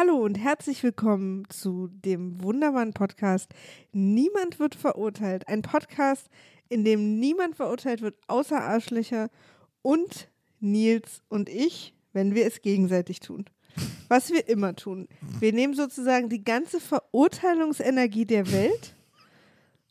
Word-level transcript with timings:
Hallo 0.00 0.18
und 0.18 0.38
herzlich 0.38 0.84
willkommen 0.84 1.44
zu 1.48 1.88
dem 1.88 2.40
wunderbaren 2.40 2.92
Podcast 2.92 3.52
Niemand 3.90 4.60
wird 4.60 4.76
verurteilt. 4.76 5.48
Ein 5.48 5.62
Podcast, 5.62 6.28
in 6.68 6.84
dem 6.84 7.18
niemand 7.18 7.56
verurteilt 7.56 8.00
wird, 8.00 8.14
außer 8.28 8.62
Arschlöcher 8.62 9.28
und 9.82 10.28
Nils 10.60 11.22
und 11.28 11.48
ich, 11.48 11.94
wenn 12.12 12.36
wir 12.36 12.46
es 12.46 12.62
gegenseitig 12.62 13.18
tun. 13.18 13.46
Was 14.06 14.30
wir 14.30 14.48
immer 14.48 14.76
tun. 14.76 15.08
Wir 15.40 15.52
nehmen 15.52 15.74
sozusagen 15.74 16.28
die 16.28 16.44
ganze 16.44 16.78
Verurteilungsenergie 16.78 18.24
der 18.24 18.52
Welt 18.52 18.94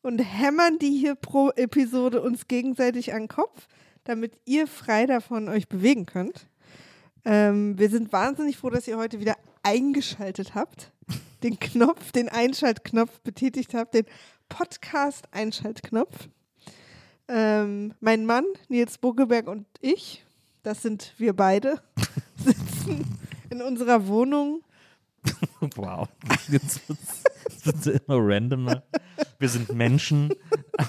und 0.03 0.19
hämmern 0.19 0.79
die 0.79 0.97
hier 0.97 1.15
pro 1.15 1.49
Episode 1.49 2.21
uns 2.21 2.47
gegenseitig 2.47 3.11
an 3.11 3.23
den 3.23 3.27
Kopf, 3.27 3.67
damit 4.05 4.39
ihr 4.45 4.67
frei 4.67 5.05
davon 5.05 5.49
euch 5.49 5.67
bewegen 5.67 6.05
könnt. 6.05 6.47
Ähm, 7.25 7.77
wir 7.77 7.89
sind 7.89 8.13
wahnsinnig 8.13 8.55
froh, 8.55 8.69
dass 8.69 8.87
ihr 8.87 8.97
heute 8.97 9.19
wieder 9.19 9.35
eingeschaltet 9.67 10.55
habt, 10.55 10.93
den 11.43 11.59
Knopf, 11.59 12.13
den 12.13 12.29
Einschaltknopf 12.29 13.19
betätigt 13.19 13.73
habt, 13.73 13.93
den 13.93 14.05
Podcast-Einschaltknopf. 14.47 16.29
Ähm, 17.27 17.93
mein 17.99 18.25
Mann, 18.25 18.45
Nils 18.69 18.97
Buckelberg 18.97 19.47
und 19.47 19.65
ich, 19.81 20.23
das 20.63 20.81
sind 20.81 21.13
wir 21.17 21.33
beide, 21.33 21.81
sitzen 22.37 23.19
in 23.49 23.61
unserer 23.61 24.07
Wohnung. 24.07 24.63
Wow. 25.75 26.07
Jetzt 26.49 26.79
wird 26.87 27.75
es 27.75 27.87
immer 27.87 28.19
randomer. 28.19 28.83
Wir 29.37 29.49
sind 29.49 29.73
Menschen 29.73 30.33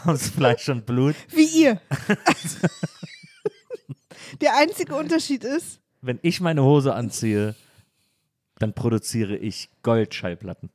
aus 0.05 0.29
Fleisch 0.29 0.69
und 0.69 0.87
Blut. 0.87 1.17
Wie 1.31 1.47
ihr. 1.47 1.81
Der 4.41 4.57
einzige 4.57 4.95
Unterschied 4.95 5.43
ist, 5.43 5.81
Wenn 6.01 6.21
ich 6.23 6.41
meine 6.41 6.63
Hose 6.63 6.95
anziehe, 6.95 7.57
dann 8.59 8.73
produziere 8.75 9.37
ich 9.37 9.69
Goldschallplatten. 9.83 10.71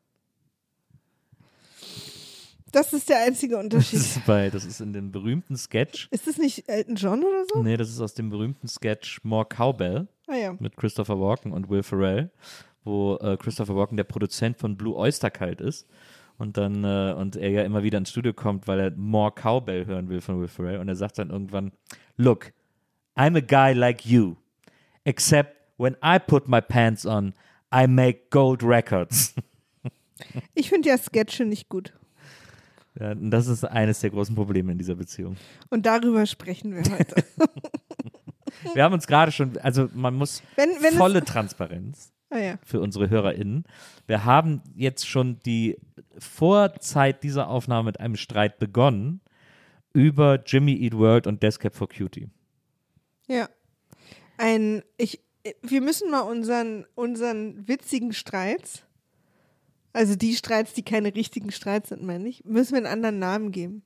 das 2.71 2.91
ist 2.93 3.09
der 3.09 3.21
einzige 3.23 3.55
Das 3.55 3.63
Unterschied. 3.63 3.99
ist, 3.99 4.25
bei, 4.25 4.49
das 4.49 4.65
ist 4.65 4.81
in 4.81 4.93
dem 4.93 5.11
berühmten 5.11 5.55
Sketch. 5.57 6.07
Ist 6.11 6.27
das 6.27 6.37
nicht 6.37 6.67
Elton 6.67 6.95
John 6.95 7.19
oder 7.23 7.45
so? 7.53 7.61
Nee, 7.61 7.77
das 7.77 7.89
ist 7.89 8.01
aus 8.01 8.13
dem 8.13 8.29
berühmten 8.29 8.67
Sketch 8.67 9.19
More 9.23 9.45
Cowbell 9.45 10.07
Ah 10.27 10.35
ja. 10.35 10.55
mit 10.59 10.75
Christopher 10.77 11.19
Walken 11.19 11.51
und 11.51 11.69
Will 11.69 11.83
Ferrell, 11.83 12.31
wo 12.83 13.15
äh, 13.17 13.37
Christopher 13.37 13.75
Walken 13.75 13.97
der 13.97 14.05
Produzent 14.05 14.57
von 14.57 14.75
Blue 14.77 14.95
Oyster 14.95 15.29
Cult 15.29 15.61
ist. 15.61 15.87
Und 16.39 16.57
dann, 16.57 16.83
äh, 16.83 17.13
und 17.15 17.35
er 17.35 17.51
ja 17.51 17.61
immer 17.61 17.83
wieder 17.83 17.99
ins 17.99 18.09
Studio 18.09 18.33
kommt, 18.33 18.67
weil 18.67 18.79
er 18.79 18.91
More 18.91 19.31
Cowbell 19.31 19.85
hören 19.85 20.09
will 20.09 20.19
von 20.19 20.39
Will 20.41 20.47
Ferrell. 20.47 20.79
Und 20.79 20.87
er 20.87 20.95
sagt 20.95 21.19
dann 21.19 21.29
irgendwann, 21.29 21.71
look, 22.17 22.53
I'm 23.15 23.37
a 23.37 23.39
guy 23.39 23.77
like 23.77 24.03
you. 24.03 24.35
Except 25.03 25.55
when 25.77 25.95
I 26.03 26.17
put 26.17 26.47
my 26.47 26.59
pants 26.59 27.05
on, 27.05 27.35
I 27.73 27.87
make 27.87 28.29
gold 28.29 28.63
records. 28.63 29.33
Ich 30.53 30.69
finde 30.69 30.87
ja 30.87 30.97
Sketche 30.97 31.43
nicht 31.43 31.67
gut. 31.67 31.91
ja, 32.97 33.13
das 33.13 33.47
ist 33.47 33.65
eines 33.65 33.99
der 33.99 34.11
großen 34.11 34.35
Probleme 34.35 34.71
in 34.71 34.77
dieser 34.77 34.95
Beziehung. 34.95 35.35
Und 35.69 35.85
darüber 35.85 36.25
sprechen 36.25 36.73
wir 36.73 36.83
heute. 36.97 37.25
Wir 38.73 38.83
haben 38.83 38.93
uns 38.93 39.07
gerade 39.07 39.31
schon, 39.31 39.57
also 39.57 39.89
man 39.93 40.13
muss 40.15 40.41
Wenn, 40.55 40.69
wenn 40.81 40.93
volle 40.93 41.23
Transparenz 41.25 42.13
ah 42.29 42.37
ja. 42.37 42.59
für 42.63 42.79
unsere 42.79 43.09
HörerInnen. 43.09 43.65
Wir 44.07 44.25
haben 44.25 44.61
jetzt 44.75 45.07
schon 45.07 45.39
die 45.45 45.77
Vorzeit 46.17 47.23
dieser 47.23 47.49
Aufnahme 47.49 47.87
mit 47.87 47.99
einem 47.99 48.15
Streit 48.15 48.59
begonnen 48.59 49.21
über 49.93 50.41
Jimmy 50.45 50.73
Eat 50.73 50.93
World 50.93 51.27
und 51.27 51.43
Deathcap 51.43 51.75
for 51.75 51.89
Cutie. 51.89 52.29
Ja. 53.27 53.49
Ein, 54.37 54.83
ich, 54.97 55.19
wir 55.61 55.81
müssen 55.81 56.09
mal 56.09 56.21
unseren, 56.21 56.85
unseren 56.95 57.67
witzigen 57.67 58.13
Streits, 58.13 58.83
also 59.91 60.15
die 60.15 60.35
Streits, 60.35 60.73
die 60.73 60.83
keine 60.83 61.13
richtigen 61.13 61.51
Streits 61.51 61.89
sind, 61.89 62.03
meine 62.03 62.27
ich, 62.27 62.43
müssen 62.45 62.71
wir 62.71 62.77
einen 62.77 62.87
anderen 62.87 63.19
Namen 63.19 63.51
geben. 63.51 63.83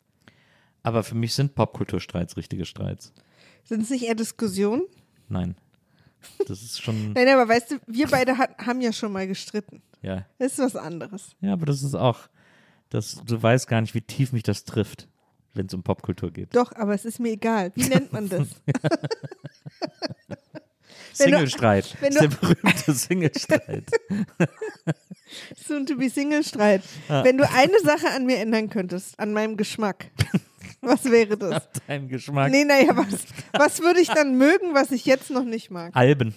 Aber 0.83 1.03
für 1.03 1.15
mich 1.15 1.33
sind 1.33 1.55
Popkulturstreits 1.55 2.37
richtige 2.37 2.65
Streits. 2.65 3.11
Sind 3.63 3.83
es 3.83 3.89
nicht 3.89 4.05
eher 4.05 4.15
Diskussionen? 4.15 4.83
Nein. 5.27 5.55
Das 6.47 6.61
ist 6.61 6.81
schon, 6.81 7.11
Nein, 7.13 7.27
aber 7.27 7.47
weißt 7.47 7.71
du, 7.71 7.75
wir 7.87 8.07
beide 8.07 8.37
hat, 8.37 8.57
haben 8.59 8.79
ja 8.81 8.93
schon 8.93 9.11
mal 9.11 9.27
gestritten. 9.27 9.81
ja. 10.01 10.25
Das 10.39 10.53
ist 10.53 10.59
was 10.59 10.75
anderes. 10.75 11.35
Ja, 11.41 11.53
aber 11.53 11.65
das 11.65 11.83
ist 11.83 11.95
auch, 11.95 12.29
das, 12.89 13.21
du 13.25 13.41
weißt 13.41 13.67
gar 13.67 13.81
nicht, 13.81 13.93
wie 13.93 14.01
tief 14.01 14.31
mich 14.31 14.43
das 14.43 14.63
trifft, 14.63 15.09
wenn 15.53 15.65
es 15.65 15.73
um 15.73 15.83
Popkultur 15.83 16.31
geht. 16.31 16.55
Doch, 16.55 16.71
aber 16.73 16.93
es 16.93 17.03
ist 17.03 17.19
mir 17.19 17.31
egal. 17.31 17.71
Wie 17.75 17.89
nennt 17.89 18.13
man 18.13 18.29
das? 18.29 18.47
Singlestreit. 21.17 21.95
Das 22.01 22.09
ist 22.09 22.21
der 22.21 22.27
berühmte 22.27 22.93
Singlestreit. 22.93 23.83
Soon 25.67 25.85
to 25.85 25.97
be 25.97 26.09
Single 26.09 26.43
Streit. 26.43 26.83
Wenn 27.09 27.37
du 27.37 27.49
eine 27.49 27.79
Sache 27.83 28.09
an 28.15 28.25
mir 28.25 28.37
ändern 28.39 28.69
könntest, 28.69 29.19
an 29.19 29.33
meinem 29.33 29.57
Geschmack, 29.57 30.05
was 30.81 31.03
wäre 31.05 31.37
das? 31.37 31.67
Dein 31.87 32.07
Geschmack. 32.07 32.49
Nee, 32.51 32.63
naja, 32.63 32.95
was, 32.95 33.25
was 33.53 33.79
würde 33.81 33.99
ich 33.99 34.07
dann 34.07 34.37
mögen, 34.37 34.73
was 34.73 34.91
ich 34.91 35.05
jetzt 35.05 35.29
noch 35.29 35.43
nicht 35.43 35.69
mag? 35.69 35.95
Alben. 35.95 36.33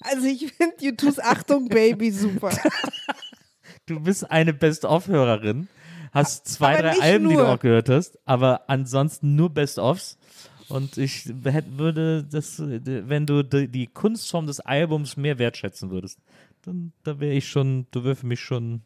Also 0.00 0.26
ich 0.26 0.52
finde 0.52 0.74
YouTubes 0.80 1.20
Achtung 1.20 1.68
Baby 1.68 2.10
super. 2.10 2.50
Du 3.86 4.00
bist 4.00 4.30
eine 4.30 4.52
Best-of-Hörerin, 4.52 5.68
hast 6.12 6.46
zwei, 6.48 6.74
Aber 6.78 6.90
drei 6.90 7.00
Alben, 7.00 7.28
die 7.28 7.34
du 7.36 7.40
nur. 7.40 7.48
auch 7.48 7.58
gehört 7.60 7.88
hast, 7.88 8.18
aber 8.24 8.62
ansonsten 8.68 9.36
nur 9.36 9.50
Best-ofs. 9.50 10.18
Und 10.68 10.96
ich 10.98 11.24
hätte, 11.44 11.78
würde 11.78 12.24
das, 12.24 12.58
wenn 12.58 13.26
du 13.26 13.42
die, 13.42 13.68
die 13.68 13.86
Kunstform 13.86 14.46
des 14.46 14.60
Albums 14.60 15.16
mehr 15.16 15.38
wertschätzen 15.38 15.90
würdest, 15.90 16.20
dann 16.62 16.92
da 17.02 17.20
wäre 17.20 17.34
ich 17.34 17.48
schon, 17.48 17.86
du 17.90 18.04
wäre 18.04 18.16
für 18.16 18.26
mich 18.26 18.40
schon, 18.40 18.82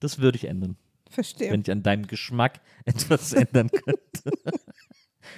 das 0.00 0.18
würde 0.18 0.36
ich 0.36 0.44
ändern, 0.44 0.76
Verstehe. 1.10 1.50
wenn 1.52 1.60
ich 1.60 1.70
an 1.70 1.82
deinem 1.82 2.06
Geschmack 2.06 2.60
etwas 2.84 3.32
ändern 3.32 3.70
könnte. 3.70 4.38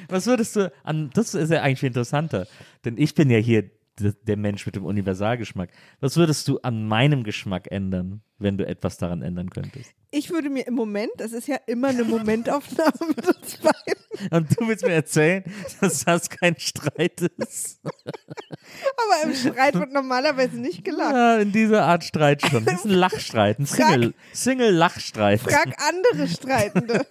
Was 0.09 0.27
würdest 0.27 0.57
du 0.57 0.73
an, 0.85 1.11
das 1.15 1.35
ist 1.35 1.51
ja 1.51 1.63
eigentlich 1.63 1.81
viel 1.81 1.89
interessanter, 1.89 2.47
denn 2.85 2.97
ich 2.97 3.15
bin 3.15 3.29
ja 3.29 3.39
hier 3.39 3.71
der 4.01 4.37
Mensch 4.37 4.65
mit 4.67 4.77
dem 4.77 4.85
Universalgeschmack. 4.85 5.71
Was 6.01 6.17
würdest 6.17 6.49
du 6.49 6.59
an 6.61 6.87
meinem 6.87 7.25
Geschmack 7.25 7.71
ändern, 7.71 8.23
wenn 8.39 8.57
du 8.57 8.67
etwas 8.67 8.97
daran 8.97 9.23
ändern 9.23 9.51
könntest? 9.51 9.93
Ich 10.11 10.31
würde 10.31 10.51
mir 10.51 10.67
im 10.67 10.75
Moment, 10.75 11.11
das 11.19 11.33
ist 11.33 11.49
ja 11.49 11.57
immer 11.67 11.89
eine 11.89 12.05
Momentaufnahme 12.05 13.15
mit 13.15 13.27
uns 13.27 13.59
beiden, 13.59 14.00
Und 14.31 14.51
du 14.59 14.69
willst 14.69 14.85
mir 14.85 14.93
erzählen, 14.93 15.45
dass 15.81 16.05
das 16.05 16.29
kein 16.29 16.59
Streit 16.59 17.21
ist. 17.39 17.81
Aber 17.85 19.23
im 19.25 19.35
Streit 19.35 19.75
wird 19.75 19.93
normalerweise 19.93 20.57
nicht 20.61 20.85
gelacht. 20.85 21.15
Ja, 21.15 21.39
in 21.39 21.53
dieser 21.53 21.85
Art 21.87 22.05
Streit 22.05 22.43
schon. 22.47 22.65
Das 22.65 22.75
ist 22.77 22.85
ein 22.87 22.91
Lachstreit, 22.91 23.59
ein 23.59 23.67
Single- 23.67 24.15
Single-Lachstreit. 24.33 25.41
Frag 25.41 25.75
andere 25.89 26.29
Streitende. 26.29 27.07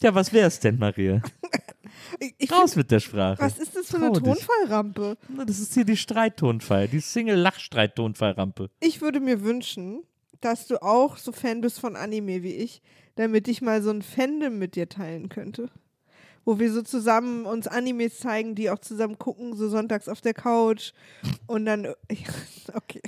ja, 0.00 0.14
was 0.14 0.32
wär's 0.32 0.58
denn, 0.60 0.78
Maria? 0.78 1.22
Ich, 2.38 2.50
Raus 2.52 2.74
find, 2.74 2.76
mit 2.84 2.90
der 2.90 3.00
Sprache. 3.00 3.40
was 3.40 3.58
ist 3.58 3.74
das 3.74 3.86
für 3.88 3.96
eine 3.96 4.12
dich. 4.12 4.22
Tonfallrampe? 4.22 5.16
Na, 5.28 5.44
Das 5.44 5.58
ist 5.58 5.74
hier 5.74 5.84
die 5.84 5.96
Streittonfall, 5.96 6.86
die 6.88 7.00
Single-Lachstreit-Tonfallrampe. 7.00 8.70
Ich 8.80 9.00
würde 9.00 9.18
mir 9.20 9.42
wünschen, 9.42 10.04
dass 10.44 10.66
du 10.66 10.82
auch 10.82 11.16
so 11.16 11.32
Fan 11.32 11.60
bist 11.60 11.80
von 11.80 11.96
Anime 11.96 12.42
wie 12.42 12.54
ich, 12.54 12.82
damit 13.14 13.48
ich 13.48 13.62
mal 13.62 13.82
so 13.82 13.90
ein 13.90 14.02
Fandom 14.02 14.58
mit 14.58 14.76
dir 14.76 14.88
teilen 14.88 15.28
könnte. 15.28 15.70
Wo 16.44 16.58
wir 16.58 16.72
so 16.72 16.82
zusammen 16.82 17.46
uns 17.46 17.68
Animes 17.68 18.18
zeigen, 18.18 18.54
die 18.54 18.68
auch 18.70 18.80
zusammen 18.80 19.18
gucken, 19.18 19.54
so 19.54 19.68
sonntags 19.68 20.08
auf 20.08 20.20
der 20.20 20.34
Couch. 20.34 20.92
Und 21.46 21.66
dann, 21.66 21.86
okay. 22.74 23.02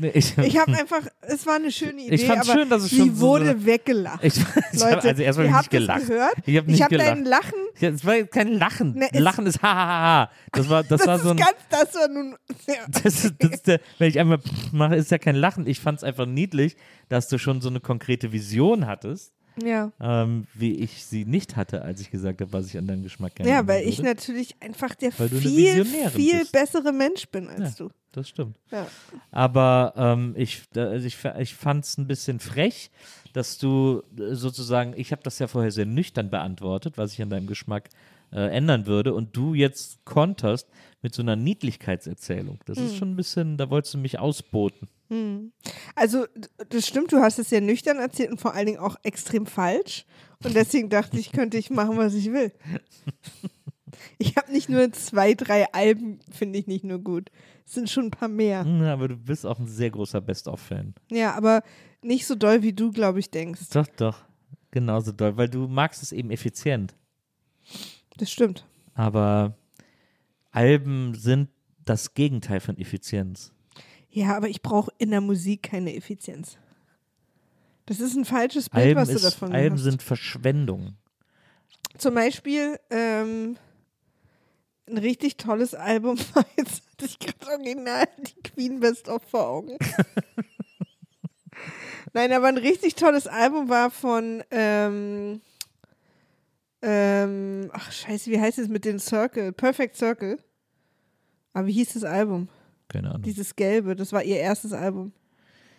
Nee, 0.00 0.10
ich, 0.14 0.36
Ich 0.38 0.58
habe 0.58 0.72
einfach, 0.78 1.00
es 1.22 1.46
war 1.46 1.56
eine 1.56 1.70
schöne 1.72 2.02
Idee, 2.02 2.14
Ich 2.14 2.26
fand's 2.26 2.48
aber 2.48 2.58
schön, 2.60 2.70
dass 2.70 2.82
es 2.84 2.90
schon 2.90 3.14
so 3.14 3.20
wurde 3.20 3.50
eine- 3.50 3.64
weggelacht. 3.66 4.22
ich, 4.24 4.36
ich 4.36 4.80
Leute, 4.80 4.96
hab, 4.96 5.04
also 5.04 5.22
erstmal 5.22 5.46
ihr 5.46 5.52
hab 5.52 5.62
habt 5.64 5.72
nicht 5.72 5.88
das 5.88 5.96
gelacht. 5.96 6.06
gehört? 6.08 6.34
Ich 6.46 6.56
habe 6.56 6.66
nicht 6.66 6.76
ich 6.76 6.82
habe 6.82 6.90
gelacht. 6.96 7.10
dein 7.10 7.24
Lachen. 7.24 7.52
Ja, 7.78 7.88
es 7.90 8.04
war 8.04 8.22
kein 8.24 8.52
Lachen. 8.52 8.94
Ne, 8.94 9.08
es- 9.12 9.20
Lachen 9.20 9.46
ist 9.46 9.62
ha, 9.62 9.68
ha, 9.74 9.86
ha, 9.86 10.02
ha. 10.26 10.30
Das 10.52 10.68
war, 10.68 10.82
das, 10.84 10.98
Das, 11.00 11.06
war 11.06 11.18
so 11.18 11.30
ein. 11.30 11.36
ganz, 11.36 11.54
das 11.70 11.94
war 11.94 12.08
nun 12.08 12.36
sehr, 12.66 12.76
Das 13.02 13.24
ist, 13.24 13.34
das 13.38 13.50
ist 13.50 13.66
der, 13.66 13.80
wenn 13.98 14.08
ich 14.08 14.18
einmal 14.18 14.38
mache, 14.72 14.96
ist 14.96 15.10
ja 15.10 15.18
kein 15.18 15.36
Lachen. 15.36 15.66
Ich 15.66 15.80
fand 15.80 15.98
es 15.98 16.04
einfach 16.04 16.26
niedlich, 16.26 16.76
dass 17.08 17.28
du 17.28 17.38
schon 17.38 17.60
so 17.60 17.68
eine 17.68 17.80
konkrete 17.80 18.32
Vision 18.32 18.86
hattest, 18.86 19.32
ja. 19.62 19.92
ähm, 20.00 20.46
wie 20.54 20.74
ich 20.74 21.04
sie 21.04 21.24
nicht 21.24 21.56
hatte, 21.56 21.82
als 21.82 22.00
ich 22.00 22.10
gesagt 22.10 22.40
habe, 22.40 22.52
was 22.52 22.66
ich 22.66 22.78
an 22.78 22.86
deinem 22.86 23.02
Geschmack 23.02 23.34
gerne 23.36 23.50
Ja, 23.50 23.66
weil 23.66 23.86
ich 23.88 23.98
würde. 23.98 24.10
natürlich 24.10 24.54
einfach 24.60 24.94
der 24.94 25.12
viel, 25.12 25.84
viel 25.84 26.38
bist. 26.40 26.52
bessere 26.52 26.92
Mensch 26.92 27.26
bin 27.28 27.48
als 27.48 27.76
du. 27.76 27.90
Das 28.12 28.28
stimmt. 28.28 28.58
Ja. 28.70 28.86
Aber 29.30 29.92
ähm, 29.96 30.34
ich, 30.36 30.62
also 30.74 31.06
ich, 31.06 31.18
ich 31.38 31.54
fand 31.54 31.84
es 31.84 31.98
ein 31.98 32.06
bisschen 32.06 32.40
frech, 32.40 32.90
dass 33.34 33.58
du 33.58 34.02
äh, 34.18 34.34
sozusagen, 34.34 34.94
ich 34.96 35.12
habe 35.12 35.22
das 35.22 35.38
ja 35.38 35.46
vorher 35.48 35.70
sehr 35.70 35.84
nüchtern 35.86 36.30
beantwortet, 36.30 36.96
was 36.96 37.12
ich 37.12 37.20
an 37.22 37.28
deinem 37.28 37.46
Geschmack 37.46 37.90
äh, 38.32 38.48
ändern 38.56 38.86
würde, 38.86 39.12
und 39.14 39.36
du 39.36 39.52
jetzt 39.54 40.04
konterst 40.04 40.66
mit 41.02 41.14
so 41.14 41.20
einer 41.22 41.36
Niedlichkeitserzählung. 41.36 42.58
Das 42.66 42.78
Hm. 42.78 42.86
ist 42.86 42.96
schon 42.96 43.10
ein 43.12 43.16
bisschen, 43.16 43.56
da 43.58 43.70
wolltest 43.70 43.94
du 43.94 43.98
mich 43.98 44.18
ausboten. 44.18 44.88
Also, 45.94 46.26
d- 46.34 46.48
das 46.68 46.86
stimmt, 46.86 47.12
du 47.12 47.18
hast 47.18 47.38
es 47.38 47.48
sehr 47.50 47.60
nüchtern 47.60 47.98
erzählt 47.98 48.30
und 48.30 48.40
vor 48.40 48.54
allen 48.54 48.66
Dingen 48.66 48.78
auch 48.78 48.96
extrem 49.02 49.46
falsch. 49.46 50.04
Und 50.44 50.54
deswegen 50.54 50.88
dachte 50.88 51.18
ich, 51.18 51.32
könnte 51.32 51.56
ich 51.58 51.70
machen, 51.70 51.96
was 51.96 52.14
ich 52.14 52.32
will. 52.32 52.52
Ich 54.18 54.36
habe 54.36 54.52
nicht 54.52 54.68
nur 54.68 54.92
zwei, 54.92 55.32
drei 55.34 55.72
Alben, 55.72 56.18
finde 56.30 56.58
ich 56.58 56.66
nicht 56.66 56.84
nur 56.84 56.98
gut. 56.98 57.30
Es 57.64 57.74
sind 57.74 57.88
schon 57.88 58.06
ein 58.06 58.10
paar 58.10 58.28
mehr. 58.28 58.62
Hm, 58.64 58.82
Aber 58.82 59.08
du 59.08 59.16
bist 59.16 59.46
auch 59.46 59.58
ein 59.58 59.66
sehr 59.68 59.90
großer 59.90 60.20
Best-of-Fan. 60.20 60.94
Ja, 61.10 61.34
aber 61.34 61.62
nicht 62.02 62.26
so 62.26 62.34
doll, 62.34 62.62
wie 62.62 62.74
du, 62.74 62.90
glaube 62.90 63.20
ich, 63.20 63.30
denkst. 63.30 63.68
Doch, 63.72 63.86
doch. 63.96 64.18
Genauso 64.70 65.12
doll, 65.12 65.36
weil 65.38 65.48
du 65.48 65.66
magst 65.66 66.02
es 66.02 66.12
eben 66.12 66.30
effizient. 66.30 66.94
Das 68.18 68.30
stimmt. 68.30 68.66
Aber 68.94 69.56
Alben 70.50 71.14
sind 71.14 71.48
das 71.84 72.12
Gegenteil 72.12 72.60
von 72.60 72.76
Effizienz. 72.76 73.52
Ja, 74.16 74.34
aber 74.34 74.48
ich 74.48 74.62
brauche 74.62 74.90
in 74.96 75.10
der 75.10 75.20
Musik 75.20 75.64
keine 75.64 75.94
Effizienz. 75.94 76.56
Das 77.84 78.00
ist 78.00 78.16
ein 78.16 78.24
falsches 78.24 78.70
Bild, 78.70 78.86
Alben, 78.86 79.00
was 79.02 79.08
du 79.10 79.16
ist, 79.16 79.24
davon 79.24 79.52
Alben 79.52 79.76
hast. 79.76 79.82
sind 79.82 80.02
Verschwendung. 80.02 80.96
Zum 81.98 82.14
Beispiel 82.14 82.80
ähm, 82.88 83.58
ein 84.88 84.96
richtig 84.96 85.36
tolles 85.36 85.74
Album 85.74 86.18
war 86.34 86.46
jetzt 86.56 86.82
hatte 86.90 87.04
ich 87.04 87.18
gerade 87.18 87.46
original 87.46 88.08
die 88.16 88.40
Queen 88.42 88.80
Best 88.80 89.10
of 89.10 89.22
vor 89.22 89.48
Augen. 89.48 89.76
Nein, 92.14 92.32
aber 92.32 92.46
ein 92.46 92.56
richtig 92.56 92.94
tolles 92.94 93.26
Album 93.26 93.68
war 93.68 93.90
von 93.90 94.42
ähm, 94.50 95.42
ähm, 96.80 97.68
ach 97.70 97.92
scheiße, 97.92 98.30
wie 98.30 98.40
heißt 98.40 98.60
es 98.60 98.68
mit 98.68 98.86
den 98.86 98.98
Circle? 98.98 99.52
Perfect 99.52 99.94
Circle. 99.94 100.38
Aber 101.52 101.66
wie 101.66 101.72
hieß 101.72 101.92
das 101.92 102.04
Album? 102.04 102.48
Keine 102.96 103.10
Ahnung. 103.10 103.22
Dieses 103.22 103.54
Gelbe, 103.56 103.94
das 103.96 104.12
war 104.12 104.22
ihr 104.22 104.36
erstes 104.38 104.72
Album. 104.72 105.12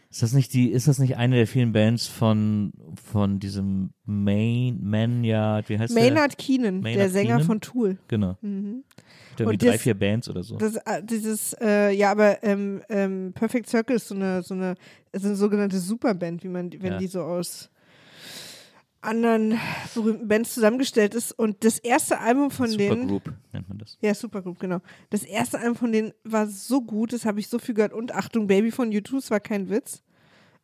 Ist 0.10 0.24
das 0.24 0.32
nicht 0.32 0.54
die, 0.54 0.72
ist 0.72 0.88
das 0.88 1.00
nicht 1.00 1.18
eine 1.18 1.36
der 1.36 1.48
vielen 1.48 1.74
Bands 1.74 2.08
von, 2.08 2.72
von 3.12 3.40
diesem 3.40 3.90
Main, 4.06 4.80
Maynard, 4.82 5.68
wie 5.68 5.78
heißt 5.78 5.94
Maynard 5.94 6.38
Keenan, 6.38 6.82
der 6.82 6.92
Maynard 6.94 7.12
Sänger 7.12 7.28
Keenan? 7.32 7.44
von 7.46 7.60
Tool. 7.62 7.90
der? 7.96 7.98
Genau. 8.08 8.38
Mhm. 8.42 8.84
Der 9.38 9.48
Und 9.48 9.52
mit 9.54 9.62
drei, 9.62 9.72
das- 9.74 9.82
vier 9.82 9.94
Bands 10.00 10.30
oder 10.30 10.44
so. 10.44 10.56
Das, 10.58 10.78
äh, 10.78 11.04
dieses, 11.04 11.54
äh, 11.62 11.92
ja, 11.92 12.12
aber 12.12 12.42
ähm, 12.44 12.82
ähm, 12.90 13.34
Perfect 13.36 13.68
Circle 13.70 13.98
ist 13.98 14.08
so 14.08 14.16
eine, 14.16 14.42
so 14.44 14.54
eine, 14.54 14.76
ist 15.12 15.26
eine 15.26 15.36
sogenannte 15.36 15.78
Superband, 15.78 16.42
wie 16.44 16.48
man, 16.50 16.72
wenn 16.82 16.94
Ja. 16.94 16.98
die 16.98 17.08
so 17.08 17.22
aus 17.22 17.70
anderen 19.08 19.60
berühmten 19.96 20.28
Bands 20.28 20.54
zusammengestellt 20.54 21.16
ist. 21.16 21.32
Und 21.32 21.64
das 21.64 21.80
erste 21.80 22.20
Album 22.20 22.52
von 22.52 22.70
denen, 22.70 23.10
Supergroup 23.10 23.34
nennt 23.54 23.70
man 23.70 23.78
das. 23.80 23.98
ja, 24.02 24.14
Supergroup, 24.14 24.60
genau. 24.60 24.80
Das 25.10 25.24
erste 25.24 25.60
Album 25.60 25.76
von 25.76 25.92
denen 25.92 26.14
war 26.24 26.48
so 26.48 26.82
gut, 26.82 27.14
das 27.14 27.26
habe 27.26 27.40
ich 27.40 27.48
so 27.48 27.58
viel 27.58 27.74
gehört. 27.74 27.94
Und 27.94 28.14
Achtung, 28.14 28.48
Baby 28.48 28.72
von 28.72 28.92
U2, 28.92 29.18
es 29.18 29.32
war 29.32 29.40
kein 29.40 29.70
Witz. 29.70 30.04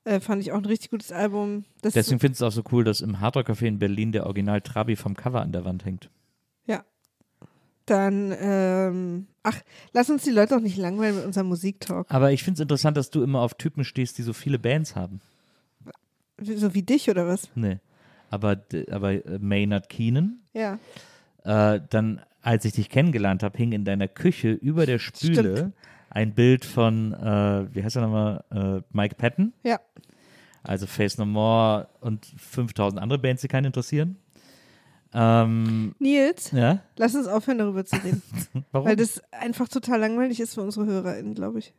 Äh, 0.05 0.19
fand 0.19 0.41
ich 0.41 0.51
auch 0.51 0.57
ein 0.57 0.65
richtig 0.65 0.91
gutes 0.91 1.11
Album. 1.13 1.63
Das 1.81 1.93
Deswegen 1.93 2.19
findest 2.19 2.41
du 2.41 2.45
es 2.45 2.53
auch 2.53 2.55
so 2.55 2.63
cool, 2.73 2.83
dass 2.83 2.99
im 2.99 3.21
Hardrock 3.21 3.49
Café 3.49 3.67
in 3.67 3.79
Berlin 3.79 4.11
der 4.11 4.25
Original 4.25 4.59
Trabi 4.61 4.97
vom 4.97 5.15
Cover 5.15 5.41
an 5.41 5.51
der 5.53 5.63
Wand 5.65 5.85
hängt. 5.85 6.09
ja. 6.65 6.83
Dann, 7.85 8.33
ähm, 8.39 9.27
ach, 9.43 9.59
lass 9.91 10.09
uns 10.09 10.23
die 10.23 10.29
Leute 10.31 10.55
auch 10.55 10.61
nicht 10.61 10.77
langweilen 10.77 11.17
mit 11.17 11.25
unserem 11.25 11.47
Musiktalk. 11.47 12.09
Aber 12.09 12.31
ich 12.31 12.41
finde 12.41 12.59
es 12.59 12.61
interessant, 12.61 12.95
dass 12.95 13.09
du 13.09 13.21
immer 13.23 13.41
auf 13.41 13.55
Typen 13.55 13.83
stehst, 13.83 14.17
die 14.17 14.21
so 14.21 14.31
viele 14.31 14.57
Bands 14.57 14.95
haben. 14.95 15.19
So 16.41 16.73
wie 16.73 16.83
dich 16.83 17.09
oder 17.09 17.27
was? 17.27 17.49
Nee. 17.55 17.79
Aber, 18.33 18.57
aber 18.89 19.11
äh, 19.13 19.37
Maynard 19.39 19.89
Keenan, 19.89 20.39
Ja. 20.53 20.79
äh, 21.43 21.79
dann, 21.89 22.21
als 22.41 22.65
ich 22.65 22.73
dich 22.73 22.89
kennengelernt 22.89 23.43
habe, 23.43 23.57
hing 23.57 23.71
in 23.73 23.85
deiner 23.85 24.07
Küche 24.07 24.51
über 24.51 24.85
der 24.87 24.97
Spüle 24.99 25.71
ein 26.09 26.33
Bild 26.33 26.65
von, 26.65 27.13
äh, 27.13 27.67
wie 27.75 27.83
heißt 27.83 27.95
er 27.95 28.01
nochmal, 28.03 28.43
äh, 28.51 28.81
Mike 28.91 29.15
Patton. 29.15 29.53
Ja. 29.63 29.79
Also 30.63 30.87
Face 30.87 31.17
No 31.17 31.25
More 31.25 31.89
und 32.01 32.25
5000 32.37 32.99
andere 33.01 33.19
Bands, 33.19 33.41
die 33.41 33.47
keinen 33.49 33.65
interessieren. 33.65 34.15
Ähm, 35.13 35.93
Nils, 35.99 36.49
ja, 36.51 36.79
lass 36.97 37.13
uns 37.13 37.27
aufhören, 37.27 37.59
darüber 37.59 37.85
zu 37.85 37.97
reden. 37.97 38.21
warum? 38.71 38.87
Weil 38.87 38.95
das 38.95 39.21
einfach 39.31 39.67
total 39.67 39.99
langweilig 39.99 40.39
ist 40.39 40.55
für 40.55 40.61
unsere 40.63 40.87
HörerInnen, 40.87 41.35
glaube 41.35 41.59
ich. 41.59 41.71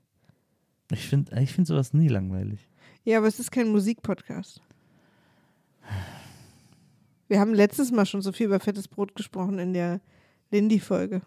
ich 0.93 1.09
finde 1.09 1.41
ich 1.41 1.53
find 1.53 1.67
sowas 1.67 1.93
nie 1.95 2.07
langweilig. 2.07 2.69
Ja, 3.03 3.19
aber 3.19 3.27
es 3.27 3.41
ist 3.41 3.51
kein 3.51 3.69
Musikpodcast. 3.69 4.61
Wir 7.35 7.41
haben 7.41 7.53
letztes 7.53 7.91
Mal 7.91 8.07
schon 8.07 8.23
so 8.23 8.31
viel 8.31 8.47
über 8.47 8.61
fettes 8.61 8.87
Brot 8.87 9.17
gesprochen 9.17 9.59
in 9.59 9.73
der 9.73 10.01
Lindy-Folge. 10.53 11.21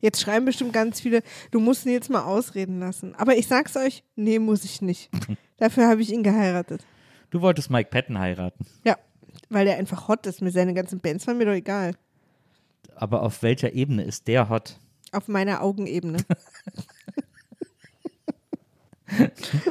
Jetzt 0.00 0.18
schreiben 0.22 0.46
bestimmt 0.46 0.72
ganz 0.72 0.98
viele, 0.98 1.22
du 1.50 1.60
musst 1.60 1.84
ihn 1.84 1.92
jetzt 1.92 2.08
mal 2.08 2.22
ausreden 2.22 2.80
lassen. 2.80 3.14
Aber 3.16 3.36
ich 3.36 3.46
sag's 3.46 3.76
euch, 3.76 4.02
nee, 4.16 4.38
muss 4.38 4.64
ich 4.64 4.80
nicht. 4.80 5.10
Dafür 5.58 5.88
habe 5.88 6.00
ich 6.00 6.10
ihn 6.10 6.22
geheiratet. 6.22 6.86
Du 7.28 7.42
wolltest 7.42 7.68
Mike 7.68 7.90
Patton 7.90 8.18
heiraten. 8.18 8.64
Ja, 8.82 8.96
weil 9.50 9.66
der 9.66 9.76
einfach 9.76 10.08
hot 10.08 10.26
ist. 10.26 10.40
Mir 10.40 10.52
seine 10.52 10.72
ganzen 10.72 11.00
Bands 11.00 11.26
waren 11.26 11.36
mir 11.36 11.44
doch 11.44 11.52
egal. 11.52 11.92
Aber 12.94 13.20
auf 13.20 13.42
welcher 13.42 13.74
Ebene 13.74 14.04
ist 14.04 14.26
der 14.26 14.48
hot? 14.48 14.78
Auf 15.12 15.28
meiner 15.28 15.60
Augenebene. 15.60 16.24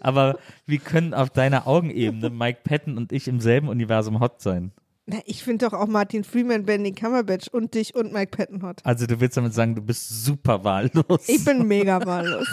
Aber 0.00 0.38
wie 0.66 0.78
können 0.78 1.14
auf 1.14 1.30
deiner 1.30 1.66
Augenebene 1.66 2.30
Mike 2.30 2.60
Patton 2.64 2.96
und 2.96 3.12
ich 3.12 3.28
im 3.28 3.40
selben 3.40 3.68
Universum 3.68 4.20
hot 4.20 4.40
sein? 4.40 4.72
Na, 5.06 5.18
ich 5.24 5.42
finde 5.42 5.66
doch 5.66 5.72
auch 5.72 5.86
Martin 5.86 6.22
Freeman, 6.22 6.66
Benny 6.66 6.92
Cumberbatch 6.92 7.48
und 7.48 7.74
dich 7.74 7.94
und 7.94 8.12
Mike 8.12 8.36
Patton 8.36 8.62
hot. 8.62 8.80
Also 8.84 9.06
du 9.06 9.20
willst 9.20 9.36
damit 9.36 9.54
sagen, 9.54 9.74
du 9.74 9.80
bist 9.80 10.24
super 10.24 10.64
wahllos. 10.64 11.28
Ich 11.28 11.44
bin 11.44 11.66
mega 11.66 12.04
wahllos. 12.04 12.46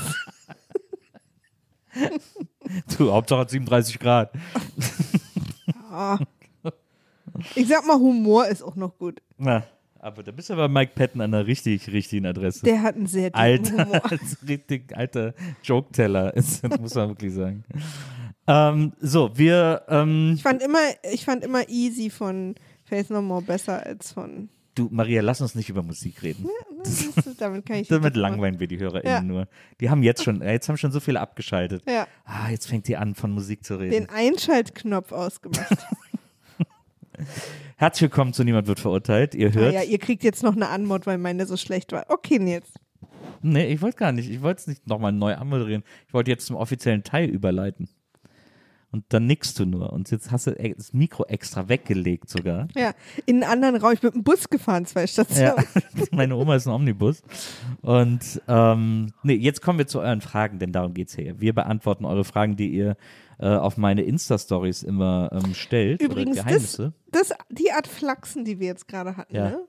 du, 2.97 3.11
Hauptsache 3.11 3.41
hat 3.41 3.49
37 3.49 3.99
Grad. 3.99 4.31
Ah. 5.91 6.17
Ich 7.55 7.67
sag 7.67 7.85
mal, 7.85 7.97
Humor 7.97 8.47
ist 8.47 8.61
auch 8.61 8.75
noch 8.75 8.97
gut. 8.97 9.21
Na, 9.37 9.63
aber 10.05 10.23
da 10.23 10.31
bist 10.31 10.49
du 10.49 10.55
bei 10.55 10.67
Mike 10.67 10.91
Patton 10.95 11.21
an 11.21 11.31
der 11.31 11.47
richtig, 11.47 11.87
richtigen 11.91 12.25
Adresse. 12.25 12.63
Der 12.63 12.81
hat 12.83 12.95
einen 12.95 13.07
sehr 13.07 13.29
dicken 13.31 13.37
alter, 13.39 13.85
Humor. 13.85 14.01
als 14.11 14.37
richtig 14.47 14.95
alter 14.95 15.33
Joke-Teller 15.63 16.33
ist, 16.35 16.63
das 16.63 16.79
muss 16.79 16.93
man 16.95 17.09
wirklich 17.09 17.33
sagen. 17.33 17.63
Ähm, 18.47 18.93
so, 19.01 19.31
wir, 19.37 19.83
ähm, 19.89 20.33
Ich 20.35 20.43
fand 20.43 20.61
immer, 20.61 20.79
ich 21.11 21.25
fand 21.25 21.43
immer 21.43 21.67
Easy 21.67 22.09
von 22.09 22.55
Faith 22.83 23.09
No 23.09 23.21
More 23.21 23.41
besser 23.41 23.83
als 23.85 24.11
von. 24.11 24.49
du, 24.75 24.89
Maria, 24.91 25.21
lass 25.23 25.41
uns 25.41 25.55
nicht 25.55 25.69
über 25.69 25.81
Musik 25.81 26.21
reden. 26.21 26.47
Das, 26.83 27.09
damit 27.39 27.65
kann 27.65 27.77
ich 27.77 27.87
Damit 27.89 28.15
langweilen 28.15 28.59
wir 28.59 28.67
die 28.67 28.77
HörerInnen 28.77 29.11
Ja. 29.13 29.21
nur. 29.21 29.47
Die 29.81 29.89
haben 29.89 30.03
jetzt 30.03 30.23
schon, 30.23 30.41
jetzt 30.43 30.69
haben 30.69 30.77
schon 30.77 30.91
so 30.91 30.99
viele 30.99 31.19
abgeschaltet. 31.19 31.81
Ja, 31.87 32.07
Ah, 32.25 32.49
jetzt 32.51 32.67
fängt 32.67 32.87
die 32.87 32.95
an, 32.97 33.15
von 33.15 33.31
Musik 33.31 33.63
zu 33.63 33.77
reden. 33.77 33.91
den 33.91 34.09
Einschaltknopf 34.09 35.11
ausgemacht. 35.11 35.75
Herzlich 37.77 38.03
willkommen 38.03 38.33
zu 38.33 38.43
Niemand 38.43 38.67
wird 38.67 38.79
verurteilt. 38.79 39.35
Ihr 39.35 39.49
ah, 39.49 39.53
hört. 39.53 39.73
ja, 39.73 39.83
ihr 39.83 39.99
kriegt 39.99 40.23
jetzt 40.23 40.43
noch 40.43 40.55
eine 40.55 40.69
Anmod, 40.69 41.05
weil 41.05 41.17
meine 41.17 41.45
so 41.45 41.57
schlecht 41.57 41.91
war. 41.91 42.05
Okay, 42.09 42.39
Nils. 42.39 42.73
nee, 43.41 43.67
ich 43.67 43.81
wollte 43.81 43.97
gar 43.97 44.11
nicht. 44.11 44.29
Ich 44.29 44.41
wollte 44.41 44.61
es 44.61 44.67
nicht 44.67 44.87
nochmal 44.87 45.11
neu 45.11 45.35
anmoderieren. 45.35 45.83
Ich 46.07 46.13
wollte 46.13 46.31
jetzt 46.31 46.45
zum 46.45 46.55
offiziellen 46.55 47.03
Teil 47.03 47.29
überleiten. 47.29 47.89
Und 48.91 49.03
dann 49.09 49.25
nickst 49.25 49.59
du 49.59 49.65
nur. 49.65 49.91
Und 49.91 50.09
jetzt 50.11 50.31
hast 50.31 50.47
du 50.47 50.51
e- 50.51 50.73
das 50.73 50.93
Mikro 50.93 51.25
extra 51.25 51.67
weggelegt 51.67 52.29
sogar. 52.29 52.67
Ja, 52.75 52.93
in 53.25 53.43
einen 53.43 53.51
anderen 53.51 53.75
Raum. 53.75 53.91
Ich 53.93 53.99
bin 53.99 54.07
mit 54.09 54.15
dem 54.15 54.23
Bus 54.23 54.49
gefahren, 54.49 54.85
zwei 54.85 55.01
Ja, 55.01 55.07
Stationen. 55.07 55.65
meine 56.11 56.35
Oma 56.35 56.55
ist 56.55 56.65
ein 56.67 56.71
Omnibus. 56.73 57.21
Und 57.81 58.41
ähm, 58.47 59.11
nee, 59.23 59.33
jetzt 59.35 59.61
kommen 59.61 59.79
wir 59.79 59.87
zu 59.87 59.99
euren 59.99 60.21
Fragen, 60.21 60.59
denn 60.59 60.71
darum 60.71 60.93
geht's 60.93 61.15
hier. 61.15 61.39
Wir 61.39 61.53
beantworten 61.53 62.05
eure 62.05 62.23
Fragen, 62.23 62.55
die 62.55 62.69
ihr 62.69 62.95
äh, 63.39 63.47
auf 63.47 63.75
meine 63.77 64.03
Insta-Stories 64.03 64.83
immer 64.83 65.29
ähm, 65.33 65.53
stellt. 65.53 66.01
Übrigens, 66.01 66.37
oder 66.37 66.45
Geheimnisse. 66.45 66.93
Das, 67.11 67.31
die 67.49 67.71
Art 67.71 67.87
Flachsen, 67.87 68.45
die 68.45 68.59
wir 68.59 68.67
jetzt 68.67 68.87
gerade 68.87 69.17
hatten, 69.17 69.35
Ja. 69.35 69.49
ne? 69.49 69.59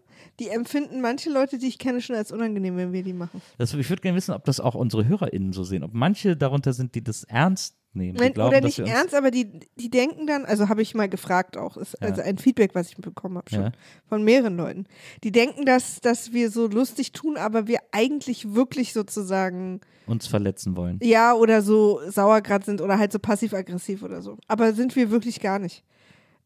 die 0.40 0.48
empfinden 0.48 1.00
manche 1.00 1.30
Leute, 1.30 1.58
die 1.58 1.66
ich 1.66 1.78
kenne, 1.78 2.00
schon 2.00 2.16
als 2.16 2.32
unangenehm, 2.32 2.76
wenn 2.76 2.92
wir 2.92 3.02
die 3.02 3.12
machen. 3.12 3.40
Das, 3.58 3.74
ich 3.74 3.88
würde 3.90 4.02
gerne 4.02 4.16
wissen, 4.16 4.32
ob 4.34 4.44
das 4.44 4.60
auch 4.60 4.74
unsere 4.74 5.06
HörerInnen 5.06 5.52
so 5.52 5.62
sehen. 5.64 5.82
Ob 5.82 5.92
manche 5.94 6.36
darunter 6.36 6.72
sind, 6.72 6.94
die 6.94 7.02
das 7.04 7.24
ernst 7.24 7.76
nehmen. 7.96 8.16
Nein, 8.18 8.32
glauben, 8.34 8.50
oder 8.56 8.60
nicht 8.64 8.78
ernst, 8.78 9.14
aber 9.14 9.30
die, 9.32 9.60
die 9.76 9.90
denken 9.90 10.26
dann, 10.26 10.44
also 10.44 10.68
habe 10.68 10.82
ich 10.82 10.94
mal 10.94 11.08
gefragt 11.08 11.56
auch, 11.56 11.76
ist 11.76 11.96
Ja. 12.00 12.08
also 12.08 12.22
ein 12.22 12.38
Feedback, 12.38 12.74
was 12.74 12.88
ich 12.90 12.96
bekommen 12.96 13.36
habe 13.38 13.50
schon 13.50 13.60
Ja. 13.62 13.72
von 14.08 14.22
mehreren 14.22 14.56
Leuten. 14.56 14.84
Die 15.24 15.32
denken, 15.32 15.64
dass, 15.66 16.00
dass 16.00 16.32
wir 16.32 16.50
so 16.50 16.66
lustig 16.68 17.12
tun, 17.12 17.36
aber 17.36 17.66
wir 17.66 17.78
eigentlich 17.92 18.54
wirklich 18.54 18.92
sozusagen 18.92 19.80
uns 20.06 20.26
verletzen 20.28 20.76
wollen. 20.76 21.00
ja 21.02 21.34
oder 21.34 21.62
so 21.62 22.00
sauergrad 22.08 22.64
sind 22.64 22.80
oder 22.80 22.98
halt 22.98 23.10
so 23.10 23.18
passiv-aggressiv 23.18 24.02
oder 24.02 24.22
so. 24.22 24.38
Aber 24.46 24.72
sind 24.74 24.94
wir 24.94 25.10
wirklich 25.10 25.40
gar 25.40 25.58
nicht. 25.58 25.82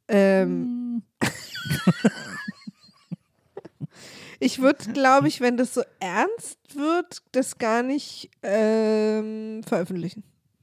Ähm, 0.08 1.02
ich 4.40 4.60
würde, 4.60 4.92
glaube 4.92 5.28
ich, 5.28 5.40
wenn 5.40 5.56
das 5.56 5.74
so 5.74 5.82
ernst 6.00 6.58
wird, 6.74 7.22
das 7.32 7.58
gar 7.58 7.82
nicht 7.82 8.30
ähm, 8.42 9.62
veröffentlichen. 9.66 10.22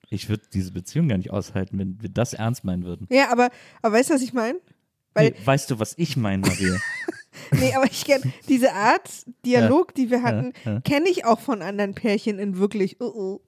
Ich 0.09 0.29
würde 0.29 0.43
diese 0.53 0.71
Beziehung 0.71 1.09
gar 1.09 1.17
nicht 1.17 1.31
aushalten, 1.31 1.77
wenn 1.79 2.01
wir 2.01 2.09
das 2.09 2.33
ernst 2.33 2.63
meinen 2.63 2.83
würden. 2.85 3.07
Ja, 3.11 3.31
aber, 3.31 3.49
aber 3.81 3.95
weißt 3.95 4.09
du, 4.09 4.13
was 4.13 4.21
ich 4.21 4.33
meine? 4.33 4.59
Nee, 5.17 5.33
weißt 5.43 5.71
du, 5.71 5.79
was 5.79 5.95
ich 5.97 6.15
meine, 6.15 6.41
Maria? 6.47 6.77
nee, 7.51 7.73
aber 7.73 7.85
ich 7.85 8.05
kenne 8.05 8.31
diese 8.47 8.73
Art 8.73 9.09
Dialog, 9.45 9.95
die 9.95 10.09
wir 10.11 10.21
hatten, 10.21 10.53
ja, 10.63 10.73
ja. 10.73 10.79
kenne 10.81 11.09
ich 11.09 11.25
auch 11.25 11.39
von 11.39 11.61
anderen 11.61 11.95
Pärchen 11.95 12.39
in 12.39 12.57
wirklich, 12.57 13.01
oh, 13.01 13.05
oh. 13.05 13.41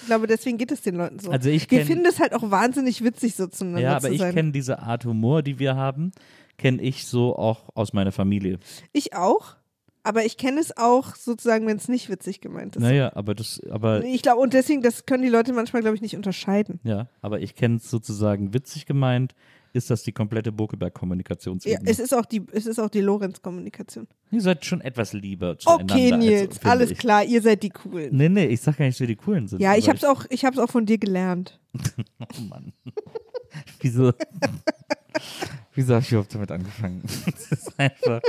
Ich 0.00 0.06
glaube, 0.06 0.26
deswegen 0.26 0.58
geht 0.58 0.72
es 0.72 0.82
den 0.82 0.96
Leuten 0.96 1.18
so. 1.20 1.30
Also 1.30 1.48
ich 1.48 1.70
wir 1.70 1.82
kenn- 1.82 1.86
finden 1.86 2.06
es 2.06 2.18
halt 2.18 2.34
auch 2.34 2.50
wahnsinnig 2.50 3.02
witzig, 3.04 3.34
so 3.36 3.46
zueinander 3.46 3.80
ja, 3.80 3.96
aber 3.96 4.08
zu 4.08 4.14
ich 4.14 4.20
kenne 4.20 4.52
diese 4.52 4.80
Art 4.80 5.04
Humor, 5.04 5.42
die 5.42 5.58
wir 5.58 5.76
haben, 5.76 6.12
kenne 6.58 6.82
ich 6.82 7.06
so 7.06 7.36
auch 7.36 7.70
aus 7.74 7.92
meiner 7.92 8.12
Familie. 8.12 8.58
ich 8.92 9.14
auch, 9.14 9.56
aber 10.06 10.24
ich 10.24 10.36
kenne 10.36 10.60
es 10.60 10.76
auch 10.76 11.14
sozusagen, 11.16 11.66
wenn 11.66 11.76
es 11.76 11.88
nicht 11.88 12.08
witzig 12.08 12.40
gemeint 12.40 12.76
ist. 12.76 12.82
Naja, 12.82 13.12
aber 13.14 13.34
das, 13.34 13.60
aber 13.70 14.02
Ich 14.04 14.22
glaube, 14.22 14.40
und 14.40 14.54
deswegen, 14.54 14.80
das 14.82 15.04
können 15.06 15.22
die 15.22 15.28
Leute 15.28 15.52
manchmal, 15.52 15.82
glaube 15.82 15.96
ich, 15.96 16.02
nicht 16.02 16.16
unterscheiden. 16.16 16.80
ja, 16.84 17.08
aber 17.20 17.40
ich 17.40 17.54
kenne 17.54 17.76
es 17.76 17.90
sozusagen 17.90 18.54
witzig 18.54 18.86
gemeint, 18.86 19.34
ist 19.72 19.90
das 19.90 20.02
die 20.02 20.12
komplette 20.12 20.50
Ja, 20.50 20.56
Bokeberg-Kommunikationsebene. 20.56 21.90
es 21.90 21.98
ist 21.98 22.14
auch 22.14 22.24
die, 22.24 22.42
es 22.52 22.64
ist 22.64 22.78
auch 22.78 22.88
die 22.88 23.02
Lorenz-Kommunikation. 23.02 24.06
Ihr 24.30 24.40
seid 24.40 24.64
schon 24.64 24.80
etwas 24.80 25.12
lieber 25.12 25.58
zueinander. 25.58 25.94
Okay, 25.94 26.12
als- 26.12 26.24
Nils, 26.24 26.58
finde 26.58 26.70
alles 26.70 26.90
ich. 26.92 26.98
klar, 26.98 27.24
ihr 27.24 27.42
seid 27.42 27.62
die 27.62 27.68
Coolen. 27.68 28.16
Nee, 28.16 28.30
nee, 28.30 28.46
ich 28.46 28.60
sag 28.62 28.78
gar 28.78 28.86
nicht, 28.86 28.94
dass 28.96 29.00
wir 29.00 29.06
die 29.06 29.16
Coolen 29.16 29.48
sind. 29.48 29.60
Ja, 29.60 29.76
ich 29.76 29.84
aber 29.90 29.98
hab's 29.98 30.04
auch, 30.04 30.24
ich 30.30 30.44
hab's 30.46 30.56
auch 30.58 30.70
von 30.70 30.86
dir 30.86 30.96
gelernt. 30.98 31.60
Oh 32.20 32.40
Mann. 32.48 32.72
Wieso? 33.80 34.12
Wieso 35.74 35.94
habe 35.94 36.02
ich 36.02 36.10
überhaupt 36.12 36.34
damit 36.34 36.50
angefangen? 36.50 37.02
Das 37.26 37.52
ist 37.52 37.78
einfach. 37.78 38.20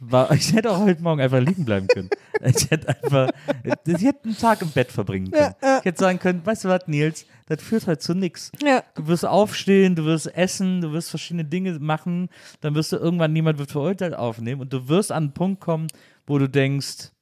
War, 0.00 0.30
ich 0.32 0.52
hätte 0.52 0.70
auch 0.70 0.80
heute 0.80 1.02
Morgen 1.02 1.20
einfach 1.20 1.40
liegen 1.40 1.64
bleiben 1.64 1.86
können. 1.88 2.10
Ich 2.44 2.70
hätte 2.70 2.88
einfach. 2.88 3.30
Ich 3.64 4.02
hätte 4.02 4.20
einen 4.24 4.36
Tag 4.36 4.62
im 4.62 4.70
Bett 4.70 4.92
verbringen 4.92 5.30
können. 5.30 5.54
Ja, 5.62 5.68
ja. 5.68 5.78
Ich 5.78 5.84
hätte 5.86 5.98
sagen 5.98 6.18
können: 6.18 6.44
Weißt 6.44 6.64
du 6.64 6.68
was, 6.68 6.86
Nils, 6.86 7.26
das 7.46 7.62
führt 7.62 7.86
halt 7.86 8.02
zu 8.02 8.14
nichts. 8.14 8.52
Ja. 8.62 8.82
Du 8.94 9.06
wirst 9.06 9.24
aufstehen, 9.24 9.94
du 9.94 10.04
wirst 10.04 10.34
essen, 10.34 10.80
du 10.80 10.92
wirst 10.92 11.10
verschiedene 11.10 11.44
Dinge 11.44 11.78
machen, 11.78 12.28
dann 12.60 12.74
wirst 12.74 12.92
du 12.92 12.96
irgendwann 12.96 13.32
niemand 13.32 13.58
wird 13.58 13.70
verurteilt 13.70 14.14
aufnehmen 14.14 14.60
und 14.60 14.72
du 14.72 14.88
wirst 14.88 15.12
an 15.12 15.24
einen 15.24 15.32
Punkt 15.32 15.60
kommen, 15.60 15.86
wo 16.26 16.38
du 16.38 16.48
denkst, 16.48 17.12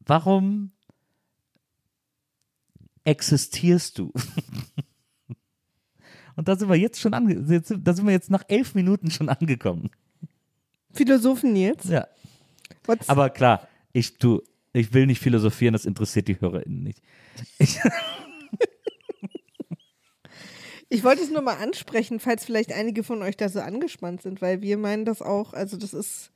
warum 0.00 0.72
existierst 3.04 3.98
du? 3.98 4.12
Und 6.36 6.48
da 6.48 6.56
sind 6.56 6.68
wir 6.68 6.74
jetzt 6.74 7.00
schon 7.00 7.14
ange 7.14 7.36
da 7.36 7.94
sind 7.94 8.06
wir 8.06 8.10
jetzt 8.10 8.28
nach 8.28 8.42
elf 8.48 8.74
Minuten 8.74 9.12
schon 9.12 9.28
angekommen. 9.28 9.90
Philosophen 10.94 11.52
Nils. 11.52 11.84
Ja. 11.88 12.06
What's, 12.84 13.08
Aber 13.08 13.30
klar, 13.30 13.68
ich 13.92 14.16
du, 14.18 14.42
ich 14.72 14.92
will 14.92 15.06
nicht 15.06 15.20
philosophieren, 15.20 15.72
das 15.72 15.84
interessiert 15.84 16.28
die 16.28 16.40
HörerInnen 16.40 16.82
nicht. 16.82 17.00
Ich, 17.58 17.78
ich 20.88 21.04
wollte 21.04 21.22
es 21.22 21.30
nur 21.30 21.42
mal 21.42 21.56
ansprechen, 21.56 22.20
falls 22.20 22.44
vielleicht 22.44 22.72
einige 22.72 23.02
von 23.02 23.22
euch 23.22 23.36
da 23.36 23.48
so 23.48 23.60
angespannt 23.60 24.22
sind, 24.22 24.42
weil 24.42 24.62
wir 24.62 24.76
meinen 24.78 25.04
das 25.04 25.22
auch, 25.22 25.52
also 25.52 25.76
das 25.76 25.94
ist, 25.94 26.30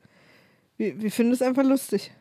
wir, 0.76 1.00
wir 1.00 1.10
finden 1.10 1.32
es 1.32 1.42
einfach 1.42 1.64
lustig. 1.64 2.12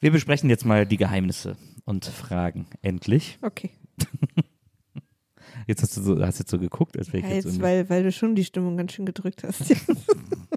wir 0.00 0.12
besprechen 0.12 0.50
jetzt 0.50 0.64
mal 0.64 0.86
die 0.86 0.96
Geheimnisse 0.96 1.56
und 1.84 2.04
Fragen. 2.04 2.66
Endlich. 2.82 3.38
Okay. 3.42 3.70
Jetzt 5.66 5.82
hast 5.82 5.96
du 5.96 6.02
so, 6.02 6.24
hast 6.24 6.38
jetzt 6.38 6.50
so 6.50 6.60
geguckt, 6.60 6.96
als 6.96 7.08
wäre 7.08 7.18
ich 7.18 7.24
Ja, 7.24 7.34
jetzt, 7.34 7.44
jetzt, 7.46 7.60
weil, 7.60 7.88
weil 7.90 8.04
du 8.04 8.12
schon 8.12 8.36
die 8.36 8.44
Stimmung 8.44 8.76
ganz 8.76 8.92
schön 8.92 9.04
gedrückt 9.04 9.42
hast. 9.42 9.62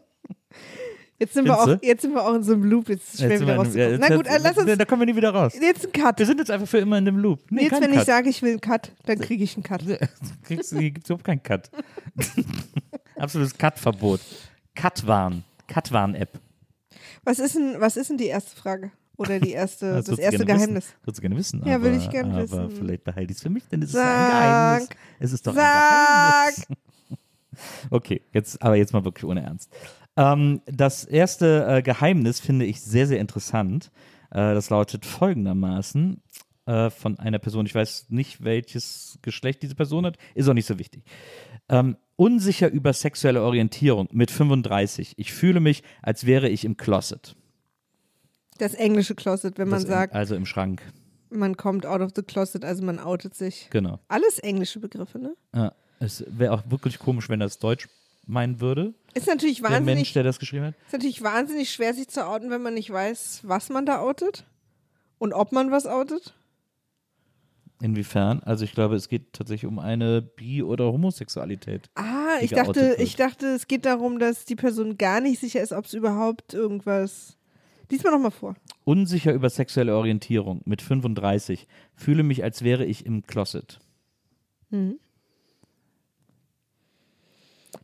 Jetzt 1.20 1.34
sind, 1.34 1.46
wir 1.46 1.60
auch, 1.60 1.66
du? 1.66 1.80
jetzt 1.82 2.02
sind 2.02 2.14
wir 2.14 2.26
auch 2.26 2.34
in 2.34 2.44
so 2.44 2.54
einem 2.54 2.64
Loop, 2.64 2.88
jetzt 2.88 3.04
ist 3.10 3.14
es 3.16 3.20
schwer 3.20 3.42
wieder 3.42 3.56
rauszukommen. 3.58 4.00
Na 4.00 4.16
gut, 4.16 4.26
äh, 4.26 4.38
lass 4.42 4.58
uns, 4.58 4.78
Da 4.78 4.86
kommen 4.86 5.02
wir 5.02 5.06
nie 5.08 5.16
wieder 5.18 5.32
raus. 5.32 5.54
jetzt 5.62 5.86
ein 5.86 5.92
Cut. 5.92 6.18
Wir 6.18 6.26
sind 6.26 6.38
jetzt 6.40 6.50
einfach 6.50 6.68
für 6.68 6.78
immer 6.78 6.98
in 6.98 7.04
dem 7.04 7.18
Loop. 7.18 7.42
Nee, 7.52 7.64
Jetzt, 7.64 7.72
kein 7.72 7.82
wenn 7.82 7.92
ich 7.92 7.98
Cut. 7.98 8.06
sage, 8.06 8.30
ich 8.30 8.42
will 8.42 8.52
einen 8.52 8.62
Cut, 8.62 8.92
dann 9.06 9.20
kriege 9.20 9.44
ich 9.44 9.56
einen 9.56 9.64
Cut. 9.64 9.84
Kriegst, 10.44 10.70
hier 10.72 10.92
gibt 10.92 11.04
es 11.06 11.10
überhaupt 11.10 11.26
keinen 11.26 11.44
Cut. 11.44 11.70
Absolutes 13.18 13.58
Cut-Verbot. 13.58 14.22
Cut-Warn. 14.76 15.44
Cut-Warn-App. 15.68 16.40
Was 17.26 17.40
ist 17.40 17.56
denn, 17.56 17.76
was 17.80 17.98
ist 17.98 18.10
denn 18.10 18.18
die 18.18 18.28
erste 18.28 18.56
Frage? 18.56 18.92
Oder 19.18 19.42
die 19.42 19.52
erste, 19.52 19.92
das, 19.96 20.06
du 20.06 20.16
erste 20.16 20.46
Geheimnis? 20.46 20.86
Wissen. 20.86 20.96
Würdest 21.04 21.18
du 21.18 21.22
gerne 21.22 21.36
wissen. 21.38 21.64
Ja, 21.66 21.76
aber, 21.76 21.84
will 21.84 21.98
ich 21.98 22.10
gerne 22.10 22.34
aber 22.34 22.44
wissen. 22.44 22.72
vielleicht 22.72 23.04
behalte 23.04 23.32
ich 23.32 23.38
es 23.38 23.44
für 23.44 23.50
mich, 23.50 23.68
denn 23.68 23.82
es 23.82 23.90
ist 23.90 23.96
Sag. 23.96 24.06
ein 24.06 24.30
Geheimnis. 24.80 24.90
Es 25.20 25.34
ist 25.34 25.46
doch 25.46 25.54
Sag. 25.54 25.64
ein 25.66 26.54
Geheimnis. 26.56 26.68
Okay, 27.90 28.22
jetzt, 28.32 28.62
aber 28.62 28.76
jetzt 28.78 28.94
mal 28.94 29.04
wirklich 29.04 29.26
ohne 29.26 29.44
Ernst. 29.44 29.70
Ähm, 30.20 30.62
das 30.66 31.06
erste 31.06 31.66
äh, 31.68 31.82
Geheimnis 31.82 32.40
finde 32.40 32.66
ich 32.66 32.82
sehr, 32.82 33.08
sehr 33.08 33.20
interessant. 33.20 33.92
Äh, 34.32 34.54
das 34.54 34.70
lautet 34.70 35.06
folgendermaßen 35.06 36.22
äh, 36.66 36.90
von 36.90 37.18
einer 37.20 37.40
Person, 37.40 37.66
ich 37.66 37.74
weiß 37.74 38.08
nicht, 38.10 38.44
welches 38.44 39.18
Geschlecht 39.22 39.64
diese 39.64 39.76
Person 39.76 40.06
hat, 40.06 40.18
ist 40.36 40.50
auch 40.50 40.54
nicht 40.54 40.66
so 40.68 40.78
wichtig. 40.78 41.04
Ähm, 41.70 41.96
unsicher 42.18 42.70
über 42.70 42.92
sexuelle 42.94 43.42
Orientierung 43.44 44.10
mit 44.12 44.30
35. 44.30 45.14
Ich 45.18 45.32
fühle 45.32 45.62
mich, 45.62 45.84
als 46.02 46.26
wäre 46.26 46.50
ich 46.50 46.66
im 46.66 46.76
Closet. 46.76 47.36
Das 48.58 48.74
englische 48.74 49.16
Closet, 49.16 49.58
wenn 49.58 49.70
man 49.70 49.80
Das- 49.80 49.88
sagt, 49.90 50.14
Also 50.14 50.36
im 50.36 50.46
Schrank, 50.46 50.82
man 51.30 51.56
kommt 51.56 51.86
out 51.86 52.02
of 52.02 52.12
the 52.16 52.24
closet, 52.24 52.66
also 52.66 52.84
man 52.84 53.00
outet 53.00 53.36
sich. 53.36 53.70
genau. 53.70 54.00
Alles 54.10 54.40
englische 54.40 54.80
Begriffe, 54.80 55.18
ne? 55.20 55.34
Ja, 55.56 55.72
es 56.00 56.26
wäre 56.28 56.54
auch 56.54 56.64
wirklich 56.70 57.00
komisch, 57.00 57.30
wenn 57.30 57.40
das 57.40 57.60
Deutsch 57.60 57.88
meinen 58.30 58.62
würde, 58.62 58.94
Ist 59.14 59.28
natürlich 59.28 59.62
der 59.62 59.70
Mensch, 59.72 59.80
wahnsinnig, 59.88 60.14
der 60.14 60.24
das 60.24 60.40
geschrieben 60.40 60.66
hat. 60.66 60.76
ist 60.88 60.94
natürlich 60.94 61.22
wahnsinnig 61.24 61.72
schwer, 61.72 61.94
sich 61.94 62.08
zu 62.08 62.26
outen, 62.26 62.50
wenn 62.50 62.62
man 62.62 62.74
nicht 62.76 62.92
weiß, 62.92 63.42
was 63.44 63.70
man 63.70 63.86
da 63.86 64.00
outet 64.00 64.46
und 65.18 65.34
ob 65.34 65.52
man 65.52 65.72
was 65.72 65.86
outet. 65.86 66.36
Inwiefern? 67.82 68.42
Also 68.44 68.66
ich 68.66 68.74
glaube, 68.74 68.96
es 68.96 69.08
geht 69.08 69.32
tatsächlich 69.34 69.70
um 69.70 69.80
eine 69.80 70.22
Bi- 70.22 70.64
oder 70.64 70.92
Homosexualität. 70.92 71.90
Ah, 71.96 72.36
ich 72.42 72.52
dachte, 72.52 72.96
ich 73.00 73.16
dachte, 73.16 73.48
es 73.48 73.68
geht 73.68 73.86
darum, 73.86 74.20
dass 74.20 74.44
die 74.46 74.58
Person 74.58 74.98
gar 74.98 75.22
nicht 75.22 75.40
sicher 75.40 75.62
ist, 75.62 75.72
ob 75.72 75.86
es 75.86 75.94
überhaupt 75.94 76.54
irgendwas. 76.54 77.38
Diesmal 77.90 78.12
nochmal 78.14 78.32
vor. 78.32 78.56
Unsicher 78.84 79.34
über 79.34 79.50
sexuelle 79.50 79.96
Orientierung 79.96 80.62
mit 80.66 80.82
35. 80.82 81.68
Fühle 81.96 82.24
mich, 82.24 82.44
als 82.44 82.64
wäre 82.64 82.86
ich 82.86 83.06
im 83.06 83.24
Closet. 83.26 83.80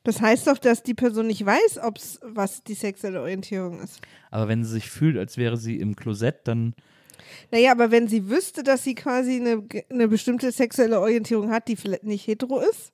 Das 0.05 0.21
heißt 0.21 0.47
doch, 0.47 0.59
dass 0.59 0.83
die 0.83 0.93
Person 0.93 1.27
nicht 1.27 1.45
weiß, 1.45 1.79
ob's 1.83 2.19
was 2.21 2.63
die 2.63 2.75
sexuelle 2.75 3.19
Orientierung 3.21 3.81
ist. 3.81 3.99
Aber 4.31 4.47
wenn 4.47 4.63
sie 4.63 4.71
sich 4.71 4.89
fühlt, 4.89 5.17
als 5.17 5.35
wäre 5.37 5.57
sie 5.57 5.79
im 5.79 5.95
Klosett, 5.95 6.47
dann 6.47 6.75
Naja, 7.51 7.71
aber 7.71 7.89
wenn 7.91 8.07
sie 8.07 8.29
wüsste, 8.29 8.63
dass 8.63 8.83
sie 8.83 8.95
quasi 8.95 9.35
eine, 9.37 9.63
eine 9.89 10.07
bestimmte 10.07 10.51
sexuelle 10.51 10.99
Orientierung 10.99 11.49
hat, 11.49 11.67
die 11.67 11.75
vielleicht 11.75 12.03
nicht 12.03 12.27
hetero 12.27 12.59
ist, 12.59 12.93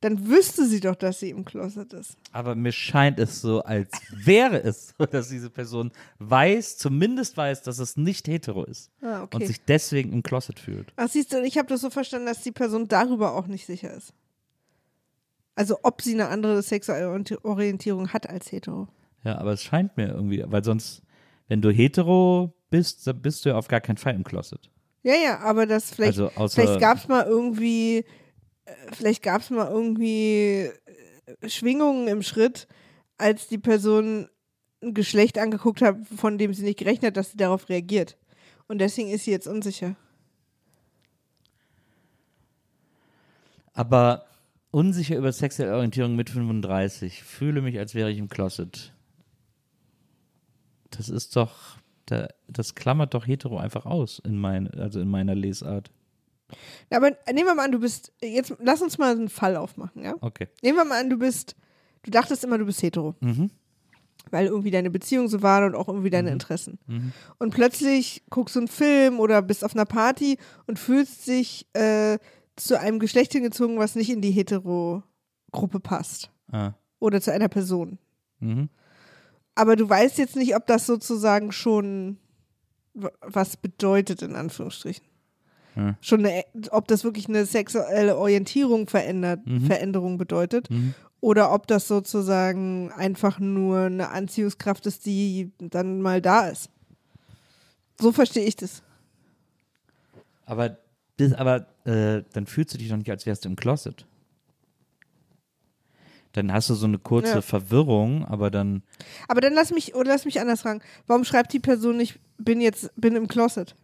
dann 0.00 0.28
wüsste 0.28 0.66
sie 0.66 0.80
doch, 0.80 0.94
dass 0.94 1.18
sie 1.18 1.30
im 1.30 1.44
Closet 1.44 1.92
ist. 1.92 2.16
Aber 2.32 2.54
mir 2.54 2.72
scheint 2.72 3.18
es 3.18 3.40
so, 3.40 3.62
als 3.62 3.90
wäre 4.12 4.62
es 4.62 4.94
so, 4.98 5.06
dass 5.06 5.28
diese 5.28 5.50
Person 5.50 5.90
weiß, 6.18 6.76
zumindest 6.76 7.36
weiß, 7.36 7.62
dass 7.62 7.78
es 7.78 7.96
nicht 7.96 8.28
hetero 8.28 8.64
ist. 8.64 8.90
Ah, 9.02 9.22
okay. 9.22 9.36
Und 9.36 9.46
sich 9.46 9.64
deswegen 9.64 10.12
im 10.12 10.22
Closet 10.22 10.60
fühlt. 10.60 10.92
Ach, 10.96 11.08
siehst 11.08 11.32
du, 11.32 11.42
ich 11.42 11.58
habe 11.58 11.68
das 11.68 11.80
so 11.80 11.90
verstanden, 11.90 12.26
dass 12.26 12.42
die 12.42 12.52
Person 12.52 12.86
darüber 12.86 13.34
auch 13.34 13.46
nicht 13.46 13.66
sicher 13.66 13.92
ist. 13.92 14.12
Also 15.58 15.76
ob 15.82 16.02
sie 16.02 16.14
eine 16.14 16.28
andere 16.28 16.62
sexuelle 16.62 17.08
Orient- 17.08 17.44
Orientierung 17.44 18.12
hat 18.12 18.28
als 18.30 18.52
hetero. 18.52 18.86
Ja, 19.24 19.38
aber 19.38 19.54
es 19.54 19.62
scheint 19.64 19.96
mir 19.96 20.06
irgendwie, 20.08 20.44
weil 20.46 20.62
sonst, 20.62 21.02
wenn 21.48 21.60
du 21.60 21.70
hetero 21.72 22.52
bist, 22.70 23.04
dann 23.08 23.20
bist 23.20 23.44
du 23.44 23.48
ja 23.48 23.56
auf 23.56 23.66
gar 23.66 23.80
keinen 23.80 23.96
Fall 23.96 24.14
im 24.14 24.22
Closet. 24.22 24.70
Ja, 25.02 25.14
ja, 25.16 25.40
aber 25.40 25.66
das 25.66 25.90
vielleicht, 25.90 26.18
Also 26.20 26.28
außer- 26.28 26.54
vielleicht 26.54 26.78
gab 26.80 26.98
es 26.98 27.08
mal 27.08 27.26
irgendwie, 27.26 28.04
äh, 28.66 28.72
vielleicht 28.92 29.20
gab 29.24 29.40
es 29.40 29.50
mal 29.50 29.68
irgendwie 29.68 30.70
äh, 31.42 31.48
Schwingungen 31.48 32.06
im 32.06 32.22
Schritt, 32.22 32.68
als 33.16 33.48
die 33.48 33.58
Person 33.58 34.28
ein 34.80 34.94
Geschlecht 34.94 35.38
angeguckt 35.38 35.82
hat, 35.82 35.96
von 36.16 36.38
dem 36.38 36.54
sie 36.54 36.62
nicht 36.62 36.78
gerechnet 36.78 37.08
hat, 37.08 37.16
dass 37.16 37.32
sie 37.32 37.36
darauf 37.36 37.68
reagiert. 37.68 38.16
Und 38.68 38.78
deswegen 38.78 39.08
ist 39.10 39.24
sie 39.24 39.32
jetzt 39.32 39.48
unsicher. 39.48 39.96
Aber 43.74 44.24
unsicher 44.70 45.16
über 45.16 45.32
sexuelle 45.32 45.74
Orientierung 45.74 46.16
mit 46.16 46.30
35, 46.30 47.22
fühle 47.22 47.62
mich, 47.62 47.78
als 47.78 47.94
wäre 47.94 48.10
ich 48.10 48.18
im 48.18 48.28
Closet. 48.28 48.92
Das 50.90 51.08
ist 51.08 51.36
doch, 51.36 51.78
da, 52.06 52.28
das 52.46 52.74
klammert 52.74 53.14
doch 53.14 53.26
hetero 53.26 53.58
einfach 53.58 53.86
aus 53.86 54.18
in 54.18 54.38
mein, 54.38 54.68
also 54.74 55.00
in 55.00 55.08
meiner 55.08 55.34
Lesart. 55.34 55.90
Ja, 56.90 56.98
aber 56.98 57.10
nehmen 57.32 57.46
wir 57.46 57.54
mal 57.54 57.66
an, 57.66 57.72
du 57.72 57.80
bist, 57.80 58.12
jetzt 58.22 58.54
lass 58.58 58.80
uns 58.80 58.98
mal 58.98 59.12
einen 59.12 59.28
Fall 59.28 59.56
aufmachen, 59.56 60.02
ja? 60.02 60.14
Okay. 60.20 60.48
Nehmen 60.62 60.78
wir 60.78 60.84
mal 60.84 61.00
an, 61.00 61.10
du 61.10 61.18
bist, 61.18 61.56
du 62.02 62.10
dachtest 62.10 62.44
immer, 62.44 62.58
du 62.58 62.64
bist 62.64 62.82
hetero. 62.82 63.14
Mhm. 63.20 63.50
Weil 64.30 64.46
irgendwie 64.46 64.70
deine 64.70 64.90
Beziehung 64.90 65.28
so 65.28 65.42
war 65.42 65.64
und 65.64 65.74
auch 65.74 65.88
irgendwie 65.88 66.10
deine 66.10 66.30
Interessen. 66.30 66.78
Mhm. 66.86 67.12
Und 67.38 67.54
plötzlich 67.54 68.22
guckst 68.28 68.56
du 68.56 68.60
einen 68.60 68.68
Film 68.68 69.20
oder 69.20 69.40
bist 69.40 69.64
auf 69.64 69.74
einer 69.74 69.86
Party 69.86 70.38
und 70.66 70.78
fühlst 70.78 71.26
dich 71.26 71.66
äh, 71.72 72.18
zu 72.60 72.78
einem 72.78 72.98
Geschlecht 72.98 73.32
hingezogen, 73.32 73.78
was 73.78 73.94
nicht 73.94 74.10
in 74.10 74.20
die 74.20 74.30
Hetero-Gruppe 74.30 75.80
passt. 75.80 76.30
Ah. 76.50 76.72
Oder 76.98 77.20
zu 77.20 77.32
einer 77.32 77.48
Person. 77.48 77.98
Mhm. 78.40 78.68
Aber 79.54 79.76
du 79.76 79.88
weißt 79.88 80.18
jetzt 80.18 80.36
nicht, 80.36 80.54
ob 80.54 80.66
das 80.66 80.86
sozusagen 80.86 81.52
schon 81.52 82.18
was 83.20 83.56
bedeutet, 83.56 84.22
in 84.22 84.34
Anführungsstrichen. 84.34 85.04
Hm. 85.74 85.96
Schon 86.00 86.24
eine, 86.26 86.44
ob 86.70 86.88
das 86.88 87.04
wirklich 87.04 87.28
eine 87.28 87.44
sexuelle 87.44 88.16
Orientierung 88.16 88.88
verändert, 88.88 89.46
Mhm. 89.46 89.66
Veränderung 89.66 90.18
bedeutet. 90.18 90.70
Mhm. 90.70 90.94
Oder 91.20 91.52
ob 91.52 91.66
das 91.66 91.88
sozusagen 91.88 92.92
einfach 92.92 93.38
nur 93.40 93.80
eine 93.80 94.10
Anziehungskraft 94.10 94.86
ist, 94.86 95.06
die 95.06 95.52
dann 95.58 96.00
mal 96.00 96.20
da 96.20 96.48
ist. 96.48 96.70
So 98.00 98.12
verstehe 98.12 98.44
ich 98.44 98.54
das. 98.56 98.82
Aber, 100.46 100.78
das, 101.18 101.32
aber 101.34 101.66
äh, 101.84 102.22
dann 102.32 102.46
fühlst 102.46 102.74
du 102.74 102.78
dich 102.78 102.88
doch 102.88 102.96
nicht, 102.96 103.10
als 103.10 103.26
wärst 103.26 103.44
du 103.44 103.48
im 103.48 103.56
Closet. 103.56 104.06
Dann 106.32 106.52
hast 106.52 106.68
du 106.70 106.74
so 106.74 106.86
eine 106.86 106.98
kurze 106.98 107.34
Ja. 107.36 107.40
Verwirrung, 107.42 108.24
aber 108.26 108.50
dann, 108.50 108.82
Aber 109.28 109.40
dann 109.40 109.54
lass 109.54 109.72
mich, 109.72 109.94
oder 109.94 110.10
lass 110.12 110.24
mich 110.24 110.40
anders 110.40 110.60
fragen. 110.62 110.80
Warum 111.06 111.24
schreibt 111.24 111.52
die 111.52 111.58
Person 111.58 111.96
nicht, 111.96 112.18
bin 112.36 112.60
jetzt, 112.60 112.90
bin 112.96 113.16
im 113.16 113.28
Closet? 113.28 113.74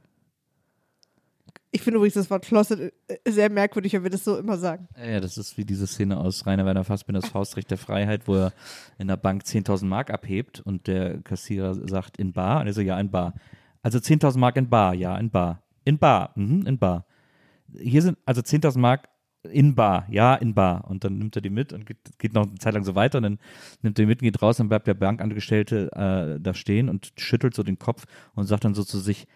Ich 1.71 1.83
finde 1.83 1.97
übrigens 1.97 2.15
das 2.15 2.31
Wort 2.31 2.45
Closet 2.45 2.93
äh, 3.09 3.17
sehr 3.29 3.51
merkwürdig, 3.51 3.95
wenn 3.95 4.05
wir 4.05 4.11
das 4.11 4.23
so 4.23 4.37
immer 4.39 4.57
sagen. 4.59 4.87
ja, 4.97 5.19
das 5.19 5.37
ist 5.39 5.57
wie 5.59 5.65
diese 5.65 5.89
Szene 5.89 6.19
aus 6.19 6.47
Rainer 6.47 6.65
Werner 6.65 6.85
Fassbinders 6.85 7.29
Faustrecht 7.29 7.69
der 7.71 7.79
Freiheit, 7.79 8.29
wo 8.29 8.37
er 8.37 8.53
in 8.99 9.09
der 9.09 9.17
Bank 9.17 9.43
10.000 9.43 9.87
Mark 9.87 10.11
abhebt 10.11 10.61
und 10.61 10.87
der 10.87 11.21
Kassierer 11.23 11.75
sagt, 11.89 12.17
in 12.19 12.33
Bar? 12.33 12.61
Und 12.61 12.69
er 12.69 12.75
so, 12.75 12.81
ja, 12.81 13.01
in 13.01 13.11
Bar. 13.11 13.35
Also 13.83 13.99
10.000 13.99 14.39
Mark 14.39 14.57
in 14.57 14.69
Bar, 14.71 14.95
ja, 14.95 15.17
in 15.19 15.31
Bar. 15.31 15.63
In 15.85 15.99
Bar, 15.99 16.31
mhm, 16.37 16.65
in 16.67 16.79
Bar. 16.79 17.07
Hier 17.79 18.03
sind 18.03 18.19
also 18.25 18.41
10.000 18.41 18.79
Mark 18.79 19.09
in 19.51 19.75
Bar, 19.75 20.07
ja, 20.11 20.35
in 20.35 20.55
Bar. 20.55 20.85
Und 20.89 21.05
dann 21.05 21.19
nimmt 21.19 21.37
er 21.37 21.43
die 21.43 21.51
mit 21.51 21.73
und 21.73 21.87
geht, 21.87 21.99
geht 22.19 22.35
noch 22.35 22.47
eine 22.47 22.55
Zeit 22.55 22.75
lang 22.75 22.85
so 22.85 22.95
weiter 22.95 23.19
und 23.19 23.25
dann 23.25 23.39
nimmt 23.83 23.99
er 23.99 24.05
die 24.05 24.07
mit 24.07 24.21
und 24.21 24.25
geht 24.25 24.41
raus, 24.41 24.57
dann 24.57 24.69
bleibt 24.69 24.87
der 24.87 24.95
Bankangestellte 24.95 25.91
äh, 25.93 26.41
da 26.41 26.55
stehen 26.55 26.89
und 26.89 27.13
schüttelt 27.19 27.55
so 27.55 27.63
den 27.63 27.79
Kopf 27.79 28.05
und 28.35 28.47
sagt 28.47 28.65
dann 28.65 28.75
so 28.75 28.85
zu 28.85 28.99
sich, 28.99 29.27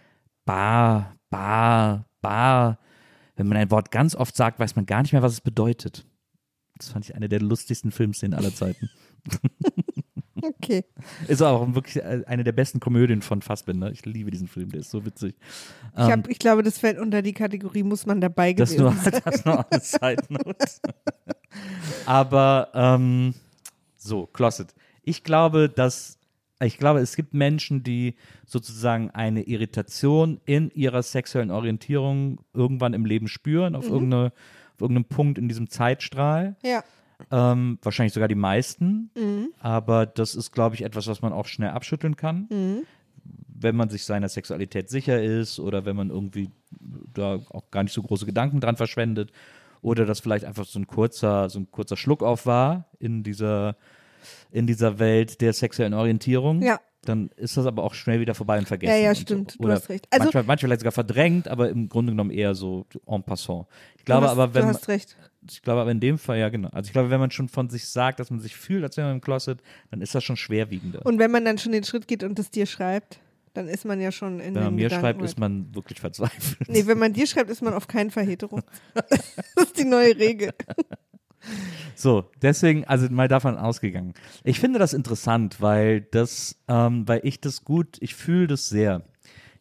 Bar, 0.44 1.16
Bar, 1.30 2.06
Bar. 2.22 2.78
Wenn 3.36 3.48
man 3.48 3.58
ein 3.58 3.70
Wort 3.70 3.90
ganz 3.90 4.14
oft 4.14 4.34
sagt, 4.34 4.58
weiß 4.58 4.76
man 4.76 4.86
gar 4.86 5.02
nicht 5.02 5.12
mehr, 5.12 5.22
was 5.22 5.32
es 5.32 5.40
bedeutet. 5.40 6.06
Das 6.76 6.88
fand 6.88 7.04
ich 7.04 7.14
eine 7.14 7.28
der 7.28 7.40
lustigsten 7.40 7.90
Filmszenen 7.90 8.38
aller 8.38 8.54
Zeiten. 8.54 8.88
Okay. 10.42 10.84
Ist 11.26 11.42
auch 11.42 11.74
wirklich 11.74 11.96
äh, 11.96 12.22
eine 12.26 12.44
der 12.44 12.52
besten 12.52 12.80
Komödien 12.80 13.22
von 13.22 13.42
Fassbinder. 13.42 13.90
Ich 13.90 14.04
liebe 14.06 14.30
diesen 14.30 14.48
Film, 14.48 14.70
der 14.70 14.80
ist 14.80 14.90
so 14.90 15.04
witzig. 15.04 15.34
Ich, 15.94 16.02
hab, 16.02 16.28
ich 16.28 16.38
glaube, 16.38 16.62
das 16.62 16.78
fällt 16.78 16.98
unter 16.98 17.22
die 17.22 17.32
Kategorie, 17.32 17.82
muss 17.82 18.06
man 18.06 18.20
dabei 18.20 18.50
Ähm, 18.50 18.56
Das 18.56 18.70
gewesen 18.70 18.82
nur, 18.82 18.92
sein. 19.02 19.20
das 19.24 19.44
nur 19.44 19.66
als 20.00 20.30
Note. 20.30 20.56
Aber 22.06 22.70
ähm, 22.74 23.34
so, 23.96 24.26
Closet. 24.26 24.74
Ich 25.02 25.24
glaube, 25.24 25.68
dass 25.68 26.18
ich 26.60 26.78
glaube, 26.78 27.00
es 27.00 27.14
gibt 27.14 27.34
Menschen, 27.34 27.84
die 27.84 28.16
sozusagen 28.44 29.10
eine 29.10 29.42
Irritation 29.42 30.40
in 30.44 30.70
ihrer 30.70 31.02
sexuellen 31.02 31.50
Orientierung 31.50 32.40
irgendwann 32.52 32.94
im 32.94 33.04
Leben 33.04 33.28
spüren, 33.28 33.76
auf, 33.76 33.88
irgendeine, 33.88 34.32
auf 34.74 34.80
irgendeinem 34.80 35.04
Punkt 35.04 35.38
in 35.38 35.48
diesem 35.48 35.70
Zeitstrahl. 35.70 36.56
Ja. 36.64 36.82
Ähm, 37.30 37.78
wahrscheinlich 37.82 38.12
sogar 38.12 38.28
die 38.28 38.34
meisten. 38.34 39.10
Mhm. 39.16 39.52
Aber 39.60 40.06
das 40.06 40.34
ist, 40.34 40.52
glaube 40.52 40.74
ich, 40.74 40.82
etwas, 40.82 41.06
was 41.06 41.22
man 41.22 41.32
auch 41.32 41.46
schnell 41.46 41.70
abschütteln 41.70 42.16
kann. 42.16 42.48
Mhm. 42.50 42.84
Wenn 43.60 43.76
man 43.76 43.88
sich 43.90 44.04
seiner 44.04 44.28
Sexualität 44.28 44.88
sicher 44.88 45.20
ist 45.22 45.58
oder 45.58 45.84
wenn 45.84 45.96
man 45.96 46.10
irgendwie 46.10 46.50
da 47.12 47.40
auch 47.50 47.70
gar 47.70 47.82
nicht 47.82 47.92
so 47.92 48.02
große 48.02 48.26
Gedanken 48.26 48.60
dran 48.60 48.76
verschwendet. 48.76 49.32
Oder 49.80 50.06
das 50.06 50.20
vielleicht 50.20 50.44
einfach 50.44 50.64
so 50.64 50.78
ein 50.78 50.86
kurzer, 50.86 51.48
so 51.48 51.60
ein 51.60 51.70
kurzer 51.70 51.96
Schluckauf 51.96 52.46
war 52.46 52.86
in 52.98 53.22
dieser, 53.22 53.76
in 54.50 54.66
dieser 54.66 54.98
Welt 54.98 55.40
der 55.40 55.52
sexuellen 55.52 55.94
Orientierung. 55.94 56.62
Ja. 56.62 56.80
Dann 57.02 57.30
ist 57.36 57.56
das 57.56 57.64
aber 57.66 57.84
auch 57.84 57.94
schnell 57.94 58.20
wieder 58.20 58.34
vorbei 58.34 58.58
und 58.58 58.66
vergessen. 58.66 58.92
Ja, 58.92 58.98
ja, 58.98 59.08
und 59.10 59.14
so. 59.16 59.22
stimmt. 59.22 59.56
Du 59.58 59.68
hast 59.70 59.88
recht. 59.88 60.06
Also- 60.10 60.24
manchmal, 60.24 60.42
manchmal 60.44 60.68
vielleicht 60.68 60.80
sogar 60.80 60.92
verdrängt, 60.92 61.48
aber 61.48 61.70
im 61.70 61.88
Grunde 61.88 62.12
genommen 62.12 62.30
eher 62.30 62.54
so 62.54 62.86
en 63.06 63.22
passant. 63.22 63.66
Ich 63.96 63.98
Du 64.04 64.04
glaube 64.06 64.26
hast, 64.26 64.32
aber, 64.32 64.52
wenn 64.54 64.62
du 64.62 64.68
hast 64.68 64.88
recht. 64.88 65.16
ich 65.48 65.62
glaube 65.62 65.80
aber 65.80 65.90
in 65.90 66.00
dem 66.00 66.18
Fall, 66.18 66.38
ja 66.38 66.48
genau. 66.48 66.68
Also 66.70 66.88
ich 66.88 66.92
glaube, 66.92 67.10
wenn 67.10 67.20
man 67.20 67.30
schon 67.30 67.48
von 67.48 67.70
sich 67.70 67.86
sagt, 67.88 68.18
dass 68.20 68.30
man 68.30 68.40
sich 68.40 68.56
fühlt, 68.56 68.82
als 68.82 68.96
wäre 68.96 69.06
man 69.06 69.16
im 69.16 69.20
Closet, 69.20 69.60
dann 69.90 70.00
ist 70.02 70.14
das 70.14 70.24
schon 70.24 70.36
schwerwiegender. 70.36 71.04
Und 71.06 71.18
wenn 71.18 71.30
man 71.30 71.44
dann 71.44 71.58
schon 71.58 71.72
den 71.72 71.84
Schritt 71.84 72.08
geht 72.08 72.24
und 72.24 72.38
es 72.38 72.50
dir 72.50 72.66
schreibt, 72.66 73.20
dann 73.54 73.68
ist 73.68 73.84
man 73.84 74.00
ja 74.00 74.12
schon 74.12 74.40
in 74.40 74.54
wenn 74.54 74.64
man 74.64 74.74
mir 74.74 74.84
Gedanken 74.84 75.04
schreibt, 75.04 75.18
weit. 75.20 75.24
ist 75.24 75.38
man 75.38 75.74
wirklich 75.74 76.00
verzweifelt. 76.00 76.68
Nee, 76.68 76.86
wenn 76.86 76.98
man 76.98 77.12
dir 77.12 77.26
schreibt, 77.26 77.48
ist 77.50 77.62
man 77.62 77.74
auf 77.74 77.86
keinen 77.88 78.10
Fall 78.10 78.24
hetero. 78.26 78.60
das 78.94 79.64
ist 79.64 79.78
die 79.78 79.84
neue 79.84 80.16
Regel. 80.16 80.50
So, 81.94 82.30
deswegen, 82.42 82.84
also 82.84 83.08
mal 83.10 83.28
davon 83.28 83.56
ausgegangen. 83.56 84.14
Ich 84.44 84.60
finde 84.60 84.78
das 84.78 84.94
interessant, 84.94 85.60
weil 85.60 86.02
das, 86.02 86.56
ähm, 86.68 87.08
weil 87.08 87.20
ich 87.24 87.40
das 87.40 87.64
gut, 87.64 87.96
ich 88.00 88.14
fühle 88.14 88.46
das 88.46 88.68
sehr. 88.68 89.02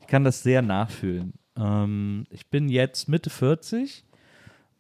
Ich 0.02 0.08
kann 0.08 0.24
das 0.24 0.44
sehr 0.44 0.62
nachfühlen. 0.62 1.34
Ähm, 1.58 2.26
ich 2.30 2.48
bin 2.50 2.70
jetzt 2.70 3.10
Mitte 3.10 3.30
40 3.30 4.06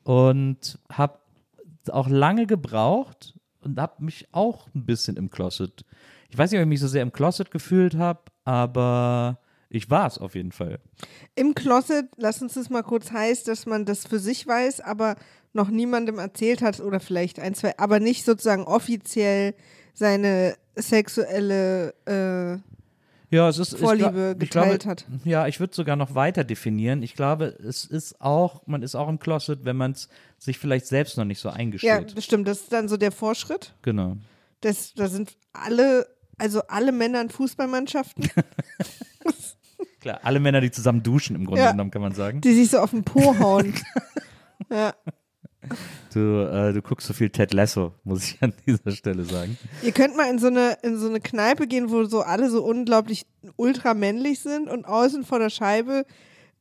und 0.04 0.80
habe 0.92 1.20
auch 1.90 2.10
lange 2.10 2.46
gebraucht 2.46 3.34
und 3.62 3.80
habe 3.80 4.04
mich 4.04 4.28
auch 4.32 4.68
ein 4.76 4.86
bisschen 4.86 5.18
im 5.18 5.30
Closet. 5.30 5.84
Ich 6.30 6.38
weiß 6.38 6.52
nicht, 6.52 6.60
ob 6.60 6.64
ich 6.64 6.70
mich 6.70 6.80
so 6.80 6.88
sehr 6.88 7.02
im 7.02 7.12
Closet 7.12 7.52
gefühlt 7.52 7.96
habe, 7.96 8.22
aber 8.44 9.40
ich 9.70 9.90
war 9.90 10.08
es 10.08 10.18
auf 10.18 10.36
jeden 10.36 10.52
Fall. 10.52 10.80
Im 11.36 11.54
Closet, 11.56 12.06
lass 12.18 12.42
uns 12.42 12.54
das 12.56 12.70
mal 12.70 12.84
kurz 12.84 13.12
heißt, 13.12 13.48
dass 13.48 13.66
man 13.66 13.86
das 13.86 14.06
für 14.08 14.20
sich 14.20 14.46
weiß, 14.48 14.82
aber 14.82 15.16
noch 15.54 15.70
niemandem 15.70 16.20
erzählt 16.20 16.62
hat 16.62 16.80
oder 16.80 17.00
vielleicht 17.00 17.40
ein, 17.40 17.56
zwei, 17.56 17.78
aber 17.80 18.00
nicht 18.00 18.26
sozusagen 18.26 18.64
offiziell 18.64 19.56
seine 19.94 20.56
sexuelle 20.76 21.94
äh, 22.06 22.60
Ja, 23.36 23.50
es 23.50 23.58
ist 23.58 23.74
ich 23.74 23.80
Vorliebe 23.80 24.12
glaub- 24.12 24.44
ich 24.44 24.50
geteilt 24.50 24.82
glaube, 24.84 24.92
hat. 24.92 25.06
Ja, 25.26 25.48
ich 25.48 25.60
würde 25.60 25.74
sogar 25.76 25.96
noch 25.96 26.16
weiter 26.16 26.44
definieren. 26.44 27.02
Ich 27.04 27.16
glaube, 27.16 27.46
es 27.68 27.84
ist 27.86 28.22
auch, 28.22 28.62
man 28.68 28.84
ist 28.84 28.96
auch 28.96 29.10
im 29.10 29.20
Closet, 29.20 29.66
wenn 29.66 29.76
man 29.76 29.92
es 29.92 30.08
sich 30.38 30.60
vielleicht 30.60 30.86
selbst 30.88 31.18
noch 31.18 31.26
nicht 31.26 31.40
so 31.40 31.50
Ja, 31.50 31.56
eingesteht. 31.56 32.16
das 32.16 32.24
stimmt. 32.24 32.48
Das 32.48 32.62
ist 32.62 32.72
dann 32.74 32.88
so 32.88 32.98
der 32.98 33.12
Vorschritt. 33.12 33.74
genau. 33.82 34.18
Das, 34.62 34.94
da 34.96 35.08
sind 35.08 35.38
alle, 35.54 36.08
also 36.40 36.62
alle 36.68 36.92
Männer 36.92 37.22
in 37.22 37.30
Fußballmannschaften, 37.30 38.28
Klar, 40.00 40.20
alle 40.24 40.40
Männer, 40.40 40.62
die 40.62 40.72
zusammen 40.72 41.04
duschen, 41.04 41.36
im 41.36 41.46
Grunde 41.46 41.64
Ja. 41.64 41.72
genommen, 41.72 41.92
kann 41.92 42.02
man 42.02 42.14
sagen. 42.14 42.42
die 42.42 42.54
sich 42.54 42.70
so 42.70 42.80
auf 42.80 42.92
den 42.92 43.04
Po 43.04 43.38
hauen. 43.40 43.74
ja. 44.72 44.94
Du, 46.14 46.20
äh, 46.50 46.72
du 46.72 46.82
guckst 46.82 47.08
so 47.08 47.14
viel 47.14 47.30
Ted 47.30 47.54
Lasso, 47.54 47.94
muss 48.06 48.24
ich 48.24 48.42
an 48.42 48.54
dieser 48.66 48.92
Stelle 48.92 49.26
sagen. 49.26 49.58
Ihr 49.84 49.92
könnt 49.92 50.16
mal 50.16 50.30
in 50.30 50.40
so 50.40 50.48
eine 50.48 50.78
in 50.82 50.98
so 50.98 51.10
eine 51.10 51.20
Kneipe 51.20 51.68
gehen, 51.68 51.90
wo 51.90 52.06
so 52.06 52.22
alle 52.22 52.50
so 52.50 52.64
unglaublich 52.64 53.26
ultra 53.58 53.94
männlich 53.94 54.40
sind 54.40 54.70
und 54.70 54.86
außen 54.86 55.26
vor 55.26 55.40
der 55.40 55.50
Scheibe 55.50 56.06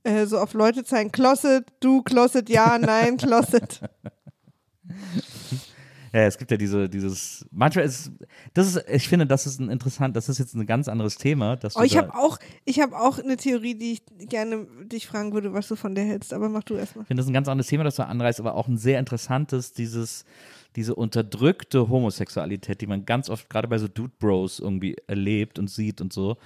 äh, 0.03 0.27
so 0.27 0.39
auf 0.39 0.55
Leute 0.55 0.83
zeigen, 0.85 1.13
Closet, 1.13 1.65
du, 1.81 2.03
Closet, 2.03 2.49
ja, 2.49 2.79
nein, 2.79 3.17
Closet. 3.17 3.81
Ja, 6.17 6.23
es 6.23 6.39
gibt 6.39 6.51
ja 6.51 6.57
diese, 6.57 6.89
dieses, 6.89 7.45
manchmal 7.51 7.85
ist, 7.85 8.11
das 8.55 8.69
ist, 8.75 8.89
ich 8.89 9.07
finde, 9.07 9.27
das 9.27 9.47
ist 9.47 9.61
ein 9.61 9.69
interessant, 9.69 10.17
das 10.17 10.31
ist 10.31 10.39
jetzt 10.39 10.55
ein 10.55 10.65
ganz 10.65 10.89
anderes 10.89 11.17
Thema. 11.17 11.57
Dass 11.57 11.77
Oh, 11.77 11.83
ich 11.83 11.93
da- 11.93 11.99
habe 11.99 12.15
auch, 12.15 12.39
ich 12.65 12.81
habe 12.81 12.97
auch 12.99 13.19
eine 13.19 13.37
Theorie, 13.37 13.75
die 13.75 13.93
ich 13.93 14.03
gerne 14.29 14.67
dich 14.85 15.07
fragen 15.07 15.35
würde, 15.35 15.53
was 15.53 15.69
du 15.69 15.77
von 15.77 15.95
der 15.95 16.05
hältst, 16.05 16.33
aber 16.33 16.49
mach 16.49 16.63
du 16.63 16.75
erstmal. 16.77 17.03
Ich 17.03 17.09
finde 17.09 17.21
das 17.21 17.29
ein 17.29 17.35
ganz 17.35 17.49
anderes 17.49 17.67
Thema, 17.69 17.85
das 17.85 17.97
du 17.97 18.07
anreißt, 18.07 18.41
aber 18.41 18.55
auch 18.55 18.67
ein 18.67 18.79
sehr 18.79 18.99
interessantes, 18.99 19.75
dieses, 19.75 20.25
diese 20.75 20.95
unterdrückte 20.95 21.89
Homosexualität, 21.91 22.81
die 22.81 22.87
man 22.87 23.05
ganz 23.05 23.29
oft 23.29 23.51
gerade 23.51 23.69
bei 23.69 23.77
so 23.77 23.87
Dude 23.87 24.13
Bros 24.19 24.59
irgendwie 24.59 24.97
erlebt 25.07 25.59
und 25.59 25.69
sieht 25.69 26.01
und 26.01 26.15
so, 26.15 26.39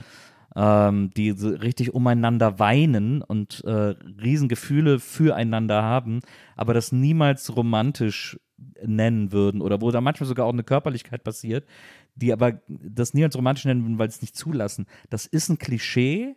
ähm, 0.56 1.10
die 1.16 1.32
so 1.32 1.48
richtig 1.50 1.94
umeinander 1.94 2.58
weinen 2.58 3.22
und 3.22 3.62
äh, 3.64 3.94
Riesengefühle 4.22 4.98
füreinander 4.98 5.82
haben, 5.82 6.20
aber 6.56 6.74
das 6.74 6.92
niemals 6.92 7.56
romantisch 7.56 8.38
nennen 8.84 9.32
würden 9.32 9.62
oder 9.62 9.80
wo 9.80 9.90
da 9.90 10.00
manchmal 10.00 10.26
sogar 10.28 10.46
auch 10.46 10.52
eine 10.52 10.64
Körperlichkeit 10.64 11.24
passiert, 11.24 11.66
die 12.14 12.32
aber 12.32 12.60
das 12.68 13.14
niemals 13.14 13.36
romantisch 13.36 13.64
nennen 13.64 13.84
würden, 13.84 13.98
weil 13.98 14.10
sie 14.10 14.16
es 14.16 14.22
nicht 14.22 14.36
zulassen. 14.36 14.86
Das 15.08 15.26
ist 15.26 15.48
ein 15.48 15.58
Klischee 15.58 16.36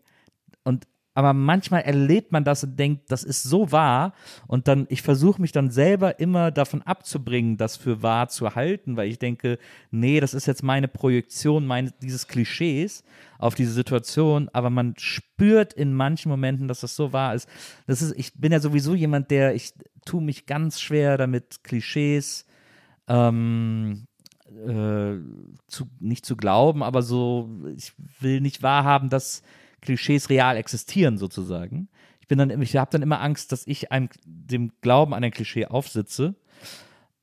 und 0.64 0.88
aber 1.14 1.34
manchmal 1.34 1.82
erlebt 1.82 2.32
man 2.32 2.44
das 2.44 2.64
und 2.64 2.78
denkt, 2.78 3.12
das 3.12 3.24
ist 3.24 3.44
so 3.44 3.72
wahr 3.72 4.14
und 4.48 4.68
dann 4.68 4.86
ich 4.90 5.02
versuche 5.02 5.42
mich 5.42 5.52
dann 5.52 5.70
selber 5.70 6.20
immer 6.20 6.52
davon 6.52 6.82
abzubringen, 6.82 7.58
das 7.58 7.78
für 7.78 8.02
wahr 8.02 8.30
zu 8.30 8.56
halten, 8.56 8.98
weil 8.98 9.10
ich 9.10 9.20
denke, 9.20 9.60
nee, 9.92 10.20
das 10.20 10.34
ist 10.34 10.48
jetzt 10.48 10.64
meine 10.64 10.88
Projektion 10.88 11.66
meine, 11.66 11.92
dieses 12.02 12.28
Klischees 12.28 13.04
auf 13.38 13.56
diese 13.56 13.72
Situation, 13.72 14.50
aber 14.54 14.70
man 14.70 14.96
spürt 14.98 15.74
in 15.74 15.94
manchen 15.94 16.30
Momenten, 16.30 16.68
dass 16.68 16.82
das 16.82 16.96
so 16.96 17.14
wahr 17.14 17.36
ist. 17.36 17.48
Das 17.88 18.02
ist 18.02 18.18
ich 18.18 18.34
bin 18.34 18.52
ja 18.52 18.60
sowieso 18.60 18.96
jemand, 18.96 19.32
der 19.32 19.56
ich 19.56 19.74
tue 20.06 20.22
mich 20.22 20.46
ganz 20.46 20.82
schwer 20.82 21.18
damit 21.18 21.64
Klischees 21.64 22.46
ähm, 23.08 24.08
äh, 24.54 25.18
zu, 25.68 25.90
nicht 26.00 26.26
zu 26.26 26.36
glauben, 26.36 26.84
aber 26.84 27.02
so, 27.02 27.50
ich 27.76 27.94
will 28.20 28.42
nicht 28.42 28.62
wahrhaben, 28.62 29.10
dass 29.10 29.42
Klischees 29.84 30.30
real 30.30 30.58
existieren 30.58 31.18
sozusagen. 31.18 31.90
Ich 32.20 32.28
bin 32.28 32.38
dann, 32.38 32.62
ich 32.62 32.76
habe 32.76 32.92
dann 32.92 33.02
immer 33.02 33.22
Angst, 33.22 33.52
dass 33.52 33.68
ich 33.68 33.92
einem, 33.92 34.10
dem 34.26 34.72
Glauben 34.82 35.14
an 35.14 35.24
ein 35.24 35.32
Klischee 35.32 35.66
aufsitze. 35.66 36.36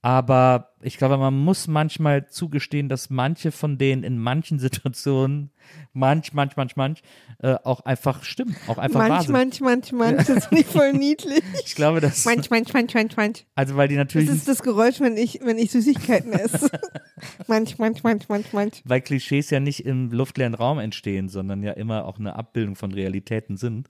Aber 0.03 0.71
ich 0.81 0.97
glaube, 0.97 1.19
man 1.19 1.35
muss 1.37 1.69
manchmal 1.69 2.27
zugestehen, 2.27 2.89
dass 2.89 3.11
manche 3.11 3.53
von 3.53 3.77
denen 3.77 4.03
in 4.03 4.19
manchen 4.19 4.59
Situationen, 4.59 5.51
manch, 5.93 6.33
manch, 6.33 6.57
manch, 6.57 6.75
manch, 6.75 7.03
äh, 7.43 7.57
auch 7.65 7.81
einfach 7.81 8.23
stimmen, 8.25 8.57
auch 8.67 8.79
einfach 8.79 9.01
wahr 9.01 9.09
Manch, 9.09 9.23
sind. 9.27 9.33
manch, 9.33 9.61
manch, 9.61 9.93
manch, 9.93 10.27
das 10.27 10.47
finde 10.47 10.63
ich 10.63 10.69
voll 10.69 10.95
niedlich. 10.95 11.43
Ich 11.67 11.75
glaube, 11.75 12.01
dass, 12.01 12.25
Manch, 12.25 12.49
manch, 12.49 12.73
manch, 12.73 12.95
manch, 12.95 13.17
manch. 13.17 13.47
also 13.55 13.77
weil 13.77 13.89
die 13.89 13.97
Das 13.97 14.01
natürlich, 14.07 14.31
ist 14.31 14.49
das 14.49 14.63
Geräusch, 14.63 15.01
wenn 15.01 15.19
ich, 15.19 15.41
wenn 15.45 15.59
ich 15.59 15.71
Süßigkeiten 15.71 16.33
esse. 16.33 16.71
manch, 17.47 17.79
manch, 17.79 18.03
manch, 18.03 18.29
manch, 18.31 18.53
manch. 18.55 18.83
weil 18.87 19.03
Klischees 19.03 19.51
ja 19.51 19.61
nicht 19.61 19.85
im 19.85 20.11
luftleeren 20.13 20.55
Raum 20.55 20.79
entstehen, 20.79 21.29
sondern 21.29 21.63
ja 21.63 21.73
immer 21.73 22.07
auch 22.07 22.19
eine 22.19 22.37
Abbildung 22.37 22.75
von 22.75 22.93
Realitäten 22.93 23.59
sind. 23.59 23.87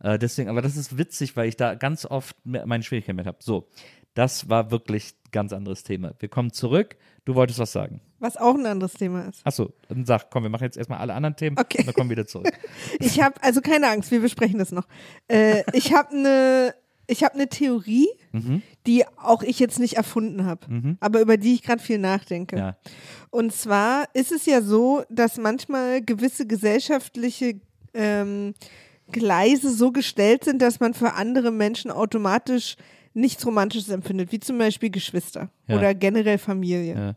Äh, 0.00 0.18
deswegen, 0.18 0.48
aber 0.50 0.62
das 0.62 0.76
ist 0.76 0.98
witzig, 0.98 1.36
weil 1.36 1.48
ich 1.48 1.56
da 1.56 1.76
ganz 1.76 2.04
oft 2.04 2.34
me- 2.44 2.64
meine 2.66 2.82
Schwierigkeiten 2.82 3.16
mit 3.16 3.26
habe. 3.26 3.38
So, 3.40 3.68
das 4.14 4.48
war 4.48 4.70
wirklich 4.70 5.14
ein 5.26 5.30
ganz 5.32 5.52
anderes 5.52 5.82
Thema. 5.82 6.12
Wir 6.18 6.28
kommen 6.28 6.52
zurück. 6.52 6.96
Du 7.24 7.34
wolltest 7.34 7.58
was 7.58 7.72
sagen. 7.72 8.00
Was 8.18 8.36
auch 8.36 8.54
ein 8.54 8.66
anderes 8.66 8.92
Thema 8.94 9.22
ist. 9.28 9.40
Achso, 9.44 9.72
dann 9.88 10.04
sag, 10.04 10.30
komm, 10.30 10.42
wir 10.44 10.50
machen 10.50 10.64
jetzt 10.64 10.76
erstmal 10.76 10.98
alle 10.98 11.14
anderen 11.14 11.36
Themen 11.36 11.58
Okay. 11.58 11.78
und 11.80 11.86
dann 11.86 11.94
kommen 11.94 12.10
wir 12.10 12.16
wieder 12.16 12.26
zurück. 12.26 12.52
Ich 13.00 13.20
habe, 13.20 13.42
also 13.42 13.60
keine 13.60 13.88
Angst, 13.88 14.10
wir 14.10 14.20
besprechen 14.20 14.58
das 14.58 14.72
noch. 14.72 14.86
Äh, 15.28 15.62
ich 15.72 15.92
habe 15.92 16.10
eine 16.10 16.74
ich 17.06 17.22
habe 17.22 17.34
eine 17.34 17.48
Theorie, 17.48 18.08
Mhm. 18.32 18.62
die 18.86 19.04
auch 19.18 19.42
ich 19.42 19.58
jetzt 19.58 19.78
nicht 19.78 19.94
erfunden 19.98 20.46
habe, 20.46 20.96
aber 21.00 21.20
über 21.20 21.36
die 21.36 21.52
ich 21.54 21.62
gerade 21.62 21.82
viel 21.82 21.98
nachdenke. 21.98 22.56
Ja. 22.56 22.76
Und 23.30 23.52
zwar 23.52 24.06
ist 24.14 24.32
es 24.32 24.46
ja 24.46 24.62
so, 24.62 25.02
dass 25.10 25.36
manchmal 25.36 26.00
gewisse 26.02 26.46
gesellschaftliche 26.46 27.60
ähm, 27.92 28.54
Gleise 29.12 29.70
so 29.70 29.92
gestellt 29.92 30.44
sind, 30.44 30.62
dass 30.62 30.80
man 30.80 30.94
für 30.94 31.12
andere 31.12 31.50
Menschen 31.50 31.90
automatisch 31.90 32.76
nichts 33.14 33.46
Romantisches 33.46 33.88
empfindet, 33.88 34.30
wie 34.32 34.40
zum 34.40 34.58
Beispiel 34.58 34.90
Geschwister 34.90 35.50
Ja. 35.68 35.76
oder 35.78 35.94
generell 35.94 36.38
Familie. 36.38 36.94
Ja. 36.94 37.16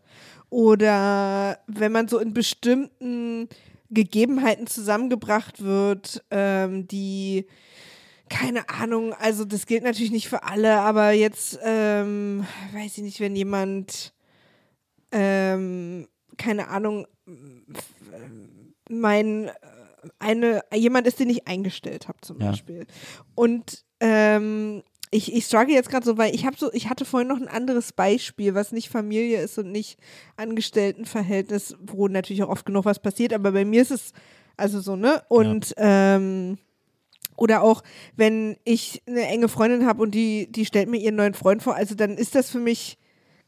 Oder 0.49 1.59
wenn 1.67 1.91
man 1.91 2.07
so 2.07 2.19
in 2.19 2.33
bestimmten 2.33 3.49
Gegebenheiten 3.89 4.67
zusammengebracht 4.67 5.61
wird, 5.63 6.23
ähm, 6.31 6.87
die 6.87 7.45
keine 8.29 8.67
Ahnung, 8.69 9.13
also 9.13 9.45
das 9.45 9.65
gilt 9.65 9.83
natürlich 9.83 10.11
nicht 10.11 10.27
für 10.27 10.43
alle, 10.43 10.79
aber 10.81 11.11
jetzt 11.11 11.57
ähm, 11.63 12.45
weiß 12.73 12.97
ich 12.97 13.03
nicht, 13.03 13.19
wenn 13.21 13.35
jemand 13.35 14.13
ähm, 15.13 16.07
keine 16.37 16.67
Ahnung, 16.67 17.07
mein 18.89 19.49
eine 20.19 20.61
jemand 20.73 21.07
ist, 21.07 21.19
den 21.19 21.29
ich 21.29 21.47
eingestellt 21.47 22.07
habe 22.07 22.19
zum 22.21 22.39
Ja. 22.39 22.51
Beispiel. 22.51 22.85
Und 23.35 23.83
ähm, 23.99 24.83
ich, 25.11 25.33
ich 25.33 25.45
struggle 25.45 25.73
jetzt 25.73 25.89
gerade 25.89 26.05
so, 26.05 26.17
weil 26.17 26.35
ich 26.35 26.45
habe 26.45 26.57
so, 26.57 26.71
ich 26.73 26.89
hatte 26.89 27.05
vorhin 27.05 27.29
noch 27.29 27.39
ein 27.39 27.47
anderes 27.47 27.93
Beispiel, 27.93 28.55
was 28.55 28.71
nicht 28.71 28.89
Familie 28.89 29.41
ist 29.41 29.57
und 29.57 29.71
nicht 29.71 29.97
Angestelltenverhältnis, 30.35 31.75
wo 31.79 32.07
natürlich 32.07 32.43
auch 32.43 32.49
oft 32.49 32.65
genug 32.65 32.85
was 32.85 32.99
passiert, 32.99 33.33
aber 33.33 33.51
bei 33.51 33.65
mir 33.65 33.81
ist 33.81 33.91
es 33.91 34.13
also 34.57 34.79
so, 34.81 34.95
ne? 34.95 35.21
Und 35.29 35.73
ähm, 35.77 36.57
oder 37.37 37.61
auch, 37.61 37.83
wenn 38.15 38.57
ich 38.63 39.03
eine 39.07 39.27
enge 39.27 39.47
Freundin 39.47 39.85
habe 39.85 40.01
und 40.01 40.11
die, 40.11 40.51
die 40.51 40.65
stellt 40.65 40.89
mir 40.89 40.97
ihren 40.97 41.15
neuen 41.15 41.35
Freund 41.35 41.61
vor, 41.61 41.75
also 41.75 41.93
dann 41.93 42.17
ist 42.17 42.33
das 42.33 42.49
für 42.49 42.59
mich 42.59 42.97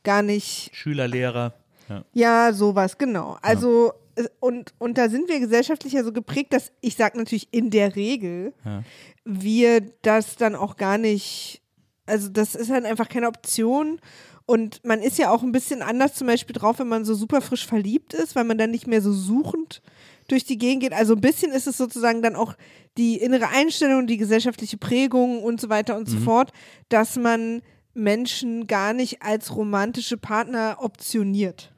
gar 0.04 0.22
nicht 0.22 0.70
Schüler, 0.74 1.08
Lehrer. 1.08 1.56
Ja. 1.90 2.04
ja, 2.14 2.54
sowas, 2.54 3.00
genau. 3.00 3.38
Also, 3.42 3.90
äh, 3.90 3.92
und, 4.40 4.74
und 4.80 4.98
da 4.98 5.10
sind 5.10 5.30
wir 5.30 5.40
gesellschaftlich 5.40 5.94
ja 5.94 6.04
so 6.04 6.12
geprägt, 6.12 6.54
dass 6.54 6.72
ich 6.82 6.96
sage 6.96 7.18
natürlich 7.18 7.48
in 7.52 7.70
der 7.70 7.96
Regel, 7.96 8.54
Ja. 8.66 8.84
wir 9.26 9.82
das 10.02 10.36
dann 10.36 10.56
auch 10.56 10.76
gar 10.78 10.98
nicht, 10.98 11.62
also 12.06 12.30
das 12.30 12.56
ist 12.56 12.70
halt 12.70 12.86
einfach 12.86 13.10
keine 13.10 13.28
Option. 13.28 14.00
Und 14.46 14.84
man 14.84 15.02
ist 15.04 15.20
ja 15.20 15.30
auch 15.30 15.44
ein 15.44 15.52
bisschen 15.52 15.84
anders 15.84 16.16
zum 16.16 16.26
Beispiel 16.26 16.56
drauf, 16.56 16.80
wenn 16.80 16.88
man 16.88 17.06
so 17.06 17.14
super 17.14 17.40
frisch 17.40 17.68
verliebt 17.68 18.16
ist, 18.16 18.36
weil 18.36 18.46
man 18.46 18.58
dann 18.58 18.72
nicht 18.72 18.88
mehr 18.88 19.02
so 19.02 19.14
suchend 19.14 19.82
durch 20.28 20.44
die 20.44 20.58
Gegend 20.58 20.82
geht. 20.82 20.94
Also 20.94 21.14
ein 21.14 21.22
bisschen 21.22 21.52
ist 21.52 21.68
es 21.68 21.78
sozusagen 21.78 22.24
dann 22.24 22.36
auch 22.36 22.56
die 22.98 23.18
innere 23.18 23.50
Einstellung, 23.50 24.08
die 24.08 24.18
gesellschaftliche 24.18 24.78
Prägung 24.78 25.44
und 25.44 25.62
so 25.62 25.70
weiter 25.70 25.96
und 25.96 26.10
so 26.10 26.18
fort, 26.18 26.52
dass 26.90 27.16
man 27.16 27.62
Menschen 27.94 28.66
gar 28.66 28.94
nicht 28.94 29.22
als 29.22 29.56
romantische 29.56 30.18
Partner 30.18 30.78
optioniert. 30.80 31.72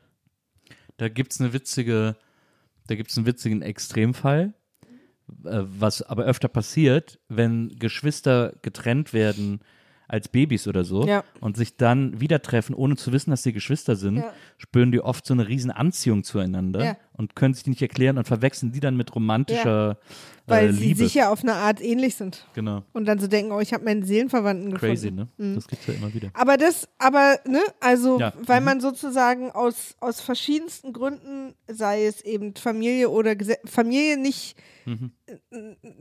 Da 0.98 1.10
gibt 1.10 1.34
es 1.34 1.42
eine 1.42 1.52
witzige, 1.52 2.16
da 2.92 2.96
gibt 2.96 3.10
es 3.10 3.18
einen 3.18 3.26
witzigen 3.26 3.62
Extremfall, 3.62 4.54
äh, 5.46 5.62
was 5.80 6.02
aber 6.02 6.26
öfter 6.26 6.50
passiert, 6.50 7.20
wenn 7.30 7.70
Geschwister 7.80 8.54
getrennt 8.62 9.14
werden 9.14 9.62
als 10.10 10.28
Babys 10.28 10.68
oder 10.68 10.84
so 10.84 11.08
Ja. 11.08 11.24
und 11.40 11.56
sich 11.56 11.78
dann 11.78 12.20
wieder 12.20 12.42
treffen, 12.42 12.76
ohne 12.76 12.98
zu 12.98 13.14
wissen, 13.14 13.30
dass 13.32 13.44
sie 13.44 13.54
Geschwister 13.54 13.96
sind, 13.96 14.18
Ja. 14.18 14.34
spüren 14.58 14.92
die 14.92 15.00
oft 15.00 15.26
so 15.26 15.34
eine 15.34 15.48
riesen 15.48 15.72
Anziehung 15.72 16.26
zueinander 16.26 16.84
Ja. 16.84 16.98
Und 17.14 17.36
können 17.36 17.54
sich 17.54 17.64
die 17.64 17.70
nicht 17.72 17.82
erklären 17.82 18.18
und 18.18 18.26
verwechseln 18.28 18.72
die 18.72 18.80
dann 18.80 18.96
mit 18.98 19.14
romantischer 19.16 19.98
Weil 20.48 20.70
äh, 20.70 20.74
sie 20.74 20.80
Liebe. 20.86 21.04
sich 21.04 21.14
ja 21.14 21.30
auf 21.30 21.44
eine 21.44 21.54
Art 21.54 21.82
ähnlich 21.82 22.16
sind. 22.16 22.46
genau. 22.56 22.84
Und 22.94 23.06
dann 23.06 23.20
so 23.20 23.28
denken, 23.28 23.52
oh, 23.52 23.60
ich 23.60 23.74
habe 23.74 23.84
meinen 23.86 24.04
Seelenverwandten 24.04 24.72
gefunden. 24.74 24.94
Crazy, 24.96 25.12
ne? 25.12 25.28
Das 25.56 25.68
gibt's 25.68 25.88
ja 25.88 25.94
immer 25.94 26.14
wieder. 26.14 26.30
Aber 26.34 26.58
das, 26.58 26.88
aber, 26.98 27.40
ne, 27.48 27.60
also, 27.80 28.20
Ja. 28.20 28.34
weil 28.46 28.60
Mhm. 28.62 28.66
man 28.66 28.82
sozusagen 28.82 29.52
aus, 29.52 29.96
aus 30.00 30.20
verschiedensten 30.22 30.94
Gründen, 30.94 31.54
sei 31.68 32.06
es 32.06 32.22
eben 32.22 32.56
Familie 32.56 33.10
oder 33.10 33.36
Gese 33.36 33.58
Familie 33.66 34.18
nicht, 34.18 34.56
Mhm. 34.86 35.12
äh, 35.28 35.36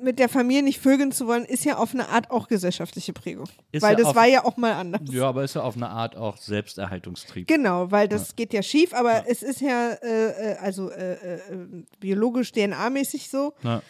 mit 0.01 0.19
der 0.19 0.31
Familie 0.31 0.63
nicht 0.63 0.81
vögeln 0.81 1.13
zu 1.13 1.27
wollen, 1.27 1.45
ist 1.45 1.67
ja 1.67 1.77
auf 1.77 1.93
eine 1.93 2.09
Art 2.09 2.31
auch 2.31 2.49
gesellschaftliche 2.49 3.13
Prägung. 3.13 3.47
Ist 3.73 3.83
weil 3.83 3.91
ja 3.93 3.97
das 3.99 4.07
auf- 4.07 4.17
war 4.17 4.27
ja 4.27 4.43
auch 4.45 4.57
mal 4.57 4.73
anders. 4.73 5.03
Ja, 5.13 5.29
aber 5.29 5.45
ist 5.45 5.55
ja 5.55 5.61
auf 5.63 5.77
eine 5.77 5.91
Art 5.91 6.17
auch 6.17 6.39
Selbsterhaltungstrieb. 6.39 7.47
Genau, 7.47 7.91
weil 7.91 8.09
das 8.09 8.37
geht 8.37 8.55
ja 8.55 8.63
schief, 8.63 8.95
aber 8.95 9.25
es 9.29 9.43
ist 9.43 9.61
ja, 9.61 9.93
äh, 10.03 10.53
äh, 10.53 10.57
also 10.59 10.91
äh, 11.01 11.13
äh, 11.13 11.35
äh, 11.35 11.85
biologisch 11.99 12.53
DNA-mäßig 12.53 13.31
so. 13.31 13.55
Ja. 13.63 13.83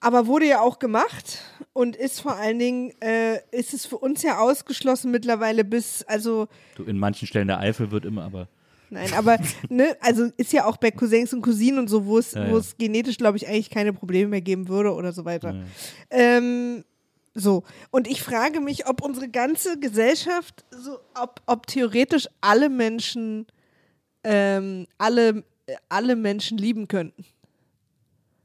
Aber 0.00 0.26
wurde 0.26 0.46
ja 0.46 0.60
auch 0.60 0.80
gemacht 0.80 1.38
und 1.72 1.94
ist 1.94 2.20
vor 2.20 2.34
allen 2.34 2.58
Dingen, 2.58 2.92
äh, 3.00 3.38
ist 3.52 3.72
es 3.72 3.86
für 3.86 3.98
uns 3.98 4.22
ja 4.22 4.38
ausgeschlossen 4.38 5.12
mittlerweile 5.12 5.64
bis, 5.64 6.02
also 6.02 6.48
Du, 6.74 6.82
in 6.84 6.98
manchen 6.98 7.28
Stellen 7.28 7.46
der 7.46 7.60
Eifel 7.60 7.92
wird 7.92 8.04
immer, 8.04 8.24
aber 8.24 8.48
Nein, 8.90 9.12
aber 9.14 9.38
ne, 9.70 9.96
also 10.00 10.30
ist 10.36 10.52
ja 10.52 10.66
auch 10.66 10.76
bei 10.76 10.90
Cousins 10.90 11.32
und 11.32 11.40
Cousinen 11.42 11.78
und 11.78 11.88
so, 11.88 12.04
wo 12.04 12.18
es, 12.18 12.32
Ja, 12.32 12.48
wo 12.48 12.54
ja. 12.54 12.58
es 12.58 12.76
genetisch, 12.76 13.16
glaube 13.16 13.36
ich, 13.38 13.46
eigentlich 13.48 13.70
keine 13.70 13.92
Probleme 13.92 14.28
mehr 14.28 14.40
geben 14.40 14.68
würde 14.68 14.92
oder 14.92 15.12
so 15.12 15.24
weiter. 15.24 15.54
Ja. 15.54 15.64
Ähm, 16.10 16.84
so. 17.34 17.62
Und 17.90 18.06
ich 18.06 18.22
frage 18.22 18.60
mich, 18.60 18.86
ob 18.86 19.02
unsere 19.02 19.28
ganze 19.28 19.78
Gesellschaft, 19.78 20.64
so, 20.70 20.98
ob, 21.14 21.40
ob 21.46 21.66
theoretisch 21.66 22.28
alle 22.42 22.68
Menschen, 22.68 23.46
ähm, 24.24 24.86
alle, 24.98 25.44
alle 25.88 26.16
Menschen 26.16 26.58
lieben 26.58 26.88
könnten. 26.88 27.24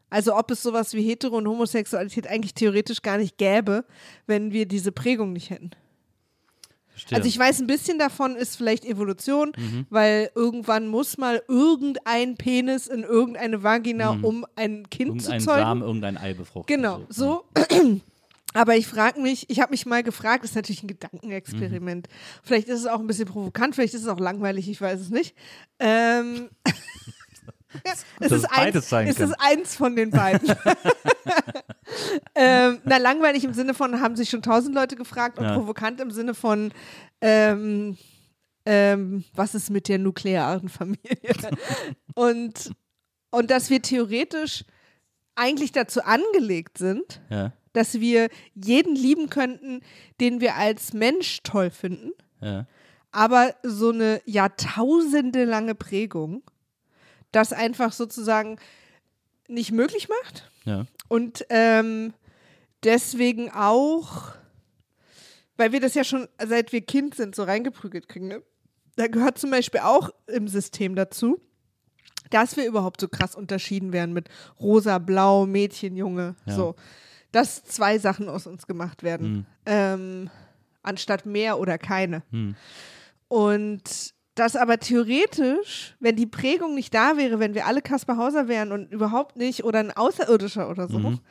Also 0.09 0.35
ob 0.37 0.51
es 0.51 0.63
sowas 0.63 0.93
wie 0.93 1.01
Hetero- 1.01 1.37
und 1.37 1.47
Homosexualität 1.47 2.27
eigentlich 2.27 2.53
theoretisch 2.53 3.01
gar 3.01 3.17
nicht 3.17 3.37
gäbe, 3.37 3.83
wenn 4.25 4.51
wir 4.53 4.65
diese 4.65 4.91
Prägung 4.93 5.33
nicht 5.33 5.49
hätten. 5.49 5.71
Verstehe. 6.89 7.17
Also 7.17 7.27
ich 7.27 7.37
weiß, 7.37 7.59
ein 7.59 7.67
bisschen 7.67 7.99
davon 7.99 8.35
ist 8.37 8.55
vielleicht 8.55 8.85
Evolution, 8.85 9.51
Mhm. 9.57 9.85
weil 9.89 10.31
irgendwann 10.33 10.87
muss 10.87 11.17
mal 11.17 11.43
irgendein 11.47 12.35
Penis 12.37 12.87
in 12.87 13.03
irgendeine 13.03 13.61
Vagina, 13.63 14.11
um 14.21 14.45
ein 14.55 14.89
Kind 14.89 15.11
Mhm. 15.11 15.17
Irgendein 15.19 15.39
zu 15.41 15.45
zeugen. 15.45 15.61
Samen, 15.61 15.81
irgendein 15.83 16.17
Ei 16.17 16.33
befruchten. 16.33 16.75
Genau, 16.75 17.01
so. 17.09 17.43
Aber 18.57 18.75
ich 18.75 18.87
frage 18.87 19.21
mich, 19.21 19.47
ich 19.51 19.59
habe 19.59 19.69
mich 19.69 19.85
mal 19.85 20.01
gefragt, 20.01 20.43
das 20.43 20.49
ist 20.49 20.55
natürlich 20.55 20.81
ein 20.81 20.87
Gedankenexperiment. 20.87 22.07
Vielleicht 22.41 22.67
ist 22.69 22.79
es 22.79 22.87
auch 22.87 22.99
ein 22.99 23.05
bisschen 23.05 23.27
provokant, 23.27 23.75
vielleicht 23.75 23.93
ist 23.93 24.01
es 24.01 24.07
auch 24.07 24.19
langweilig, 24.19 24.67
ich 24.67 24.81
weiß 24.81 24.99
es 24.99 25.11
nicht. 25.11 25.35
Ähm, 25.77 26.49
es 27.83 28.03
dass 28.19 28.31
ist, 28.31 28.45
eins, 28.45 28.89
sein 28.89 29.07
es 29.07 29.17
kann. 29.17 29.29
ist 29.29 29.35
eins 29.37 29.75
von 29.75 29.95
den 29.95 30.09
beiden. 30.09 30.49
ähm, 32.35 32.81
na, 32.83 32.97
langweilig 32.97 33.43
im 33.43 33.53
Sinne 33.53 33.75
von, 33.75 34.01
haben 34.01 34.15
sich 34.15 34.31
schon 34.31 34.41
tausend 34.41 34.73
Leute 34.73 34.95
gefragt 34.95 35.37
und 35.37 35.45
Ja. 35.45 35.53
provokant 35.53 36.01
im 36.01 36.09
Sinne 36.09 36.33
von, 36.33 36.73
ähm, 37.21 37.95
ähm, 38.65 39.23
was 39.35 39.53
ist 39.53 39.69
mit 39.69 39.87
der 39.87 39.99
nuklearen 39.99 40.67
Familie? 40.67 41.35
und, 42.15 42.71
und 43.29 43.51
dass 43.51 43.69
wir 43.69 43.83
theoretisch 43.83 44.65
eigentlich 45.35 45.73
dazu 45.73 46.03
angelegt 46.03 46.79
sind, 46.79 47.21
Ja, 47.29 47.53
dass 47.77 47.99
wir 47.99 48.29
jeden 48.55 48.95
lieben 48.95 49.29
könnten, 49.29 49.81
den 50.19 50.41
wir 50.41 50.55
als 50.55 50.93
Mensch 50.93 51.41
toll 51.43 51.69
finden, 51.69 52.11
ja. 52.41 52.65
aber 53.11 53.55
so 53.63 53.91
eine 53.91 54.21
jahrtausende 54.25 55.45
lange 55.45 55.75
Prägung 55.75 56.43
das 57.31 57.53
einfach 57.53 57.91
sozusagen 57.91 58.57
nicht 59.47 59.71
möglich 59.71 60.09
macht 60.09 60.49
ja. 60.65 60.85
und 61.07 61.45
ähm, 61.49 62.13
deswegen 62.83 63.51
auch, 63.51 64.31
weil 65.55 65.71
wir 65.71 65.79
das 65.79 65.93
ja 65.93 66.03
schon 66.03 66.27
seit 66.43 66.71
wir 66.71 66.81
Kind 66.81 67.15
sind 67.15 67.35
so 67.35 67.43
reingeprügelt 67.43 68.09
kriegen, 68.09 68.27
ne? 68.27 68.41
da 68.95 69.07
gehört 69.07 69.37
zum 69.37 69.51
Beispiel 69.51 69.81
auch 69.81 70.09
im 70.25 70.47
System 70.47 70.95
dazu, 70.95 71.39
dass 72.29 72.57
wir 72.57 72.65
überhaupt 72.65 73.01
so 73.01 73.07
krass 73.07 73.35
unterschieden 73.35 73.93
werden 73.93 74.13
mit 74.13 74.29
rosa, 74.59 74.97
blau, 74.97 75.45
Mädchen, 75.45 75.95
Junge, 75.95 76.35
Ja. 76.45 76.55
so. 76.55 76.75
Dass 77.31 77.63
zwei 77.63 77.99
Sachen 77.99 78.29
aus 78.29 78.47
uns 78.47 78.67
gemacht 78.67 79.03
werden, 79.03 79.45
ähm, 79.65 80.29
anstatt 80.81 81.25
mehr 81.25 81.59
oder 81.59 81.77
keine. 81.77 82.23
Hm. 82.31 82.55
Und 83.27 84.13
dass 84.35 84.55
aber 84.55 84.79
theoretisch, 84.79 85.95
wenn 85.99 86.15
die 86.15 86.27
Prägung 86.27 86.75
nicht 86.75 86.93
da 86.93 87.17
wäre, 87.17 87.39
wenn 87.39 87.55
wir 87.55 87.65
alle 87.65 87.81
Kaspar 87.81 88.17
Hauser 88.17 88.47
wären 88.47 88.71
und 88.71 88.91
überhaupt 88.91 89.35
nicht 89.35 89.63
oder 89.63 89.79
ein 89.79 89.91
Außerirdischer 89.91 90.69
oder 90.69 90.87
so, 90.87 90.99
Mhm. 90.99 91.19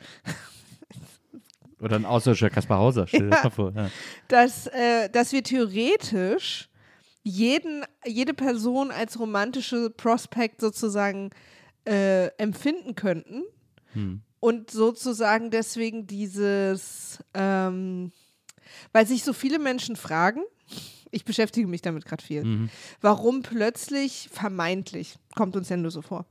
Oder 1.79 1.97
ein 1.97 2.05
außerirdischer 2.05 2.49
Kaspar 2.49 2.79
Hauser, 2.79 3.05
stell 3.05 3.25
dir 3.25 3.29
das 3.29 3.43
mal 3.43 3.49
vor. 3.51 3.71
Ja. 3.75 3.91
dass, 4.29 4.65
äh, 4.65 5.09
dass 5.11 5.31
wir 5.31 5.43
theoretisch 5.43 6.69
jeden, 7.21 7.85
jede 8.03 8.33
Person 8.33 8.89
als 8.89 9.19
romantische 9.19 9.91
Prospect 9.91 10.59
sozusagen 10.59 11.29
äh, 11.87 12.27
empfinden 12.37 12.95
könnten 12.95 13.43
Hm. 13.93 14.21
Und 14.39 14.71
sozusagen 14.71 15.49
deswegen 15.51 16.07
dieses, 16.07 17.19
ähm, 17.33 18.11
weil 18.91 19.07
sich 19.07 19.23
so 19.23 19.33
viele 19.33 19.59
Menschen 19.59 19.95
fragen, 19.95 20.41
ich 21.09 21.23
beschäftige 21.23 21.67
mich 21.67 21.81
damit 21.81 22.05
gerade 22.05 22.21
viel, 22.23 22.43
Mhm. 22.43 22.69
warum 22.99 23.41
plötzlich 23.41 24.29
vermeintlich, 24.31 25.15
kommt 25.35 25.55
uns 25.55 25.69
ja 25.69 25.77
nur 25.77 25.89
so 25.89 26.01
vor, 26.01 26.25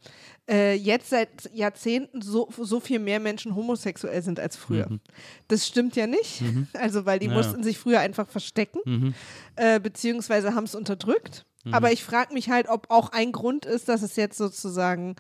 äh, 0.49 0.75
jetzt 0.75 1.09
seit 1.09 1.51
Jahrzehnten 1.55 2.21
so, 2.21 2.49
so 2.61 2.79
viel 2.79 2.99
mehr 2.99 3.19
Menschen 3.19 3.55
homosexuell 3.57 4.21
sind 4.23 4.39
als 4.39 4.55
früher. 4.57 4.89
Das 5.49 5.67
stimmt 5.67 5.97
ja 5.97 6.07
nicht, 6.07 6.43
also 6.75 7.07
weil 7.07 7.19
die 7.19 7.29
Mhm. 7.29 7.33
Ja. 7.33 7.39
mussten 7.39 7.63
sich 7.65 7.79
früher 7.79 8.01
einfach 8.01 8.29
verstecken, 8.29 8.81
Mhm. 8.85 9.15
äh, 9.57 9.81
beziehungsweise 9.81 10.55
haben 10.55 10.65
es 10.65 10.75
unterdrückt. 10.75 11.47
Aber 11.73 11.91
ich 11.91 12.05
frage 12.05 12.33
mich 12.33 12.49
halt, 12.49 12.69
ob 12.69 12.91
auch 12.93 13.09
ein 13.09 13.33
Grund 13.33 13.67
ist, 13.67 13.89
dass 13.89 14.03
es 14.03 14.15
jetzt 14.15 14.39
sozusagen 14.39 15.17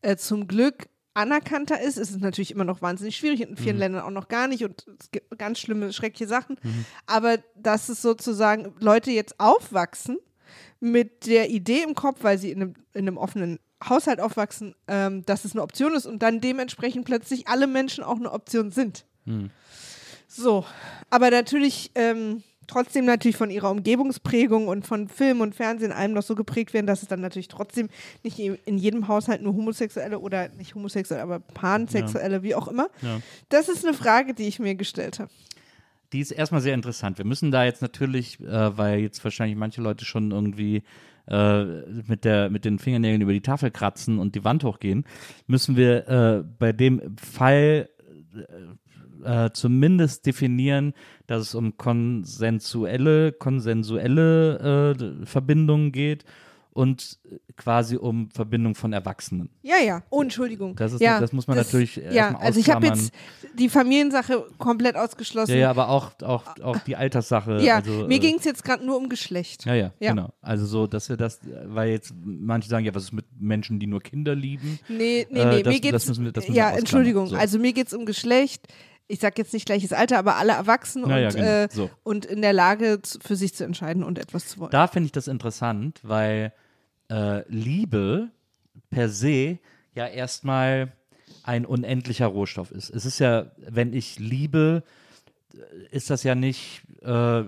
äh, 0.00 0.16
zum 0.16 0.46
Glück 0.48 0.88
anerkannter 1.14 1.80
ist. 1.80 1.96
Es 1.96 2.10
ist 2.10 2.20
natürlich 2.20 2.50
immer 2.50 2.64
noch 2.64 2.82
wahnsinnig 2.82 3.16
schwierig, 3.16 3.40
in 3.40 3.56
vielen 3.56 3.78
Ländern 3.78 4.02
auch 4.02 4.10
noch 4.10 4.28
gar 4.28 4.46
nicht 4.46 4.64
und 4.64 4.86
es 5.00 5.10
gibt 5.10 5.38
ganz 5.38 5.58
schlimme, 5.58 5.92
schreckliche 5.92 6.28
Sachen. 6.28 6.56
Aber 7.06 7.38
dass 7.56 7.88
es 7.88 8.02
sozusagen 8.02 8.74
Leute 8.78 9.10
jetzt 9.10 9.38
aufwachsen 9.38 10.18
mit 10.80 11.26
der 11.26 11.50
Idee 11.50 11.82
im 11.82 11.94
Kopf, 11.94 12.18
weil 12.22 12.38
sie 12.38 12.50
in 12.50 12.62
einem, 12.62 12.74
in 12.94 13.06
einem 13.08 13.16
offenen 13.16 13.58
Haushalt 13.86 14.20
aufwachsen, 14.20 14.74
ähm, 14.88 15.24
dass 15.24 15.44
es 15.44 15.52
eine 15.52 15.62
Option 15.62 15.94
ist 15.94 16.06
und 16.06 16.22
dann 16.22 16.40
dementsprechend 16.40 17.06
plötzlich 17.06 17.48
alle 17.48 17.66
Menschen 17.66 18.04
auch 18.04 18.16
eine 18.16 18.30
Option 18.30 18.70
sind. 18.70 19.06
Hm. 19.24 19.50
So, 20.26 20.64
aber 21.08 21.30
natürlich 21.30 21.90
ähm, 21.94 22.42
trotzdem 22.70 23.04
natürlich 23.04 23.36
von 23.36 23.50
ihrer 23.50 23.70
Umgebungsprägung 23.70 24.68
und 24.68 24.86
von 24.86 25.08
Film 25.08 25.40
und 25.40 25.54
Fernsehen 25.54 25.92
allem 25.92 26.12
noch 26.12 26.22
so 26.22 26.34
geprägt 26.34 26.72
werden, 26.72 26.86
dass 26.86 27.02
es 27.02 27.08
dann 27.08 27.20
natürlich 27.20 27.48
trotzdem 27.48 27.88
nicht 28.22 28.38
in 28.38 28.78
jedem 28.78 29.08
Haushalt 29.08 29.42
nur 29.42 29.54
Homosexuelle 29.54 30.18
oder 30.18 30.48
nicht 30.50 30.74
homosexuelle, 30.74 31.22
aber 31.22 31.40
Pansexuelle, 31.40 32.42
wie 32.42 32.54
auch 32.54 32.68
immer. 32.68 32.88
Ja. 33.02 33.20
Das 33.48 33.68
ist 33.68 33.84
eine 33.84 33.94
Frage, 33.94 34.34
die 34.34 34.44
ich 34.44 34.58
mir 34.58 34.74
gestellt 34.74 35.18
habe. 35.18 35.30
Die 36.12 36.20
ist 36.20 36.30
erstmal 36.32 36.60
sehr 36.60 36.74
interessant. 36.74 37.18
Wir 37.18 37.24
müssen 37.24 37.50
da 37.50 37.64
jetzt 37.64 37.82
natürlich, 37.82 38.40
äh, 38.40 38.76
weil 38.76 39.00
jetzt 39.00 39.22
wahrscheinlich 39.22 39.56
manche 39.56 39.80
Leute 39.80 40.04
schon 40.04 40.32
irgendwie 40.32 40.82
äh, 41.28 41.64
mit, 42.08 42.24
der, 42.24 42.50
mit 42.50 42.64
den 42.64 42.78
Fingernägeln 42.78 43.20
über 43.20 43.32
die 43.32 43.42
Tafel 43.42 43.70
kratzen 43.70 44.18
und 44.18 44.34
die 44.34 44.44
Wand 44.44 44.64
hochgehen, 44.64 45.04
müssen 45.46 45.76
wir 45.76 46.08
äh, 46.08 46.44
bei 46.58 46.72
dem 46.72 47.16
Fall 47.16 47.88
äh, 49.24 49.46
äh, 49.46 49.52
zumindest 49.52 50.26
definieren, 50.26 50.92
dass 51.26 51.42
es 51.42 51.54
um 51.54 51.76
konsensuelle, 51.76 53.32
konsensuelle 53.32 54.96
äh, 55.22 55.26
Verbindungen 55.26 55.92
geht 55.92 56.24
und 56.72 57.18
quasi 57.56 57.96
um 57.96 58.30
Verbindung 58.30 58.76
von 58.76 58.92
Erwachsenen. 58.92 59.50
Ja, 59.62 59.76
ja. 59.84 60.02
Oh, 60.08 60.22
Entschuldigung. 60.22 60.76
Das 60.76 60.92
ist- 60.92 61.00
ja, 61.00 61.18
das 61.20 61.32
muss 61.32 61.48
man 61.48 61.56
natürlich 61.56 61.96
Ja, 61.96 62.36
also 62.38 62.60
ich 62.60 62.70
habe 62.70 62.86
jetzt 62.86 63.12
die 63.58 63.68
Familiensache 63.68 64.46
komplett 64.56 64.94
ausgeschlossen. 64.96 65.50
Ja, 65.52 65.58
ja, 65.58 65.70
aber 65.70 65.88
auch, 65.88 66.12
auch, 66.22 66.44
auch 66.62 66.78
die 66.78 66.94
Alterssache. 66.94 67.60
Ja, 67.60 67.76
also, 67.78 68.06
mir 68.06 68.14
äh, 68.16 68.18
ging 68.20 68.36
es 68.38 68.44
jetzt 68.44 68.64
gerade 68.64 68.86
nur 68.86 68.96
um 68.98 69.08
Geschlecht. 69.08 69.66
Ja, 69.66 69.74
ja, 69.74 69.92
Ja. 69.98 70.10
genau. 70.12 70.32
Also 70.40 70.64
so, 70.64 70.86
dass 70.86 71.08
wir 71.08 71.16
das, 71.16 71.40
weil 71.64 71.90
jetzt 71.90 72.14
manche 72.24 72.68
sagen, 72.68 72.84
ja, 72.86 72.94
was 72.94 73.02
ist 73.04 73.12
mit 73.12 73.26
Menschen, 73.38 73.80
die 73.80 73.88
nur 73.88 74.00
Kinder 74.00 74.36
lieben? 74.36 74.78
Nee, 74.88 75.26
nee, 75.28 75.40
Äh, 75.40 75.46
nee, 75.56 75.62
das- 75.64 75.74
mir 75.74 75.80
geht's, 75.80 75.92
das 75.92 76.06
müssen 76.08 76.24
wir- 76.24 76.32
das 76.32 76.44
müssen 76.44 76.56
ja. 76.56 76.70
Entschuldigung, 76.70 77.26
So. 77.26 77.36
also 77.36 77.58
mir 77.58 77.72
geht 77.72 77.88
es 77.88 77.94
um 77.94 78.06
Geschlecht. 78.06 78.68
Ich 79.10 79.20
sag 79.20 79.36
jetzt 79.38 79.52
nicht 79.52 79.66
gleiches 79.66 79.92
Alter, 79.92 80.18
aber 80.18 80.36
alle 80.36 80.52
erwachsen 80.52 81.04
und, 81.04 81.10
ja, 81.10 81.28
genau. 81.30 81.44
äh, 81.44 81.68
So. 81.70 81.90
und 82.04 82.24
in 82.26 82.42
der 82.42 82.52
Lage, 82.52 83.00
für 83.20 83.36
sich 83.36 83.54
zu 83.54 83.64
entscheiden 83.64 84.04
und 84.04 84.18
etwas 84.18 84.48
zu 84.48 84.60
wollen. 84.60 84.70
Da 84.70 84.86
finde 84.86 85.06
ich 85.06 85.12
das 85.12 85.26
interessant, 85.26 86.00
weil 86.02 86.52
äh, 87.10 87.42
Liebe 87.48 88.30
per 88.90 89.08
se 89.08 89.58
ja 89.94 90.06
erstmal 90.06 90.92
ein 91.42 91.66
unendlicher 91.66 92.26
Rohstoff 92.26 92.70
ist. 92.70 92.90
Es 92.90 93.04
ist 93.04 93.18
ja, 93.18 93.50
wenn 93.58 93.92
ich 93.92 94.18
liebe, 94.18 94.82
äh, 95.54 95.96
ist 95.96 96.10
das 96.10 96.22
ja 96.22 96.34
nicht, 96.34 96.82
äh, 97.02 97.42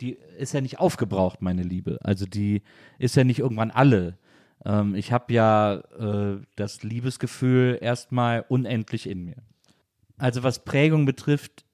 die 0.00 0.18
ist 0.38 0.52
ja 0.52 0.60
nicht 0.60 0.80
aufgebraucht, 0.80 1.40
meine 1.40 1.62
Liebe. 1.62 1.98
Also 2.02 2.26
die 2.26 2.62
ist 2.98 3.16
ja 3.16 3.24
nicht 3.24 3.38
irgendwann 3.38 3.70
alle. 3.70 4.18
Ähm, 4.64 4.94
ich 4.94 5.12
habe 5.12 5.32
ja 5.32 5.76
äh, 5.98 6.40
das 6.56 6.82
Liebesgefühl 6.82 7.78
erstmal 7.80 8.44
unendlich 8.48 9.08
in 9.08 9.24
mir. 9.24 9.36
Also 10.18 10.42
was 10.42 10.64
Prägung 10.64 11.06
betrifft, 11.06 11.64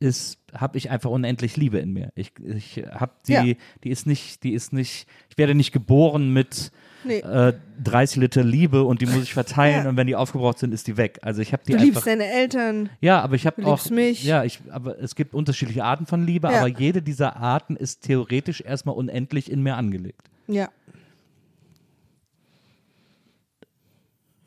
ist, 0.00 0.38
habe 0.52 0.76
ich 0.76 0.90
einfach 0.90 1.10
unendlich 1.10 1.56
Liebe 1.56 1.78
in 1.78 1.92
mir. 1.92 2.10
Ich, 2.14 2.32
ich 2.44 2.84
habe 2.90 3.12
die, 3.26 3.32
Ja. 3.32 3.44
die 3.84 3.90
ist 3.90 4.06
nicht, 4.06 4.42
die 4.42 4.52
ist 4.52 4.72
nicht, 4.72 5.06
ich 5.30 5.38
werde 5.38 5.54
nicht 5.54 5.72
geboren 5.72 6.32
mit 6.32 6.72
Nee. 7.06 7.18
äh, 7.18 7.52
30 7.82 8.16
Liter 8.22 8.42
Liebe 8.44 8.82
und 8.84 9.00
die 9.02 9.06
muss 9.06 9.22
ich 9.22 9.34
verteilen 9.34 9.84
Ja. 9.84 9.90
und 9.90 9.96
wenn 9.96 10.06
die 10.06 10.16
aufgebraucht 10.16 10.58
sind, 10.58 10.72
ist 10.74 10.86
die 10.86 10.96
weg. 10.96 11.18
Also 11.22 11.42
ich 11.42 11.52
habe 11.52 11.62
die 11.66 11.72
Du 11.72 11.78
einfach. 11.78 11.86
liebst 11.86 12.06
deine 12.06 12.24
Eltern. 12.26 12.88
ja, 13.00 13.20
aber 13.20 13.34
ich 13.36 13.46
habe 13.46 13.64
auch. 13.64 13.72
liebst 13.76 13.90
mich. 13.90 14.24
Ja, 14.24 14.42
ich, 14.44 14.60
aber 14.70 14.98
es 14.98 15.14
gibt 15.14 15.32
unterschiedliche 15.34 15.84
Arten 15.84 16.06
von 16.06 16.26
Liebe, 16.26 16.48
Ja. 16.50 16.58
aber 16.60 16.68
jede 16.68 17.00
dieser 17.02 17.36
Arten 17.36 17.76
ist 17.76 18.02
theoretisch 18.02 18.60
erstmal 18.62 18.96
unendlich 18.96 19.50
in 19.50 19.62
mir 19.62 19.76
angelegt. 19.76 20.28
Ja. 20.48 20.68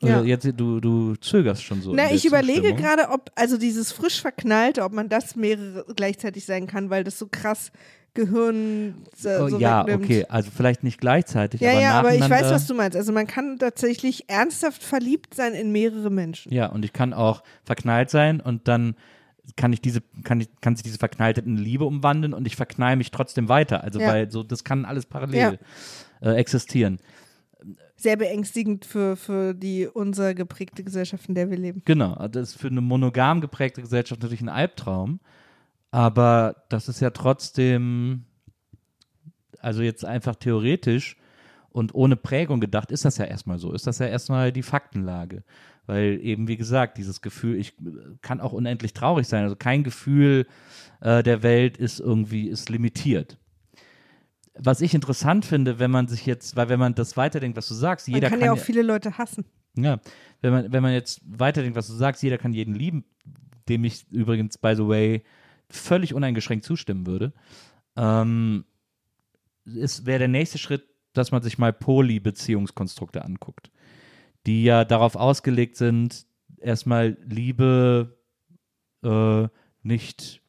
Ja. 0.00 0.22
jetzt, 0.22 0.48
du, 0.56 0.80
du 0.80 1.16
zögerst 1.16 1.64
schon 1.64 1.82
so. 1.82 1.92
Na, 1.94 2.10
ich 2.12 2.24
überlege 2.24 2.74
gerade, 2.74 3.08
ob, 3.10 3.30
also 3.34 3.56
dieses 3.58 3.90
frisch 3.92 4.20
verknallte, 4.20 4.82
ob 4.84 4.92
man 4.92 5.08
das 5.08 5.34
mehrere 5.34 5.84
gleichzeitig 5.96 6.44
sein 6.44 6.66
kann, 6.66 6.88
weil 6.90 7.02
das 7.04 7.18
so 7.18 7.26
krass 7.30 7.72
Gehirn 8.14 8.94
äh, 9.24 9.38
Oh, 9.38 9.48
so 9.48 9.58
ja, 9.58 9.82
wegnimmt. 9.86 10.04
okay, 10.04 10.26
also 10.28 10.50
vielleicht 10.54 10.82
nicht 10.82 11.00
gleichzeitig, 11.00 11.60
Ja, 11.60 11.72
aber 11.72 11.80
ja, 11.80 11.90
aber 11.92 12.14
ich 12.14 12.28
weiß, 12.28 12.50
was 12.50 12.66
du 12.66 12.74
meinst. 12.74 12.96
Also 12.96 13.12
man 13.12 13.26
kann 13.26 13.58
tatsächlich 13.58 14.28
ernsthaft 14.28 14.82
verliebt 14.82 15.34
sein 15.34 15.54
in 15.54 15.72
mehrere 15.72 16.10
Menschen. 16.10 16.52
Ja, 16.52 16.66
und 16.66 16.84
ich 16.84 16.92
kann 16.92 17.12
auch 17.12 17.42
verknallt 17.64 18.10
sein 18.10 18.40
und 18.40 18.66
dann 18.66 18.96
kann 19.56 19.72
ich 19.72 19.80
diese, 19.80 20.00
kann 20.24 20.40
ich, 20.40 20.48
kann 20.60 20.74
sich 20.76 20.82
diese 20.82 20.98
Verknalltheit 20.98 21.46
in 21.46 21.56
Liebe 21.56 21.84
umwandeln 21.84 22.34
und 22.34 22.46
ich 22.46 22.56
verknall 22.56 22.96
mich 22.96 23.10
trotzdem 23.10 23.48
weiter. 23.48 23.84
Also 23.84 24.00
Ja. 24.00 24.08
weil 24.08 24.30
so, 24.30 24.42
das 24.42 24.64
kann 24.64 24.84
alles 24.84 25.06
parallel 25.06 25.58
äh, 26.20 26.30
existieren. 26.34 26.98
Sehr 27.98 28.16
beängstigend 28.16 28.86
für, 28.86 29.16
für 29.16 29.54
die 29.54 29.86
unser 29.86 30.32
geprägte 30.34 30.84
Gesellschaft, 30.84 31.28
in 31.28 31.34
der 31.34 31.50
wir 31.50 31.58
leben. 31.58 31.82
Genau, 31.84 32.14
das 32.28 32.50
ist 32.50 32.60
für 32.60 32.68
eine 32.68 32.80
monogam 32.80 33.40
geprägte 33.40 33.82
Gesellschaft 33.82 34.22
natürlich 34.22 34.40
ein 34.40 34.48
Albtraum, 34.48 35.20
aber 35.90 36.64
das 36.68 36.88
ist 36.88 37.00
ja 37.00 37.10
trotzdem 37.10 38.24
also 39.60 39.82
jetzt 39.82 40.04
einfach 40.04 40.36
theoretisch 40.36 41.16
und 41.70 41.94
ohne 41.94 42.16
Prägung 42.16 42.60
gedacht, 42.60 42.90
ist 42.90 43.04
das 43.04 43.18
ja 43.18 43.24
erstmal 43.24 43.58
so, 43.58 43.72
ist 43.72 43.86
das 43.86 43.98
ja 43.98 44.06
erstmal 44.06 44.52
die 44.52 44.62
Faktenlage. 44.62 45.42
Weil 45.86 46.20
eben, 46.22 46.48
wie 46.48 46.56
gesagt, 46.56 46.98
dieses 46.98 47.22
Gefühl, 47.22 47.58
ich 47.58 47.74
kann 48.20 48.40
auch 48.40 48.52
unendlich 48.52 48.92
traurig 48.92 49.26
sein. 49.26 49.44
Also 49.44 49.56
kein 49.56 49.84
Gefühl 49.84 50.46
äh, 51.00 51.22
der 51.22 51.42
Welt 51.42 51.78
ist 51.78 51.98
irgendwie, 51.98 52.48
ist 52.48 52.68
limitiert. 52.68 53.38
Was 54.60 54.80
ich 54.80 54.94
interessant 54.94 55.44
finde, 55.44 55.78
wenn 55.78 55.90
man 55.90 56.08
sich 56.08 56.26
jetzt, 56.26 56.56
weil 56.56 56.68
wenn 56.68 56.78
man 56.78 56.94
das 56.94 57.16
weiterdenkt, 57.16 57.56
was 57.56 57.68
du 57.68 57.74
sagst, 57.74 58.08
Man 58.08 58.16
jeder 58.16 58.30
kann, 58.30 58.40
ja 58.40 58.52
auch 58.52 58.58
viele 58.58 58.82
Leute 58.82 59.18
hassen. 59.18 59.44
ja, 59.76 60.00
wenn 60.40 60.52
man, 60.52 60.72
wenn 60.72 60.82
man 60.82 60.92
jetzt 60.92 61.20
weiterdenkt, 61.24 61.76
was 61.76 61.86
du 61.86 61.94
sagst, 61.94 62.22
jeder 62.22 62.38
kann 62.38 62.52
jeden 62.52 62.74
lieben, 62.74 63.04
dem 63.68 63.84
ich 63.84 64.10
übrigens, 64.10 64.58
by 64.58 64.74
the 64.74 64.86
way, 64.86 65.22
völlig 65.70 66.14
uneingeschränkt 66.14 66.64
zustimmen 66.64 67.06
würde, 67.06 67.32
ähm, 67.96 68.64
ist, 69.64 70.06
wäre 70.06 70.20
der 70.20 70.28
nächste 70.28 70.58
Schritt, 70.58 70.88
dass 71.12 71.30
man 71.30 71.42
sich 71.42 71.58
mal 71.58 71.72
Poly-Beziehungskonstrukte 71.72 73.24
anguckt, 73.24 73.70
die 74.46 74.64
ja 74.64 74.84
darauf 74.84 75.16
ausgelegt 75.16 75.76
sind, 75.76 76.26
erstmal 76.58 77.16
Liebe 77.24 78.18
äh, 79.02 79.48
nicht 79.82 80.42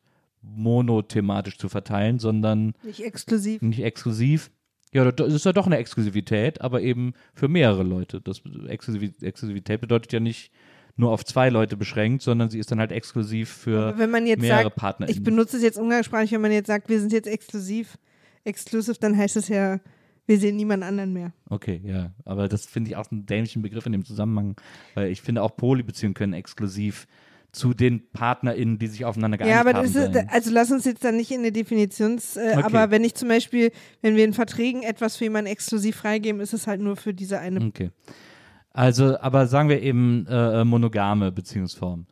monothematisch 0.55 1.57
zu 1.57 1.69
verteilen, 1.69 2.19
sondern 2.19 2.73
Nicht 2.83 3.01
exklusiv. 3.01 3.61
nicht 3.61 3.83
exklusiv. 3.83 4.51
Ja, 4.91 5.11
das 5.11 5.33
ist 5.33 5.45
ja 5.45 5.53
doch 5.53 5.67
eine 5.67 5.77
Exklusivität, 5.77 6.61
aber 6.61 6.81
eben 6.81 7.13
für 7.35 7.47
mehrere 7.47 7.83
Leute. 7.83 8.21
Das 8.21 8.41
Exklusiv 8.67 9.11
Exklusivität 9.21 9.81
bedeutet 9.81 10.11
ja 10.11 10.19
nicht 10.19 10.51
nur 10.95 11.11
auf 11.11 11.23
zwei 11.23 11.49
Leute 11.49 11.77
beschränkt, 11.77 12.23
sondern 12.23 12.49
sie 12.49 12.59
ist 12.59 12.71
dann 12.71 12.79
halt 12.79 12.91
exklusiv 12.91 13.49
für 13.49 13.93
mehrere 13.95 14.63
sagt, 14.63 14.75
Partner. 14.75 15.07
ich 15.07 15.23
benutze 15.23 15.57
es 15.57 15.63
jetzt 15.63 15.77
umgangssprachlich, 15.77 16.31
wenn 16.31 16.41
man 16.41 16.51
jetzt 16.51 16.67
sagt, 16.67 16.89
wir 16.89 16.99
sind 16.99 17.13
jetzt 17.13 17.27
exklusiv, 17.27 17.97
exclusive, 18.43 18.97
dann 18.99 19.15
heißt 19.15 19.37
es 19.37 19.47
ja, 19.47 19.79
wir 20.25 20.37
sehen 20.37 20.57
niemand 20.57 20.83
anderen 20.83 21.13
mehr. 21.13 21.33
Okay, 21.49 21.81
ja, 21.83 22.11
aber 22.25 22.47
das 22.49 22.65
finde 22.65 22.89
ich 22.91 22.97
auch 22.97 23.09
einen 23.11 23.25
dämlichen 23.25 23.61
Begriff 23.61 23.85
in 23.85 23.93
dem 23.93 24.05
Zusammenhang, 24.05 24.55
weil 24.93 25.09
ich 25.09 25.21
finde 25.21 25.41
auch 25.41 25.55
Polybeziehungen 25.55 26.13
können 26.13 26.33
exklusiv 26.33 27.07
zu 27.51 27.73
den 27.73 28.09
PartnerInnen, 28.11 28.77
die 28.77 28.87
sich 28.87 29.05
aufeinander 29.05 29.37
geeinigt 29.37 29.55
Ja, 29.55 29.61
aber 29.61 29.73
haben. 29.73 29.85
ist, 29.85 29.97
also 29.97 30.51
lass 30.51 30.71
uns 30.71 30.85
jetzt 30.85 31.03
dann 31.03 31.17
nicht 31.17 31.31
in 31.31 31.39
eine 31.39 31.51
Definitions, 31.51 32.37
äh, 32.37 32.53
Okay. 32.57 32.61
aber 32.63 32.91
wenn 32.91 33.03
ich 33.03 33.15
zum 33.15 33.27
Beispiel, 33.29 33.71
wenn 34.01 34.15
wir 34.15 34.23
in 34.23 34.33
Verträgen 34.33 34.83
etwas 34.83 35.17
für 35.17 35.23
jemanden 35.25 35.49
exklusiv 35.51 35.95
freigeben, 35.95 36.41
ist 36.41 36.53
es 36.53 36.67
halt 36.67 36.79
nur 36.81 36.95
für 36.95 37.13
diese 37.13 37.39
eine. 37.39 37.65
Okay. 37.65 37.89
Also, 38.71 39.19
aber 39.19 39.47
sagen 39.47 39.67
wir 39.67 39.81
eben 39.81 40.27
äh, 40.27 40.63
monogame 40.63 41.31
Beziehungsform. 41.31 42.05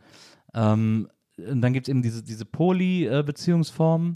Ähm, 0.56 1.08
und 1.38 1.62
dann 1.62 1.71
gibt 1.71 1.88
es 1.88 1.91
eben 1.91 2.02
diese, 2.02 2.23
diese 2.23 2.45
Poly-Beziehungsform. 2.45 4.15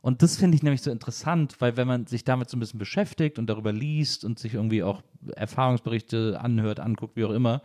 Und 0.00 0.22
das 0.22 0.36
finde 0.36 0.56
ich 0.56 0.62
nämlich 0.62 0.82
so 0.82 0.90
interessant, 0.90 1.56
weil 1.60 1.76
wenn 1.76 1.86
man 1.86 2.06
sich 2.06 2.24
damit 2.24 2.50
so 2.50 2.56
ein 2.56 2.60
bisschen 2.60 2.78
beschäftigt 2.78 3.38
und 3.38 3.46
darüber 3.48 3.72
liest 3.72 4.24
und 4.24 4.38
sich 4.38 4.54
irgendwie 4.54 4.82
auch 4.82 5.02
Erfahrungsberichte 5.36 6.38
anhört, 6.40 6.80
anguckt, 6.80 7.16
wie 7.16 7.24
auch 7.24 7.30
immer, 7.30 7.62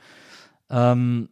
ähm, 0.69 1.29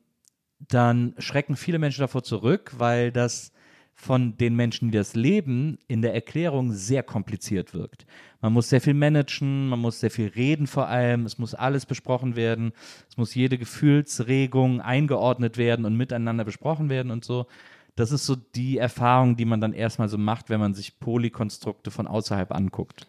dann 0.67 1.13
schrecken 1.17 1.55
viele 1.55 1.79
Menschen 1.79 2.01
davor 2.01 2.23
zurück, 2.23 2.73
weil 2.77 3.11
das 3.11 3.51
von 3.95 4.37
den 4.37 4.55
Menschen, 4.55 4.91
die 4.91 4.97
das 4.97 5.15
leben, 5.15 5.79
in 5.87 6.01
der 6.01 6.13
Erklärung 6.13 6.73
sehr 6.73 7.01
kompliziert 7.01 7.73
wirkt. 7.73 8.05
Man 8.41 8.51
muss 8.51 8.69
sehr 8.69 8.81
viel 8.81 8.93
managen, 8.93 9.69
man 9.69 9.79
muss 9.79 10.01
sehr 10.01 10.11
viel 10.11 10.27
reden 10.27 10.67
vor 10.67 10.87
allem, 10.87 11.25
es 11.25 11.37
muss 11.37 11.55
alles 11.55 11.85
besprochen 11.85 12.35
werden, 12.35 12.73
es 13.09 13.15
muss 13.15 13.33
jede 13.33 13.57
Gefühlsregung 13.57 14.81
eingeordnet 14.81 15.57
werden 15.57 15.85
und 15.85 15.95
miteinander 15.95 16.43
besprochen 16.43 16.89
werden 16.89 17.09
und 17.09 17.23
so. 17.23 17.47
Das 17.95 18.11
ist 18.11 18.25
so 18.25 18.35
die 18.35 18.77
Erfahrung, 18.77 19.37
die 19.37 19.45
man 19.45 19.61
dann 19.61 19.71
erstmal 19.71 20.09
so 20.09 20.17
macht, 20.17 20.49
wenn 20.49 20.59
man 20.59 20.73
sich 20.73 20.99
Polykonstrukte 20.99 21.89
von 21.89 22.07
außerhalb 22.07 22.51
anguckt. 22.51 23.07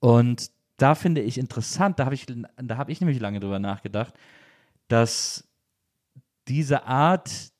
Und 0.00 0.50
da 0.76 0.94
finde 0.94 1.22
ich 1.22 1.38
interessant, 1.38 1.98
da 1.98 2.04
habe 2.04 2.14
ich, 2.14 2.26
da 2.56 2.76
habe 2.76 2.92
ich 2.92 3.00
nämlich 3.00 3.20
lange 3.20 3.40
drüber 3.40 3.58
nachgedacht, 3.58 4.14
dass 4.88 5.49
diese 6.48 6.84
Art, 6.84 7.52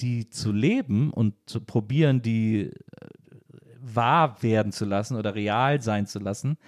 die 0.00 0.28
zu 0.28 0.52
leben 0.52 1.10
und 1.10 1.34
zu 1.46 1.60
probieren, 1.60 2.22
die 2.22 2.62
äh, 2.62 2.72
wahr 3.80 4.42
werden 4.42 4.72
zu 4.72 4.84
lassen 4.84 5.16
oder 5.16 5.34
real 5.34 5.80
sein 5.80 6.06
zu 6.06 6.18
lassen, 6.18 6.58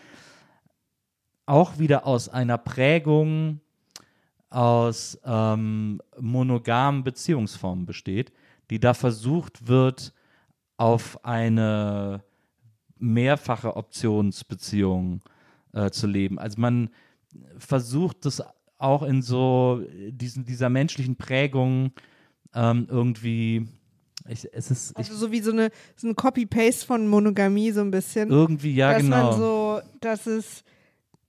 auch 1.47 1.79
wieder 1.79 2.07
aus 2.07 2.29
einer 2.29 2.59
Prägung 2.59 3.61
aus 4.51 5.19
ähm, 5.25 6.01
monogamen 6.19 7.05
Beziehungsformen 7.05 7.87
besteht, 7.87 8.33
die 8.71 8.81
da 8.81 8.95
versucht 8.95 9.67
wird, 9.67 10.13
auf 10.77 11.25
eine 11.25 12.23
mehrfache 12.99 13.77
Optionsbeziehung 13.77 15.21
äh, 15.73 15.91
zu 15.91 16.07
leben. 16.07 16.39
Also 16.39 16.61
man 16.61 16.91
versucht 17.59 18.25
das 18.25 18.43
auch 18.79 19.03
in 19.03 19.23
so 19.23 19.83
diesen, 20.11 20.45
dieser 20.45 20.69
menschlichen 20.69 21.17
Prägung 21.17 21.93
ähm, 22.55 22.87
irgendwie, 22.91 23.67
ich, 24.29 24.49
es 24.53 24.71
ist 24.71 24.91
ich, 24.93 24.97
Also 24.97 25.15
so 25.15 25.33
wie 25.33 25.41
so 25.41 25.53
eine 25.53 25.71
so 25.95 26.09
ein 26.09 26.17
Copy-Paste 26.17 26.87
von 26.87 27.09
Monogamie 27.09 27.71
so 27.71 27.81
ein 27.81 27.91
bisschen. 27.91 28.31
irgendwie, 28.31 28.75
ja 28.75 28.93
dass 28.93 29.03
genau. 29.03 29.31
man 29.31 29.39
so, 29.39 29.81
dass 30.01 30.27
es, 30.27 30.65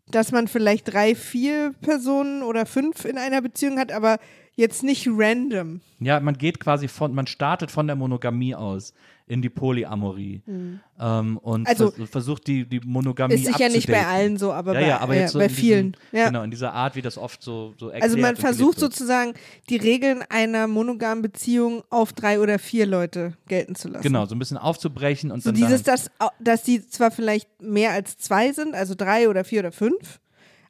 dass 0.09 0.31
man 0.31 0.47
vielleicht 0.47 0.91
drei, 0.91 1.15
vier 1.15 1.73
Personen 1.81 2.43
oder 2.43 2.65
fünf 2.65 3.05
in 3.05 3.17
einer 3.17 3.41
Beziehung 3.41 3.77
hat, 3.79 3.91
aber 3.91 4.19
jetzt 4.55 4.83
nicht 4.83 5.07
random. 5.09 5.81
Ja, 5.99 6.19
man 6.19 6.37
geht 6.37 6.59
quasi 6.59 6.87
von, 6.87 7.13
man 7.13 7.27
startet 7.27 7.71
von 7.71 7.87
der 7.87 7.95
Monogamie 7.95 8.55
aus 8.55 8.93
in 9.27 9.41
die 9.41 9.49
Polyamorie 9.49 10.41
ähm, 10.47 11.37
und 11.37 11.61
Mhm. 11.61 11.67
Also, 11.67 11.91
vers 11.91 12.09
versucht 12.09 12.47
die, 12.47 12.65
die 12.65 12.79
Monogamie 12.79 13.35
Ist 13.35 13.45
sicher 13.45 13.67
nicht 13.69 13.87
bei 13.87 14.05
allen 14.05 14.37
so, 14.37 14.53
aber 14.53 14.73
ja, 14.73 14.79
bei, 14.79 14.87
ja, 14.87 14.99
aber 14.99 15.15
äh, 15.15 15.19
jetzt 15.21 15.33
so 15.33 15.39
bei 15.39 15.49
vielen. 15.49 15.91
Diesem, 15.91 16.17
ja. 16.17 16.27
Genau, 16.27 16.43
in 16.43 16.51
dieser 16.51 16.73
Art, 16.73 16.95
wie 16.95 17.01
das 17.01 17.17
oft 17.17 17.43
so, 17.43 17.73
so 17.77 17.87
erklärt 17.89 18.03
Also 18.03 18.17
man 18.17 18.35
versucht 18.37 18.79
sozusagen 18.79 19.33
die 19.69 19.75
Regeln 19.75 20.23
einer 20.29 20.67
monogamen 20.67 21.21
Beziehung 21.21 21.83
auf 21.89 22.13
drei 22.13 22.39
oder 22.39 22.57
vier 22.57 22.85
Leute 22.85 23.33
gelten 23.47 23.75
zu 23.75 23.89
lassen. 23.89 24.03
Genau, 24.03 24.25
so 24.25 24.33
ein 24.35 24.39
bisschen 24.39 24.57
aufzubrechen 24.57 25.31
und 25.31 25.43
So 25.43 25.51
dann 25.51 25.55
dieses, 25.55 25.83
dahin- 25.83 26.07
dass, 26.19 26.29
dass 26.39 26.63
die 26.63 26.87
zwar 26.87 27.11
vielleicht 27.11 27.61
mehr 27.61 27.91
als 27.91 28.17
zwei 28.17 28.53
sind, 28.53 28.75
also 28.75 28.95
drei 28.95 29.27
oder 29.29 29.43
vier 29.43 29.59
oder 29.59 29.71
fünf, 29.73 30.19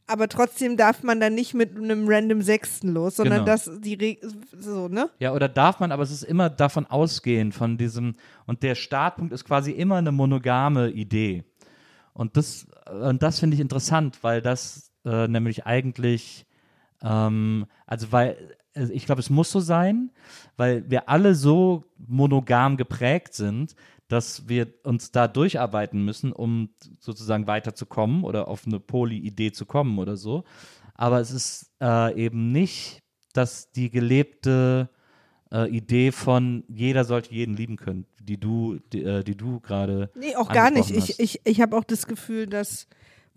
aber 0.07 0.27
trotzdem 0.29 0.77
darf 0.77 1.03
man 1.03 1.19
dann 1.19 1.35
nicht 1.35 1.53
mit 1.53 1.75
einem 1.75 2.05
random 2.07 2.41
Sechsten 2.41 2.89
los, 2.93 3.17
sondern 3.17 3.39
Genau. 3.39 3.45
dass 3.45 3.69
die 3.81 3.93
Regeln, 3.95 4.41
so, 4.57 4.87
ne? 4.87 5.09
Ja, 5.19 5.33
oder 5.33 5.49
darf 5.49 5.79
man, 5.79 5.91
aber 5.91 6.03
es 6.03 6.11
ist 6.11 6.23
immer 6.23 6.49
davon 6.49 6.85
ausgehen, 6.85 7.51
von 7.51 7.77
diesem, 7.77 8.15
und 8.45 8.63
der 8.63 8.75
Startpunkt 8.75 9.33
ist 9.33 9.43
quasi 9.45 9.71
immer 9.71 9.95
eine 9.95 10.11
monogame 10.11 10.89
Idee. 10.89 11.43
Und 12.13 12.37
das, 12.37 12.65
und 12.89 13.21
das 13.21 13.39
finde 13.39 13.55
ich 13.55 13.61
interessant, 13.61 14.19
weil 14.23 14.41
das 14.41 14.91
äh, 15.05 15.27
nämlich 15.27 15.65
eigentlich, 15.65 16.45
ähm, 17.03 17.65
also 17.85 18.11
weil, 18.11 18.55
also 18.73 18.93
ich 18.93 19.05
glaube, 19.05 19.21
es 19.21 19.29
muss 19.29 19.51
so 19.51 19.59
sein, 19.59 20.11
weil 20.55 20.89
wir 20.89 21.09
alle 21.09 21.35
so 21.35 21.83
monogam 21.97 22.77
geprägt 22.77 23.33
sind, 23.33 23.75
dass 24.07 24.47
wir 24.47 24.73
uns 24.83 25.11
da 25.11 25.27
durcharbeiten 25.27 26.03
müssen, 26.03 26.31
um 26.31 26.69
sozusagen 26.99 27.47
weiterzukommen 27.47 28.23
oder 28.23 28.47
auf 28.47 28.65
eine 28.65 28.79
Poly-Idee 28.79 29.51
zu 29.51 29.65
kommen 29.65 29.99
oder 29.99 30.15
so. 30.15 30.43
Aber 30.93 31.19
es 31.19 31.31
ist 31.31 31.71
äh, 31.81 32.15
eben 32.15 32.51
nicht, 32.51 33.03
dass 33.33 33.71
die 33.71 33.89
gelebte 33.89 34.89
äh, 35.51 35.69
Idee 35.69 36.11
von 36.11 36.63
jeder 36.67 37.03
sollte 37.03 37.33
jeden 37.33 37.55
lieben 37.55 37.77
können, 37.77 38.05
die 38.19 38.39
du, 38.39 38.79
die, 38.91 39.03
äh, 39.03 39.23
die 39.23 39.35
du 39.35 39.59
gerade. 39.59 40.09
Nee, 40.15 40.35
auch 40.35 40.49
gar 40.49 40.71
nicht. 40.71 40.89
angesprochen 40.89 41.03
Ich, 41.03 41.09
hast. 41.09 41.19
ich, 41.19 41.41
ich 41.45 41.61
habe 41.61 41.77
auch 41.77 41.83
das 41.83 42.07
Gefühl, 42.07 42.47
dass, 42.47 42.87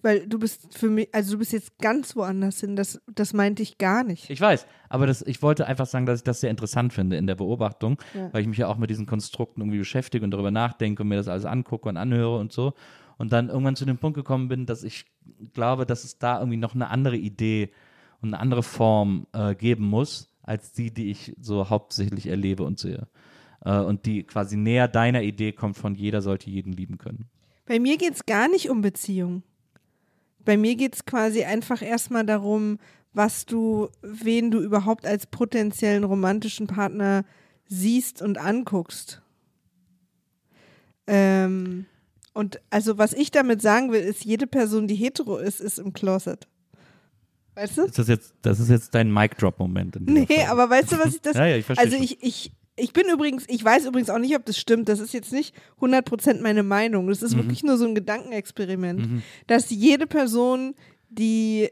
weil 0.02 0.26
du 0.26 0.38
bist 0.38 0.76
für 0.76 0.88
mich, 0.88 1.08
also 1.14 1.32
du 1.32 1.38
bist 1.38 1.52
jetzt 1.52 1.78
ganz 1.78 2.16
woanders 2.16 2.60
hin, 2.60 2.76
das, 2.76 3.00
das 3.14 3.32
meinte 3.32 3.62
ich 3.62 3.78
gar 3.78 4.04
nicht. 4.04 4.30
Ich 4.30 4.40
weiß, 4.40 4.66
aber 4.88 5.06
das, 5.06 5.22
ich 5.22 5.42
wollte 5.42 5.66
einfach 5.66 5.86
sagen, 5.86 6.06
dass 6.06 6.20
ich 6.20 6.24
das 6.24 6.40
sehr 6.40 6.50
interessant 6.50 6.92
finde 6.92 7.16
in 7.16 7.26
der 7.26 7.34
Beobachtung, 7.34 7.98
Ja. 8.14 8.32
weil 8.32 8.42
ich 8.42 8.48
mich 8.48 8.58
ja 8.58 8.68
auch 8.68 8.76
mit 8.78 8.90
diesen 8.90 9.06
Konstrukten 9.06 9.60
irgendwie 9.60 9.78
beschäftige 9.78 10.24
und 10.24 10.30
darüber 10.30 10.50
nachdenke 10.50 11.02
und 11.02 11.08
mir 11.08 11.16
das 11.16 11.28
alles 11.28 11.44
angucke 11.44 11.88
und 11.88 11.96
anhöre 11.96 12.38
und 12.38 12.52
so. 12.52 12.74
Und 13.18 13.32
dann 13.32 13.48
irgendwann 13.50 13.76
zu 13.76 13.84
dem 13.84 13.98
Punkt 13.98 14.16
gekommen 14.16 14.48
bin, 14.48 14.64
dass 14.66 14.82
ich 14.82 15.04
glaube, 15.52 15.84
dass 15.84 16.04
es 16.04 16.18
da 16.18 16.38
irgendwie 16.38 16.56
noch 16.56 16.74
eine 16.74 16.88
andere 16.88 17.16
Idee 17.16 17.70
und 18.22 18.30
eine 18.34 18.40
andere 18.40 18.62
Form 18.62 19.26
äh, 19.32 19.54
geben 19.54 19.84
muss, 19.84 20.28
als 20.42 20.72
die, 20.72 20.90
die 20.92 21.10
ich 21.10 21.34
so 21.40 21.68
hauptsächlich 21.68 22.26
erlebe 22.28 22.62
und 22.64 22.78
sehe. 22.78 23.08
Äh, 23.62 23.78
und 23.80 24.06
die 24.06 24.22
quasi 24.22 24.56
näher 24.56 24.88
deiner 24.88 25.22
Idee 25.22 25.52
kommt 25.52 25.76
von 25.76 25.94
jeder 25.94 26.22
sollte 26.22 26.48
jeden 26.48 26.72
lieben 26.72 26.96
können. 26.96 27.28
Bei 27.66 27.78
mir 27.78 27.98
geht 27.98 28.14
es 28.14 28.24
gar 28.26 28.48
nicht 28.48 28.70
um 28.70 28.80
Beziehung. 28.80 29.42
Bei 30.44 30.56
mir 30.56 30.76
geht 30.76 30.94
es 30.94 31.04
quasi 31.04 31.44
einfach 31.44 31.82
erstmal 31.82 32.24
darum, 32.24 32.78
was 33.12 33.46
du, 33.46 33.88
wen 34.02 34.50
du 34.50 34.60
überhaupt 34.60 35.06
als 35.06 35.26
potenziellen 35.26 36.04
romantischen 36.04 36.66
Partner 36.66 37.24
siehst 37.66 38.22
und 38.22 38.38
anguckst. 38.38 39.22
Ähm, 41.06 41.86
und 42.32 42.60
also 42.70 42.98
was 42.98 43.12
ich 43.12 43.30
damit 43.30 43.62
sagen 43.62 43.92
will, 43.92 44.00
ist, 44.00 44.24
jede 44.24 44.46
Person, 44.46 44.86
die 44.86 44.94
hetero 44.94 45.38
ist, 45.38 45.60
ist 45.60 45.78
im 45.78 45.92
Closet. 45.92 46.46
Weißt 47.54 47.78
du? 47.78 47.82
Ist 47.82 47.98
das 47.98 48.08
jetzt, 48.08 48.34
das 48.42 48.60
ist 48.60 48.70
jetzt 48.70 48.94
dein 48.94 49.12
Mic-Drop-Moment. 49.12 49.98
Nee, 50.00 50.26
Folge. 50.26 50.48
aber 50.48 50.70
weißt 50.70 50.92
du, 50.92 50.98
was 50.98 51.14
ich 51.14 51.20
das. 51.20 51.34
Ja, 51.36 51.46
ja, 51.46 51.56
ich 51.56 51.66
verstehe 51.66 51.84
also 51.84 51.96
schon. 51.96 52.04
ich, 52.04 52.22
ich, 52.22 52.52
ich 52.80 52.92
bin 52.92 53.06
übrigens, 53.12 53.44
ich 53.48 53.64
weiß 53.64 53.86
übrigens 53.86 54.10
auch 54.10 54.18
nicht, 54.18 54.34
ob 54.36 54.44
das 54.44 54.58
stimmt. 54.58 54.88
Das 54.88 54.98
ist 55.00 55.12
jetzt 55.14 55.32
nicht 55.32 55.54
100% 55.80 56.40
meine 56.42 56.62
Meinung. 56.62 57.08
Das 57.08 57.22
ist 57.22 57.36
wirklich 57.36 57.62
nur 57.62 57.76
so 57.76 57.86
ein 57.86 57.94
Gedankenexperiment, 57.94 59.22
dass 59.46 59.70
jede 59.70 60.06
Person, 60.06 60.74
die 61.08 61.68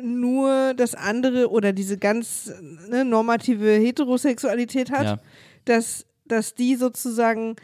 nur 0.00 0.74
das 0.74 0.94
andere 0.94 1.50
oder 1.50 1.72
diese 1.72 1.96
ganz 1.96 2.52
ne, 2.88 3.04
normative 3.04 3.70
Heterosexualität 3.78 4.90
hat, 4.90 5.04
Ja. 5.04 5.18
dass, 5.64 6.04
dass 6.26 6.54
die 6.54 6.76
sozusagen 6.76 7.56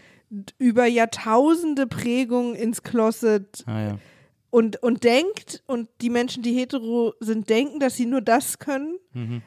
über 0.58 0.86
Jahrtausende 0.86 1.86
Prägung 1.86 2.54
ins 2.54 2.82
Closet 2.82 3.64
Ah, 3.66 3.80
ja. 3.80 3.98
und, 4.50 4.82
und 4.82 5.04
denkt, 5.04 5.62
und 5.66 5.88
die 6.00 6.08
Menschen, 6.08 6.42
die 6.42 6.54
hetero 6.54 7.12
sind, 7.20 7.50
denken, 7.50 7.80
dass 7.80 7.96
sie 7.96 8.06
nur 8.06 8.22
das 8.22 8.58
können, 8.58 8.96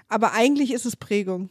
aber 0.07 0.33
eigentlich 0.33 0.71
ist 0.71 0.85
es 0.85 0.95
Prägung. 0.95 1.49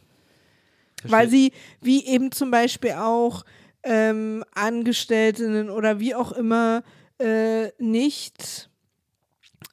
Weil 1.12 1.28
sie, 1.28 1.52
wie 1.80 2.04
eben 2.06 2.32
zum 2.32 2.50
Beispiel 2.50 2.92
auch 2.92 3.44
ähm, 3.82 4.44
Angestellten 4.54 5.70
oder 5.70 6.00
wie 6.00 6.14
auch 6.14 6.32
immer, 6.32 6.82
äh, 7.18 7.68
nicht 7.78 8.70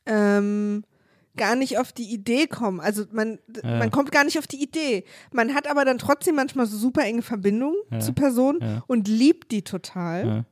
ähm, 0.06 0.84
gar 1.38 1.56
nicht 1.56 1.78
auf 1.78 1.94
die 1.94 2.12
Idee 2.12 2.48
kommen. 2.48 2.80
Also 2.80 3.06
man, 3.12 3.40
Ja. 3.64 3.78
man 3.78 3.92
kommt 3.92 4.12
gar 4.12 4.24
nicht 4.26 4.38
auf 4.38 4.48
die 4.48 4.62
Idee. 4.62 5.06
Man 5.32 5.54
hat 5.54 5.68
aber 5.70 5.86
dann 5.86 5.98
trotzdem 5.98 6.36
manchmal 6.36 6.66
so 6.66 6.78
super 6.78 7.04
enge 7.04 7.22
Verbindungen 7.22 7.78
Ja. 7.92 8.00
zu 8.00 8.14
Personen 8.14 8.60
Ja. 8.62 8.84
und 8.88 9.08
liebt 9.08 9.52
die 9.52 9.64
total. 9.64 10.46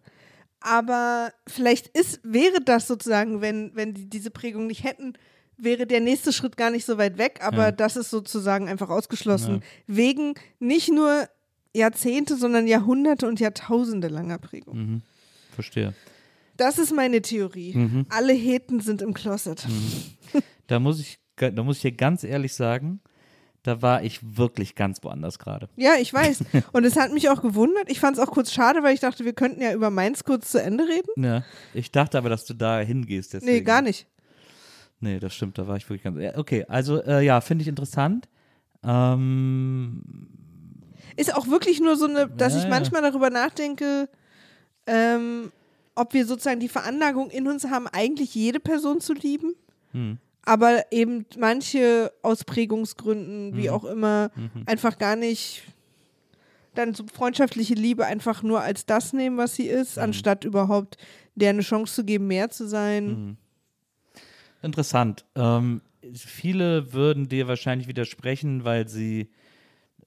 Aber 0.62 1.32
vielleicht 1.48 1.88
ist, 1.90 2.20
wäre 2.24 2.62
das 2.64 2.88
sozusagen, 2.88 3.42
wenn, 3.42 3.72
wenn 3.76 3.94
die 3.94 4.10
diese 4.10 4.32
Prägung 4.32 4.68
nicht 4.68 4.84
hätten, 4.84 5.14
wäre 5.62 5.86
der 5.88 6.00
nächste 6.00 6.32
Schritt 6.34 6.58
gar 6.58 6.70
nicht 6.72 6.86
so 6.86 6.98
weit 6.98 7.18
weg, 7.18 7.40
aber 7.42 7.66
Ja. 7.66 7.72
das 7.72 7.96
ist 7.96 8.10
sozusagen 8.10 8.68
einfach 8.70 8.90
ausgeschlossen. 8.90 9.62
Wegen 9.88 10.34
nicht 10.60 10.90
nur 10.92 11.28
Jahrzehnte, 11.76 12.36
sondern 12.36 12.68
Jahrhunderte 12.68 13.28
und 13.28 13.40
Jahrtausende 13.40 14.08
langer 14.08 14.38
Prägung. 14.40 14.78
Mhm. 14.78 15.02
Verstehe. 15.54 15.94
Das 16.58 16.78
ist 16.78 16.94
meine 16.94 17.22
Theorie. 17.22 17.74
Mhm. 17.76 18.06
Alle 18.10 18.34
Heten 18.34 18.80
sind 18.82 19.02
im 19.02 19.14
Closet. 19.14 19.66
Da 20.68 20.80
muss 20.80 21.00
ich, 21.00 21.18
da 21.36 21.64
muss 21.64 21.78
ich 21.78 21.82
dir 21.82 21.92
ganz 21.94 22.24
ehrlich 22.24 22.54
sagen, 22.54 23.00
da 23.64 23.82
war 23.82 24.04
ich 24.04 24.20
wirklich 24.38 24.76
ganz 24.76 25.04
woanders 25.04 25.40
gerade. 25.40 25.68
Ja, 25.78 25.94
ich 26.00 26.14
weiß. 26.14 26.44
Und 26.74 26.84
es 26.86 26.96
hat 26.96 27.12
mich 27.12 27.28
auch 27.30 27.42
gewundert. 27.42 27.90
Ich 27.92 28.00
fand 28.00 28.18
es 28.18 28.24
auch 28.24 28.30
kurz 28.32 28.54
schade, 28.54 28.84
weil 28.84 28.94
ich 28.94 29.00
dachte, 29.00 29.26
wir 29.26 29.34
könnten 29.34 29.62
ja 29.64 29.74
über 29.74 29.90
Mainz 29.90 30.24
kurz 30.24 30.52
zu 30.52 30.62
Ende 30.62 30.84
reden. 30.88 31.24
Ja. 31.24 31.44
Ich 31.74 31.92
dachte 31.92 32.20
aber, 32.20 32.30
dass 32.30 32.46
du 32.46 32.54
da 32.54 32.80
hingehst. 32.82 33.34
Deswegen. 33.34 33.52
Nee, 33.52 33.62
gar 33.62 33.82
nicht. 33.82 34.06
Nee, 35.02 35.20
das 35.20 35.34
stimmt, 35.34 35.58
da 35.58 35.68
war 35.68 35.78
ich 35.78 35.86
wirklich 35.90 36.04
ganz. 36.04 36.20
Ja, 36.20 36.38
okay, 36.38 36.66
also 36.68 37.02
äh, 37.04 37.22
ja, 37.24 37.40
finde 37.42 37.62
ich 37.62 37.68
interessant. 37.68 38.28
Ähm, 38.84 40.02
Ist 41.16 41.34
auch 41.36 41.48
wirklich 41.48 41.80
nur 41.80 41.96
so 41.96 42.06
eine, 42.06 42.28
dass 42.30 42.54
Ja, 42.54 42.60
ich 42.60 42.64
ja. 42.66 42.70
manchmal 42.70 43.02
darüber 43.02 43.30
nachdenke, 43.30 44.10
ähm, 44.88 45.52
ob 45.96 46.14
wir 46.14 46.26
sozusagen 46.26 46.60
die 46.60 46.70
Veranlagung 46.70 47.30
in 47.30 47.48
uns 47.48 47.66
haben, 47.66 47.88
eigentlich 47.88 48.34
jede 48.36 48.60
Person 48.60 49.02
zu 49.02 49.14
lieben. 49.14 49.56
hm, 49.92 50.18
Aber 50.46 50.84
eben 50.92 51.26
manche 51.38 52.12
aus 52.22 52.44
Prägungsgründen, 52.44 53.56
wie 53.56 53.68
Mhm. 53.68 53.74
auch 53.74 53.86
immer, 53.86 54.32
einfach 54.66 54.98
gar 54.98 55.16
nicht 55.16 55.64
dann 56.76 56.94
so 56.94 57.04
freundschaftliche 57.12 57.74
Liebe 57.74 58.06
einfach 58.06 58.42
nur 58.44 58.62
als 58.62 58.86
das 58.86 59.12
nehmen, 59.14 59.38
was 59.38 59.56
sie 59.56 59.68
ist, 59.68 59.98
Mhm. 59.98 60.04
anstatt 60.04 60.46
überhaupt 60.46 60.98
der 61.36 61.50
eine 61.50 61.62
Chance 61.62 61.94
zu 61.96 62.04
geben, 62.06 62.28
mehr 62.28 62.50
zu 62.50 62.68
sein. 62.68 63.38
Interessant. 64.62 65.26
Ähm, 65.36 65.82
viele 66.14 66.94
würden 66.94 67.30
dir 67.30 67.48
wahrscheinlich 67.48 67.88
widersprechen, 67.88 68.66
weil 68.66 68.88
sie 68.88 69.30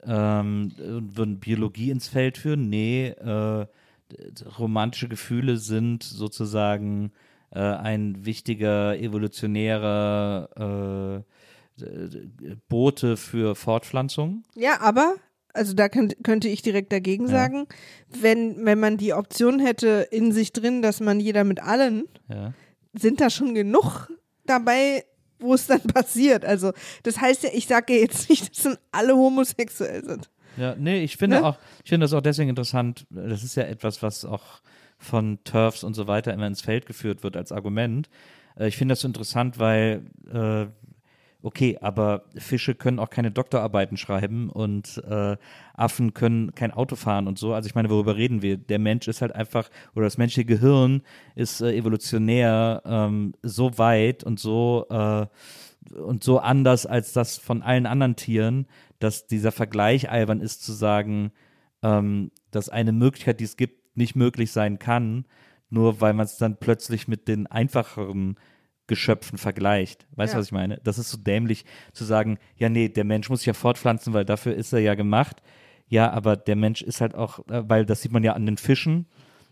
ähm, 0.04 0.72
würden 0.76 1.40
Biologie 1.40 1.90
ins 1.90 2.08
Feld 2.08 2.38
führen. 2.38 2.68
Nee, 2.68 3.08
äh, 3.08 3.66
romantische 4.58 5.08
Gefühle 5.08 5.56
sind 5.56 6.02
sozusagen 6.02 7.12
äh, 7.50 7.60
ein 7.60 8.24
wichtiger 8.24 8.98
evolutionärer 8.98 11.24
äh, 11.80 11.84
äh, 11.84 12.56
Bote 12.68 13.16
für 13.16 13.54
Fortpflanzung. 13.54 14.42
Ja, 14.54 14.80
aber, 14.80 15.14
also 15.54 15.74
da 15.74 15.88
könnt, 15.88 16.16
könnte 16.24 16.48
ich 16.48 16.62
direkt 16.62 16.92
dagegen 16.92 17.28
sagen, 17.28 17.66
wenn, 18.08 18.64
wenn 18.64 18.80
man 18.80 18.96
die 18.96 19.14
Option 19.14 19.60
hätte 19.60 20.08
in 20.10 20.32
sich 20.32 20.52
drin, 20.52 20.82
dass 20.82 21.00
man 21.00 21.20
jeder 21.20 21.44
mit 21.44 21.62
allen, 21.62 22.04
Ja. 22.28 22.52
sind 22.92 23.20
da 23.20 23.30
schon 23.30 23.54
genug 23.54 24.08
dabei, 24.46 25.04
wo 25.38 25.54
es 25.54 25.66
dann 25.66 25.80
passiert. 25.94 26.44
Also 26.44 26.72
das 27.02 27.20
heißt 27.20 27.44
ja, 27.44 27.50
ich 27.52 27.66
sage 27.66 27.94
ja 27.94 28.00
jetzt 28.00 28.28
nicht, 28.30 28.50
dass 28.56 28.64
dann 28.64 28.76
alle 28.90 29.14
homosexuell 29.16 30.04
sind. 30.04 30.30
Ja, 30.56 30.74
nee, 30.76 31.02
ich 31.02 31.16
finde 31.16 31.40
Ne? 31.40 31.44
auch, 31.46 31.58
ich 31.82 31.88
finde 31.90 32.04
das 32.04 32.12
auch 32.12 32.20
deswegen 32.20 32.50
interessant. 32.50 33.06
Das 33.10 33.42
ist 33.42 33.54
ja 33.54 33.62
etwas, 33.64 34.02
was 34.02 34.24
auch 34.24 34.60
von 34.98 35.38
Turfs 35.44 35.82
und 35.82 35.94
so 35.94 36.06
weiter 36.06 36.32
immer 36.32 36.46
ins 36.46 36.60
Feld 36.62 36.86
geführt 36.86 37.22
wird 37.22 37.36
als 37.36 37.52
Argument. 37.52 38.08
Äh, 38.56 38.68
Ich 38.68 38.76
finde 38.76 38.92
das 38.92 39.00
so 39.00 39.08
interessant, 39.08 39.58
weil, 39.58 40.02
äh, 40.32 40.66
okay, 41.42 41.78
aber 41.80 42.24
Fische 42.36 42.74
können 42.74 42.98
auch 42.98 43.10
keine 43.10 43.30
Doktorarbeiten 43.30 43.96
schreiben 43.96 44.48
und 44.48 45.02
äh, 45.08 45.36
Affen 45.74 46.14
können 46.14 46.54
kein 46.54 46.70
Auto 46.70 46.96
fahren 46.96 47.26
und 47.26 47.38
so. 47.38 47.52
Also 47.52 47.66
ich 47.66 47.74
meine, 47.74 47.90
worüber 47.90 48.16
reden 48.16 48.42
wir? 48.42 48.56
Der 48.56 48.78
Mensch 48.78 49.08
ist 49.08 49.22
halt 49.22 49.34
einfach, 49.34 49.68
oder 49.94 50.04
das 50.04 50.18
menschliche 50.18 50.46
Gehirn 50.46 51.02
ist 51.34 51.60
äh, 51.60 51.74
evolutionär 51.74 52.82
ähm, 52.84 53.34
so 53.42 53.76
weit 53.78 54.24
und 54.24 54.38
so 54.38 54.86
äh, 54.90 55.26
und 55.96 56.22
so 56.22 56.38
anders 56.38 56.86
als 56.86 57.12
das 57.12 57.38
von 57.38 57.62
allen 57.62 57.86
anderen 57.86 58.16
Tieren, 58.16 58.66
dass 59.00 59.26
dieser 59.26 59.50
Vergleich 59.50 60.10
albern 60.10 60.40
ist 60.40 60.62
zu 60.62 60.72
sagen, 60.72 61.32
ähm, 61.82 62.30
dass 62.52 62.68
eine 62.68 62.92
Möglichkeit, 62.92 63.40
die 63.40 63.44
es 63.44 63.56
gibt, 63.56 63.96
nicht 63.96 64.14
möglich 64.14 64.52
sein 64.52 64.78
kann, 64.78 65.26
nur 65.70 66.00
weil 66.00 66.12
man 66.12 66.26
es 66.26 66.36
dann 66.36 66.56
plötzlich 66.56 67.08
mit 67.08 67.28
den 67.28 67.46
einfacheren 67.46 68.36
Geschöpfen 68.92 69.38
vergleicht. 69.38 70.06
Weißt 70.16 70.34
du, 70.34 70.36
Ja. 70.36 70.40
was 70.40 70.46
ich 70.48 70.52
meine? 70.52 70.78
Das 70.84 70.98
ist 70.98 71.10
so 71.10 71.16
dämlich 71.16 71.64
zu 71.94 72.04
sagen, 72.04 72.38
ja, 72.58 72.68
nee, 72.68 72.90
der 72.90 73.04
Mensch 73.04 73.30
muss 73.30 73.40
sich 73.40 73.46
ja 73.46 73.54
fortpflanzen, 73.54 74.12
weil 74.12 74.26
dafür 74.26 74.54
ist 74.54 74.70
er 74.74 74.80
ja 74.80 74.94
gemacht. 74.94 75.42
Ja, 75.88 76.10
aber 76.10 76.36
der 76.36 76.56
Mensch 76.56 76.82
ist 76.82 77.00
halt 77.00 77.14
auch, 77.14 77.38
äh, 77.48 77.62
weil 77.68 77.86
das 77.86 78.02
sieht 78.02 78.12
man 78.12 78.22
ja 78.22 78.34
an 78.34 78.44
den 78.44 78.58
Fischen 78.58 79.06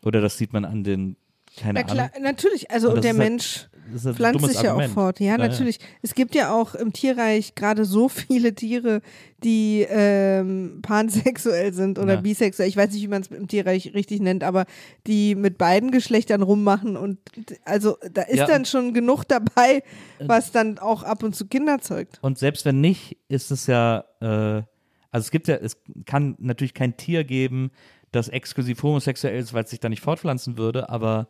oder 0.04 0.20
das 0.20 0.36
sieht 0.36 0.52
man 0.52 0.66
an 0.66 0.84
den, 0.84 1.16
keine 1.60 1.80
Na 1.80 1.86
klar, 1.86 2.10
Ahnung. 2.14 2.22
natürlich. 2.24 2.70
Also 2.70 2.92
Und 2.92 3.04
der 3.04 3.10
halt- 3.12 3.18
Mensch 3.18 3.66
ein 3.92 4.14
pflanzt 4.14 4.46
sich 4.46 4.62
ja 4.62 4.74
auch 4.74 4.82
fort. 4.90 5.18
Ja, 5.18 5.26
Ja, 5.26 5.32
ja. 5.32 5.48
natürlich. 5.48 5.78
Es 6.00 6.14
gibt 6.14 6.36
ja 6.36 6.52
auch 6.54 6.76
im 6.76 6.92
Tierreich 6.92 7.56
gerade 7.56 7.84
so 7.84 8.08
viele 8.08 8.54
Tiere, 8.54 9.00
die 9.42 9.84
ähm, 9.88 10.78
pansexuell 10.82 11.72
sind 11.72 11.98
oder 11.98 12.14
Ja. 12.14 12.20
bisexuell. 12.20 12.68
Ich 12.68 12.76
weiß 12.76 12.92
nicht, 12.92 13.02
wie 13.02 13.08
man 13.08 13.22
es 13.22 13.28
im 13.28 13.48
Tierreich 13.48 13.92
richtig 13.92 14.20
nennt, 14.20 14.44
aber 14.44 14.64
die 15.08 15.34
mit 15.34 15.58
beiden 15.58 15.90
Geschlechtern 15.90 16.42
rummachen 16.42 16.96
und 16.96 17.18
also 17.64 17.96
da 18.12 18.22
ist 18.22 18.36
Ja. 18.38 18.46
dann 18.46 18.64
schon 18.64 18.94
genug 18.94 19.24
dabei, 19.24 19.82
was 20.20 20.52
dann 20.52 20.78
auch 20.78 21.02
ab 21.02 21.24
und 21.24 21.34
zu 21.34 21.46
Kinder 21.48 21.80
zeugt. 21.80 22.18
Und 22.22 22.38
selbst 22.38 22.64
wenn 22.64 22.80
nicht, 22.80 23.16
ist 23.28 23.50
es 23.50 23.66
ja, 23.66 24.04
äh, 24.20 24.62
also 25.10 25.24
es 25.24 25.30
gibt 25.32 25.48
ja, 25.48 25.56
es 25.56 25.76
kann 26.06 26.36
natürlich 26.38 26.74
kein 26.74 26.96
Tier 26.96 27.24
geben, 27.24 27.72
das 28.12 28.28
exklusiv 28.28 28.82
homosexuell 28.84 29.36
ist, 29.38 29.52
weil 29.52 29.64
es 29.64 29.70
sich 29.70 29.80
da 29.80 29.88
nicht 29.88 30.02
fortpflanzen 30.02 30.58
würde, 30.58 30.88
aber 30.90 31.26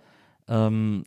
ähm, 0.50 1.04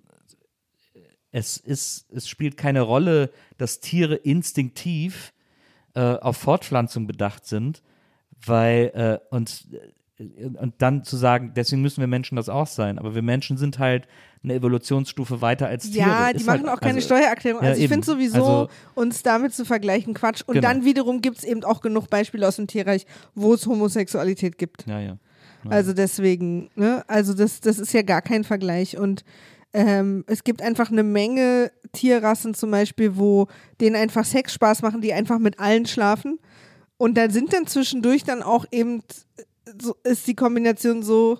es 1.32 1.58
ist, 1.58 2.12
es 2.12 2.28
spielt 2.28 2.58
keine 2.58 2.82
Rolle, 2.82 3.32
dass 3.58 3.80
Tiere 3.80 4.16
instinktiv 4.16 5.34
äh, 5.96 6.02
auf 6.02 6.38
Fortpflanzung 6.38 7.08
bedacht 7.08 7.46
sind, 7.46 7.82
weil 8.46 8.92
äh, 9.30 9.36
und 9.36 9.68
und 10.60 10.76
dann 10.78 11.04
zu 11.04 11.18
sagen, 11.18 11.54
deswegen 11.56 11.82
müssen 11.82 12.00
wir 12.00 12.08
Menschen 12.08 12.36
das 12.36 12.48
auch 12.48 12.68
sein, 12.68 13.00
aber 13.00 13.16
wir 13.16 13.24
Menschen 13.24 13.58
sind 13.58 13.80
halt 13.80 14.08
eine 14.44 14.54
Evolutionsstufe 14.54 15.42
weiter 15.42 15.68
als 15.68 15.90
Tiere. 15.90 16.08
Ja, 16.08 16.30
die 16.32 16.38
Ist 16.38 16.46
machen 16.46 16.66
halt, 16.68 16.78
auch 16.78 16.80
keine 16.80 16.96
also, 16.98 17.08
Steuererklärung. 17.08 17.62
ja, 17.64 17.70
Also 17.70 17.80
ich 17.80 17.86
eben. 17.86 17.94
finde 17.94 18.06
sowieso, 18.06 18.36
Also- 18.46 18.70
uns 18.94 19.24
damit 19.24 19.54
zu 19.54 19.66
vergleichen, 19.66 20.14
Quatsch. 20.14 20.44
Und 20.46 20.54
Genau. 20.54 20.68
dann 20.68 20.86
wiederum 20.86 21.22
gibt 21.22 21.40
es 21.40 21.44
eben 21.44 21.64
auch 21.64 21.82
genug 21.82 22.10
Beispiele 22.10 22.48
aus 22.48 22.58
dem 22.58 22.68
Tierreich, 22.68 23.06
wo 23.34 23.54
es 23.56 23.66
Homosexualität 23.66 24.58
gibt. 24.58 24.86
Ja, 24.86 25.00
ja. 25.00 25.18
Also 25.70 25.94
deswegen, 25.94 26.70
ne? 26.76 27.04
Also 27.08 27.34
das, 27.34 27.62
das 27.62 27.80
ist 27.80 27.94
ja 27.94 28.02
gar 28.02 28.22
kein 28.22 28.44
Vergleich. 28.44 28.98
Und 28.98 29.24
ähm, 29.74 30.24
es 30.28 30.44
gibt 30.44 30.62
einfach 30.62 30.92
eine 30.92 31.04
Menge 31.04 31.72
Tierrassen 31.94 32.54
zum 32.54 32.72
Beispiel, 32.72 33.18
wo 33.18 33.48
denen 33.82 33.96
einfach 33.96 34.26
Sex 34.26 34.54
Spaß 34.54 34.82
machen, 34.82 35.02
die 35.02 35.14
einfach 35.14 35.40
mit 35.40 35.60
allen 35.60 35.86
schlafen. 35.86 36.40
Und 36.98 37.18
da 37.18 37.30
sind 37.30 37.54
dann 37.54 37.68
zwischendurch 37.68 38.24
dann 38.24 38.44
auch 38.44 38.66
eben, 38.72 39.04
so 39.82 39.96
ist 40.04 40.28
die 40.28 40.36
Kombination 40.36 41.04
so, 41.04 41.40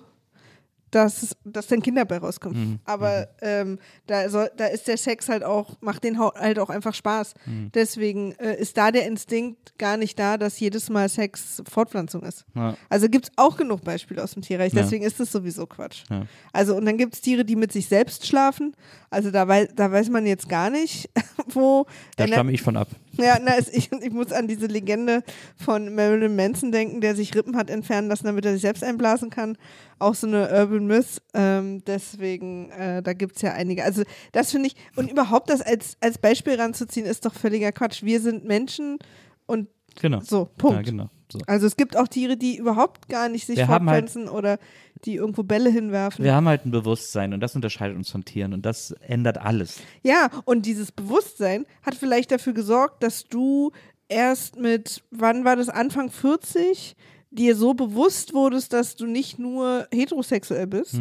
dass, 0.94 1.36
dass 1.44 1.66
dann 1.66 1.82
Kinder 1.82 2.04
bei 2.04 2.18
rauskommen. 2.18 2.58
Mhm. 2.70 2.78
Aber 2.84 3.28
ähm, 3.42 3.78
da, 4.06 4.28
soll, 4.28 4.50
da 4.56 4.66
ist 4.66 4.86
der 4.86 4.96
Sex 4.96 5.28
halt 5.28 5.42
auch, 5.42 5.76
macht 5.80 6.04
den 6.04 6.18
halt 6.18 6.58
auch 6.58 6.70
einfach 6.70 6.94
Spaß. 6.94 7.34
Mhm. 7.46 7.70
Deswegen 7.74 8.32
äh, 8.32 8.56
ist 8.56 8.76
da 8.76 8.90
der 8.90 9.06
Instinkt 9.06 9.76
gar 9.78 9.96
nicht 9.96 10.18
da, 10.18 10.36
dass 10.38 10.60
jedes 10.60 10.90
Mal 10.90 11.08
Sex 11.08 11.62
Fortpflanzung 11.68 12.22
ist. 12.22 12.44
Ja. 12.54 12.76
Also 12.88 13.08
gibt 13.08 13.26
es 13.26 13.32
auch 13.36 13.56
genug 13.56 13.82
Beispiele 13.82 14.22
aus 14.22 14.32
dem 14.34 14.42
Tierreich, 14.42 14.72
Ja. 14.72 14.82
deswegen 14.82 15.04
ist 15.04 15.18
das 15.20 15.32
sowieso 15.32 15.66
Quatsch. 15.66 16.04
Ja. 16.10 16.26
Also 16.52 16.76
und 16.76 16.84
dann 16.86 16.96
gibt 16.98 17.14
es 17.14 17.20
Tiere, 17.20 17.44
die 17.44 17.56
mit 17.56 17.72
sich 17.72 17.86
selbst 17.86 18.26
schlafen. 18.26 18.74
Also 19.10 19.30
da, 19.30 19.48
wei 19.48 19.66
da 19.66 19.90
weiß 19.90 20.10
man 20.10 20.26
jetzt 20.26 20.48
gar 20.48 20.70
nicht, 20.70 21.10
wo. 21.48 21.86
Da 22.16 22.26
stamme 22.26 22.52
ich 22.52 22.62
von 22.62 22.76
ab. 22.76 22.88
Ja, 23.16 23.38
na, 23.40 23.58
ich, 23.58 23.90
ich 23.92 24.10
muss 24.10 24.32
an 24.32 24.48
diese 24.48 24.66
Legende 24.66 25.22
von 25.56 25.94
Marilyn 25.94 26.34
Manson 26.36 26.72
denken, 26.72 27.00
der 27.00 27.14
sich 27.14 27.34
Rippen 27.34 27.56
hat 27.56 27.70
entfernen 27.70 28.08
lassen, 28.08 28.26
damit 28.26 28.44
er 28.44 28.52
sich 28.52 28.62
selbst 28.62 28.82
einblasen 28.82 29.30
kann. 29.30 29.56
Auch 29.98 30.14
so 30.14 30.26
eine 30.26 30.50
Urban 30.50 30.86
Myth. 30.86 31.22
Ähm, 31.32 31.82
deswegen, 31.86 32.70
äh, 32.72 33.02
da 33.02 33.12
gibt 33.12 33.36
es 33.36 33.42
ja 33.42 33.52
einige. 33.52 33.84
Also, 33.84 34.02
das 34.32 34.50
finde 34.50 34.68
ich, 34.68 34.76
und 34.96 35.10
überhaupt 35.10 35.50
das 35.50 35.62
als, 35.62 35.96
als 36.00 36.18
Beispiel 36.18 36.54
ranzuziehen, 36.54 37.06
ist 37.06 37.24
doch 37.24 37.34
völliger 37.34 37.72
Quatsch. 37.72 38.02
Wir 38.02 38.20
sind 38.20 38.44
Menschen 38.44 38.98
und 39.46 39.68
Genau. 40.00 40.20
so, 40.20 40.48
Punkt. 40.56 40.76
Ja, 40.76 40.82
genau. 40.82 41.10
So. 41.34 41.40
Also 41.48 41.66
es 41.66 41.76
gibt 41.76 41.96
auch 41.96 42.06
Tiere, 42.06 42.36
die 42.36 42.56
überhaupt 42.56 43.08
gar 43.08 43.28
nicht 43.28 43.44
sich 43.46 43.56
Wir 43.56 43.66
halt- 43.66 44.16
oder 44.30 44.58
die 45.04 45.16
irgendwo 45.16 45.42
Bälle 45.42 45.68
hinwerfen. 45.68 46.24
Wir 46.24 46.32
haben 46.34 46.46
halt 46.46 46.64
ein 46.64 46.70
Bewusstsein 46.70 47.34
und 47.34 47.40
das 47.40 47.56
unterscheidet 47.56 47.96
uns 47.96 48.08
von 48.08 48.24
Tieren 48.24 48.52
und 48.52 48.64
das 48.64 48.92
ändert 49.00 49.38
alles. 49.38 49.80
Ja, 50.02 50.30
und 50.44 50.64
dieses 50.64 50.92
Bewusstsein 50.92 51.66
hat 51.82 51.96
vielleicht 51.96 52.30
dafür 52.30 52.52
gesorgt, 52.52 53.02
dass 53.02 53.24
du 53.24 53.72
erst 54.08 54.56
mit, 54.60 55.02
wann 55.10 55.44
war 55.44 55.56
das, 55.56 55.68
Anfang 55.68 56.08
40, 56.10 56.94
dir 57.34 57.56
so 57.56 57.74
bewusst 57.74 58.32
wurdest, 58.32 58.72
dass 58.72 58.96
du 58.96 59.06
nicht 59.06 59.38
nur 59.38 59.88
heterosexuell 59.92 60.66
bist, 60.66 61.00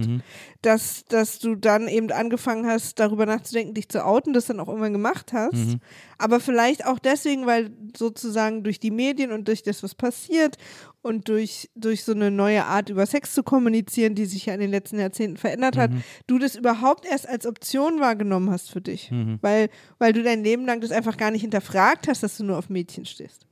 dass, 0.62 1.06
dass 1.06 1.40
du 1.40 1.56
dann 1.56 1.88
eben 1.88 2.12
angefangen 2.12 2.66
hast, 2.66 3.00
darüber 3.00 3.26
nachzudenken, 3.26 3.74
dich 3.74 3.88
zu 3.88 4.04
outen, 4.04 4.34
das 4.34 4.48
dann 4.48 4.60
auch 4.60 4.68
irgendwann 4.68 4.94
gemacht 4.94 5.32
hast. 5.32 5.78
Aber 6.18 6.40
vielleicht 6.40 6.86
auch 6.86 7.00
deswegen, 7.00 7.46
weil 7.46 7.72
sozusagen 7.96 8.64
durch 8.64 8.80
die 8.80 8.92
Medien 8.92 9.32
und 9.32 9.48
durch 9.48 9.62
das, 9.64 9.84
was 9.84 9.94
passiert 9.94 10.58
und 11.02 11.28
durch, 11.30 11.70
durch 11.76 12.04
so 12.04 12.14
eine 12.14 12.32
neue 12.32 12.66
Art 12.66 12.90
über 12.90 13.06
Sex 13.06 13.34
zu 13.34 13.44
kommunizieren, 13.44 14.16
die 14.16 14.26
sich 14.26 14.48
ja 14.48 14.54
in 14.54 14.62
den 14.62 14.72
letzten 14.72 15.00
Jahrzehnten 15.00 15.38
verändert 15.38 15.78
hat, 15.78 15.92
du 16.28 16.40
das 16.40 16.56
überhaupt 16.56 17.06
erst 17.06 17.28
als 17.28 17.46
Option 17.46 18.00
wahrgenommen 18.00 18.50
hast 18.50 18.72
für 18.72 18.82
dich. 18.82 19.12
Weil, 19.42 19.70
weil 20.00 20.14
du 20.14 20.24
dein 20.24 20.44
Leben 20.44 20.66
lang 20.66 20.82
das 20.82 20.92
einfach 20.92 21.18
gar 21.18 21.30
nicht 21.30 21.42
hinterfragt 21.42 22.08
hast, 22.08 22.24
dass 22.24 22.38
du 22.38 22.44
nur 22.44 22.58
auf 22.58 22.70
Mädchen 22.70 23.06
stehst. 23.06 23.46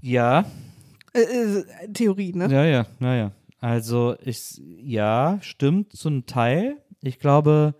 Ja, 0.00 0.44
Äh, 1.14 1.20
äh, 1.20 1.64
Theorie, 1.92 2.32
ne? 2.32 2.48
Ja, 2.50 2.64
ja, 2.64 2.86
naja. 2.98 3.32
Also 3.60 4.16
ich, 4.22 4.60
ja, 4.82 5.38
stimmt 5.40 5.92
zum 5.96 6.26
Teil. 6.26 6.82
Ich 7.02 7.18
glaube, 7.18 7.74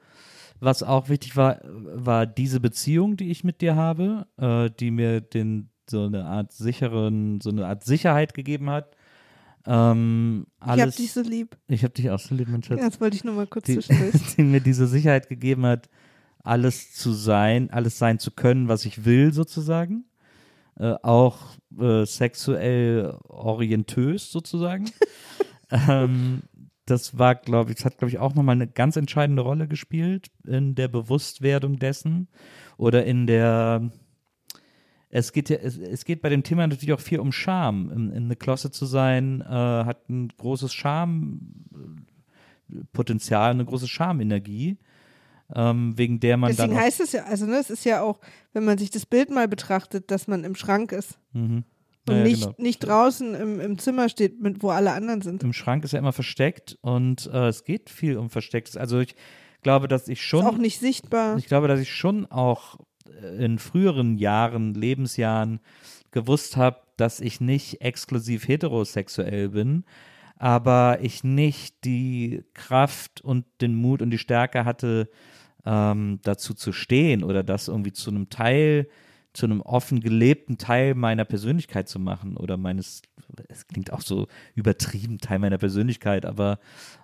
was 0.61 0.83
auch 0.83 1.09
wichtig 1.09 1.37
war, 1.37 1.61
war 1.65 2.27
diese 2.27 2.61
Beziehung, 2.61 3.17
die 3.17 3.31
ich 3.31 3.45
mit 3.45 3.61
dir 3.61 3.77
habe, 3.77 4.27
äh, 4.39 4.71
die 4.81 4.91
mir 4.91 5.21
den 5.21 5.69
so 5.91 6.07
eine 6.07 6.25
Art 6.25 6.53
sicheren, 6.53 7.41
so 7.43 7.51
eine 7.51 7.67
Art 7.67 7.85
Sicherheit 7.85 8.33
gegeben 8.33 8.71
hat. 8.71 8.97
Ähm, 9.67 10.47
Ich 10.63 10.67
alles, 10.69 10.87
hab 10.87 10.97
dich 10.97 11.13
so 11.13 11.21
lieb. 11.23 11.57
ich 11.69 11.85
hab 11.85 11.95
dich 11.95 12.11
auch 12.11 12.19
so 12.19 12.35
lieb, 12.35 12.49
mein 12.49 12.63
Schatz. 12.63 12.79
Ja, 12.81 12.89
das 12.89 13.01
wollte 13.01 13.17
ich 13.17 13.25
nur 13.25 13.35
mal 13.35 13.47
kurz 13.47 13.67
die, 13.67 13.79
die 14.37 14.43
mir 14.43 14.61
diese 14.61 14.87
Sicherheit 14.87 15.29
gegeben 15.29 15.67
hat, 15.67 15.89
alles 16.43 16.93
zu 16.93 17.13
sein, 17.13 17.71
alles 17.71 17.99
sein 17.99 18.19
zu 18.19 18.31
können, 18.31 18.69
was 18.69 18.85
ich 18.85 19.05
will, 19.05 19.33
sozusagen. 19.33 20.05
Äh, 20.77 20.95
auch 21.03 21.39
äh, 21.79 22.05
sexuell 22.05 23.17
orientös, 23.29 24.33
sozusagen. 24.33 24.91
ähm, 25.71 26.43
das 26.87 27.19
war, 27.19 27.37
glaube 27.37 27.73
ich, 27.73 27.85
hat, 27.85 27.99
glaube 27.99 28.11
ich, 28.11 28.19
auch 28.19 28.35
nochmal 28.35 28.57
eine 28.57 28.67
ganz 28.67 28.97
entscheidende 28.97 29.43
Rolle 29.43 29.69
gespielt 29.69 30.31
in 30.47 30.75
der 30.75 30.89
Bewusstwerdung 30.89 31.79
dessen 31.79 32.29
oder 32.77 33.05
in 33.05 33.27
der 33.27 33.91
es 35.17 35.33
geht 35.33 35.49
ja, 35.49 35.59
es, 35.59 35.79
es 35.79 36.05
geht 36.05 36.23
bei 36.23 36.29
dem 36.29 36.43
Thema 36.43 36.67
natürlich 36.67 36.93
auch 36.93 36.99
viel 36.99 37.21
um 37.21 37.31
Scham. 37.31 37.89
In, 37.93 38.11
in 38.11 38.29
the 38.29 38.35
Closet 38.35 38.75
zu 38.75 38.85
sein, 38.85 39.43
äh, 39.43 39.45
hat 39.45 40.09
ein 40.09 40.27
großes 40.37 40.75
Schampotenzial, 40.75 43.53
eine 43.53 43.65
große 43.65 43.87
Schamenergie, 43.87 44.77
ähm, 45.55 45.97
wegen 45.97 46.21
der 46.21 46.37
man 46.37 46.51
Deswegen 46.51 46.71
dann. 46.71 46.79
Auch, 46.79 46.83
heißt 46.83 47.01
es 47.01 47.13
ja, 47.13 47.25
also 47.25 47.47
ne, 47.47 47.57
es 47.57 47.71
ist 47.71 47.85
ja 47.85 48.03
auch, 48.03 48.21
wenn 48.53 48.65
man 48.65 48.79
sich 48.79 48.91
das 48.91 49.07
Bild 49.07 49.31
mal 49.31 49.49
betrachtet, 49.49 50.11
dass 50.11 50.29
man 50.29 50.45
im 50.45 50.55
Schrank 50.55 50.93
ist 50.93 51.19
mhm. 51.33 51.65
und 52.09 52.15
Ja, 52.15 52.17
ja, 52.17 52.23
nicht, 52.25 52.43
genau. 52.43 52.55
nicht 52.59 52.79
draußen 52.81 53.35
im, 53.35 53.61
im 53.61 53.79
Zimmer 53.79 54.09
steht, 54.09 54.41
mit, 54.41 54.63
wo 54.63 54.71
alle 54.71 54.93
anderen 54.93 55.23
sind. 55.23 55.43
Im 55.43 55.53
Schrank 55.53 55.85
ist 55.85 55.93
ja 55.93 55.99
immer 55.99 56.13
versteckt 56.13 56.79
und 56.81 57.29
äh, 57.33 57.49
es 57.49 57.65
geht 57.65 57.91
viel 57.91 58.17
um 58.17 58.31
Verstecktes. 58.31 58.77
Also 58.77 59.01
ich 59.01 59.15
glaube, 59.63 59.89
dass 59.89 60.07
ich 60.09 60.23
schon. 60.23 60.41
Ist 60.41 60.47
auch 60.47 60.59
nicht 60.59 60.79
sichtbar. 60.79 61.37
Ich 61.37 61.47
glaube, 61.47 61.67
dass 61.67 61.81
ich 61.81 61.93
schon 61.93 62.27
auch 62.27 62.79
äh, 63.23 63.45
in 63.45 63.59
früheren 63.59 64.17
Jahren, 64.17 64.75
Lebensjahren 64.75 65.61
gewusst 66.13 66.57
habe, 66.57 66.79
dass 66.97 67.21
ich 67.21 67.41
nicht 67.41 67.81
exklusiv 67.81 68.47
heterosexuell 68.47 69.49
bin, 69.49 69.85
aber 70.37 70.99
ich 71.03 71.25
nicht 71.25 71.85
die 71.85 72.45
Kraft 72.55 73.21
und 73.21 73.45
den 73.61 73.75
Mut 73.75 74.01
und 74.01 74.11
die 74.11 74.19
Stärke 74.19 74.65
hatte, 74.65 75.09
ähm, 75.67 76.21
dazu 76.23 76.55
zu 76.55 76.73
stehen 76.73 77.25
oder 77.25 77.43
das 77.43 77.69
irgendwie 77.69 77.93
zu 77.93 78.11
einem 78.11 78.29
Teil, 78.29 78.89
zu 79.33 79.47
einem 79.47 79.61
offen 79.61 80.01
gelebten 80.01 80.59
Teil 80.59 80.95
meiner 80.95 81.25
Persönlichkeit 81.25 81.89
zu 81.89 81.99
machen 81.99 82.37
oder 82.37 82.57
meines, 82.57 83.03
es 83.49 83.67
klingt 83.67 83.93
auch 83.93 84.01
so 84.01 84.29
übertrieben, 84.55 85.19
Teil 85.19 85.41
meiner 85.41 85.59
Persönlichkeit, 85.59 86.25
aber 86.25 86.61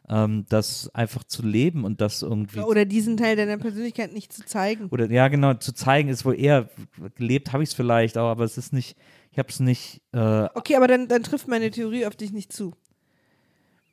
ähm, 0.09 0.47
das 0.49 0.95
einfach 0.95 1.25
zu 1.25 1.45
leben 1.45 1.85
und 1.85 2.01
das 2.01 2.23
irgendwie 2.23 2.61
Oder 2.61 2.85
diesen 2.85 3.17
Teil 3.17 3.35
deiner 3.35 3.59
Persönlichkeit 3.59 4.13
nicht 4.13 4.33
zu 4.33 4.45
zeigen. 4.45 4.89
oder 4.91 5.11
ja, 5.11 5.27
genau, 5.29 5.55
zu 5.55 5.73
zeigen 5.73 6.09
ist 6.09 6.25
wohl 6.25 6.39
eher, 6.39 6.69
gelebt 7.17 7.53
habe 7.53 7.65
ich 7.65 7.71
es 7.71 7.75
vielleicht 7.75 8.17
auch, 8.17 8.29
aber 8.29 8.45
es 8.45 8.57
ist 8.59 8.73
nicht, 8.73 8.97
ich 9.33 9.39
habe 9.39 9.49
es 9.49 9.59
nicht, 9.59 10.01
äh, 10.13 10.49
Okay, 10.55 10.77
aber 10.77 10.87
dann, 10.87 11.09
dann 11.09 11.23
trifft 11.25 11.49
meine 11.49 11.71
Theorie 11.71 12.07
auf 12.07 12.15
dich 12.15 12.33
nicht 12.33 12.53
zu. 12.53 12.75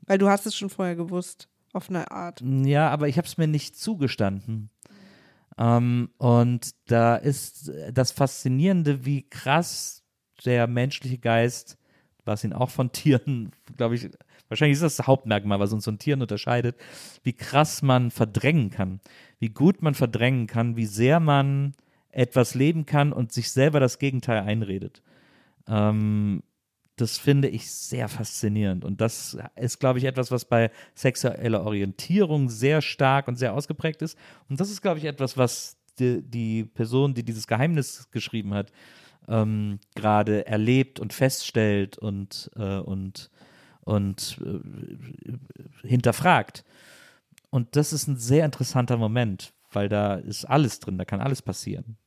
Weil 0.06 0.20
du 0.20 0.30
hast 0.30 0.46
es 0.46 0.56
schon 0.56 0.70
vorher 0.70 0.96
gewusst, 0.96 1.50
auf 1.78 1.90
eine 1.90 2.12
Art. 2.12 2.42
ja, 2.42 2.90
aber 2.90 3.08
ich 3.08 3.18
habe 3.18 3.28
es 3.28 3.38
mir 3.38 3.48
nicht 3.48 3.78
zugestanden. 3.78 4.70
Ähm, 5.58 6.10
und 6.18 6.72
da 6.86 7.16
ist 7.16 7.72
das 7.92 8.12
Faszinierende, 8.12 9.06
wie 9.06 9.28
krass 9.30 10.04
der 10.46 10.68
menschliche 10.68 11.18
Geist, 11.18 11.78
was 12.26 12.44
ihn 12.44 12.54
auch 12.54 12.70
von 12.70 12.92
Tieren, 12.92 13.52
glaube 13.78 13.96
ich, 13.96 14.10
wahrscheinlich 14.50 14.76
ist 14.76 14.84
das 14.84 14.98
das 14.98 15.08
Hauptmerkmal, 15.08 15.60
was 15.60 15.74
uns 15.74 15.86
von 15.86 15.98
Tieren 16.00 16.22
unterscheidet, 16.22 16.76
wie 17.24 17.34
krass 17.34 17.82
man 17.82 18.12
verdrängen 18.12 18.70
kann, 18.70 19.00
wie 19.40 19.50
gut 19.50 19.82
man 19.82 19.94
verdrängen 19.94 20.48
kann, 20.48 20.76
wie 20.76 20.86
sehr 20.86 21.20
man 21.20 21.74
etwas 22.10 22.56
leben 22.56 22.86
kann 22.86 23.14
und 23.14 23.32
sich 23.32 23.52
selber 23.52 23.80
das 23.80 24.00
Gegenteil 24.00 24.42
einredet. 24.42 25.02
Ähm, 25.68 26.42
das 26.98 27.20
finde 27.20 27.48
ich 27.48 27.72
sehr 27.72 28.10
faszinierend. 28.10 28.84
Und 28.84 29.02
das 29.02 29.38
ist, 29.56 29.80
glaube 29.80 30.00
ich, 30.00 30.06
etwas, 30.06 30.32
was 30.32 30.46
bei 30.46 30.72
sexueller 30.96 31.64
Orientierung 31.64 32.50
sehr 32.50 32.82
stark 32.82 33.28
und 33.28 33.38
sehr 33.38 33.54
ausgeprägt 33.54 34.02
ist. 34.02 34.18
Und 34.50 34.60
das 34.60 34.72
ist, 34.72 34.82
glaube 34.82 34.98
ich, 34.98 35.06
etwas, 35.06 35.38
was 35.38 35.78
die, 36.00 36.22
die 36.24 36.66
Person, 36.66 37.14
die 37.14 37.24
dieses 37.24 37.48
Geheimnis 37.48 38.10
geschrieben 38.12 38.54
hat, 38.54 38.72
ähm, 39.28 39.80
gerade 39.94 40.48
erlebt 40.48 41.00
und 41.00 41.14
feststellt 41.14 42.00
und, 42.00 42.50
äh, 42.56 42.78
und, 42.78 43.30
und 43.82 44.40
äh, 44.44 45.88
hinterfragt. 45.88 46.64
Und 47.52 47.76
das 47.76 47.94
ist 47.94 48.08
ein 48.08 48.18
sehr 48.18 48.44
interessanter 48.44 48.98
Moment, 48.98 49.54
weil 49.72 49.88
da 49.88 50.16
ist 50.16 50.46
alles 50.46 50.80
drin, 50.80 50.98
da 50.98 51.06
kann 51.06 51.22
alles 51.22 51.44
passieren. 51.44 51.98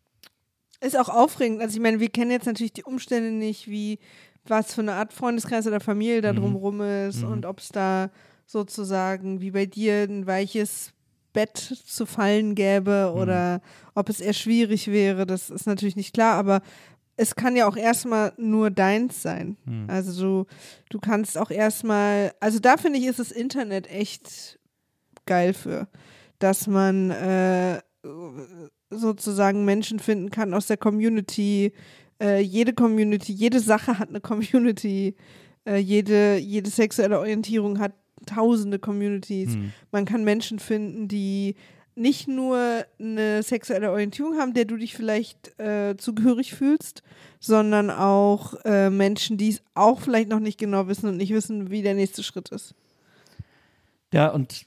Ist 0.80 0.98
auch 0.98 1.10
aufregend. 1.10 1.60
Also 1.60 1.76
ich 1.76 1.82
meine, 1.82 2.00
wir 2.00 2.08
kennen 2.08 2.30
jetzt 2.30 2.46
natürlich 2.46 2.72
die 2.72 2.84
Umstände 2.84 3.30
nicht, 3.30 3.68
wie 3.68 3.98
was 4.46 4.74
für 4.74 4.80
eine 4.80 4.94
Art 4.94 5.12
Freundeskreis 5.12 5.66
oder 5.66 5.80
Familie 5.80 6.20
da 6.22 6.32
drumherum 6.32 6.80
ist 6.80 7.22
und 7.22 7.46
ob 7.46 7.60
es 7.60 7.68
da 7.68 8.10
sozusagen 8.46 9.40
wie 9.40 9.50
bei 9.52 9.66
dir 9.66 10.02
ein 10.08 10.26
weiches 10.26 10.92
Bett 11.32 11.56
zu 11.56 12.06
fallen 12.06 12.54
gäbe 12.54 13.12
oder 13.14 13.60
ob 13.94 14.08
es 14.08 14.20
eher 14.20 14.32
schwierig 14.32 14.88
wäre. 14.88 15.26
Das 15.26 15.50
ist 15.50 15.66
natürlich 15.66 15.94
nicht 15.96 16.12
klar, 16.14 16.36
aber 16.36 16.60
es 17.16 17.36
kann 17.36 17.54
ja 17.54 17.68
auch 17.68 17.76
erstmal 17.76 18.32
nur 18.38 18.70
deins 18.70 19.22
sein. 19.22 19.56
Also 19.88 20.20
du, 20.20 20.46
du 20.88 20.98
kannst 20.98 21.36
auch 21.38 21.50
erstmal, 21.50 22.32
also 22.40 22.58
da 22.58 22.76
finde 22.76 22.98
ich, 22.98 23.06
ist 23.06 23.18
das 23.18 23.30
Internet 23.30 23.88
echt 23.90 24.58
geil 25.26 25.52
für, 25.52 25.86
dass 26.38 26.66
man 26.66 27.10
äh, 27.10 27.80
sozusagen 28.90 29.64
Menschen 29.64 30.00
finden 30.00 30.30
kann 30.30 30.54
aus 30.54 30.66
der 30.66 30.78
Community. 30.78 31.72
Äh, 32.20 32.40
jede 32.40 32.72
Community, 32.72 33.32
jede 33.32 33.60
Sache 33.60 33.98
hat 33.98 34.10
eine 34.10 34.20
Community. 34.20 35.16
Äh, 35.64 35.76
jede, 35.76 36.38
jede 36.38 36.70
sexuelle 36.70 37.18
Orientierung 37.18 37.78
hat 37.78 37.92
tausende 38.26 38.78
Communities. 38.78 39.56
Man 39.92 40.04
kann 40.04 40.24
Menschen 40.24 40.58
finden, 40.58 41.08
die 41.08 41.56
nicht 41.94 42.28
nur 42.28 42.84
eine 42.98 43.42
sexuelle 43.42 43.90
Orientierung 43.90 44.38
haben, 44.38 44.54
der 44.54 44.64
du 44.64 44.76
dich 44.76 44.94
vielleicht 44.94 45.58
äh, 45.58 45.96
zugehörig 45.96 46.54
fühlst, 46.54 47.02
sondern 47.40 47.90
auch 47.90 48.54
äh, 48.64 48.90
Menschen, 48.90 49.36
die 49.36 49.50
es 49.50 49.62
auch 49.74 50.00
vielleicht 50.00 50.28
noch 50.28 50.40
nicht 50.40 50.58
genau 50.58 50.88
wissen 50.88 51.08
und 51.08 51.16
nicht 51.16 51.32
wissen, 51.32 51.70
wie 51.70 51.82
der 51.82 51.94
nächste 51.94 52.22
Schritt 52.22 52.50
ist. 52.50 52.74
Ja, 54.12 54.28
und 54.28 54.66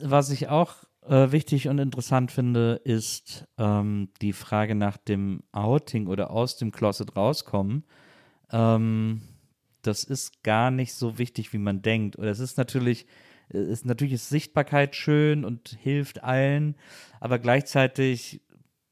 was 0.00 0.30
ich 0.30 0.48
auch 0.48 0.74
äh, 1.06 1.32
wichtig 1.32 1.68
und 1.68 1.78
interessant 1.78 2.30
finde, 2.30 2.80
ist 2.84 3.46
ähm, 3.58 4.10
die 4.20 4.32
Frage 4.32 4.74
nach 4.74 4.96
dem 4.96 5.42
Outing 5.52 6.06
oder 6.06 6.30
aus 6.30 6.56
dem 6.56 6.70
Closet 6.72 7.16
rauskommen. 7.16 7.84
Ähm, 8.50 9.22
das 9.82 10.04
ist 10.04 10.42
gar 10.42 10.70
nicht 10.70 10.94
so 10.94 11.18
wichtig, 11.18 11.52
wie 11.52 11.58
man 11.58 11.82
denkt. 11.82 12.18
Oder 12.18 12.30
es 12.30 12.38
ist 12.38 12.56
natürlich, 12.56 13.06
äh, 13.52 13.58
ist 13.58 13.84
natürlich 13.84 14.14
ist 14.14 14.28
Sichtbarkeit 14.28 14.94
schön 14.94 15.44
und 15.44 15.76
hilft 15.80 16.22
allen, 16.22 16.76
aber 17.20 17.38
gleichzeitig 17.38 18.40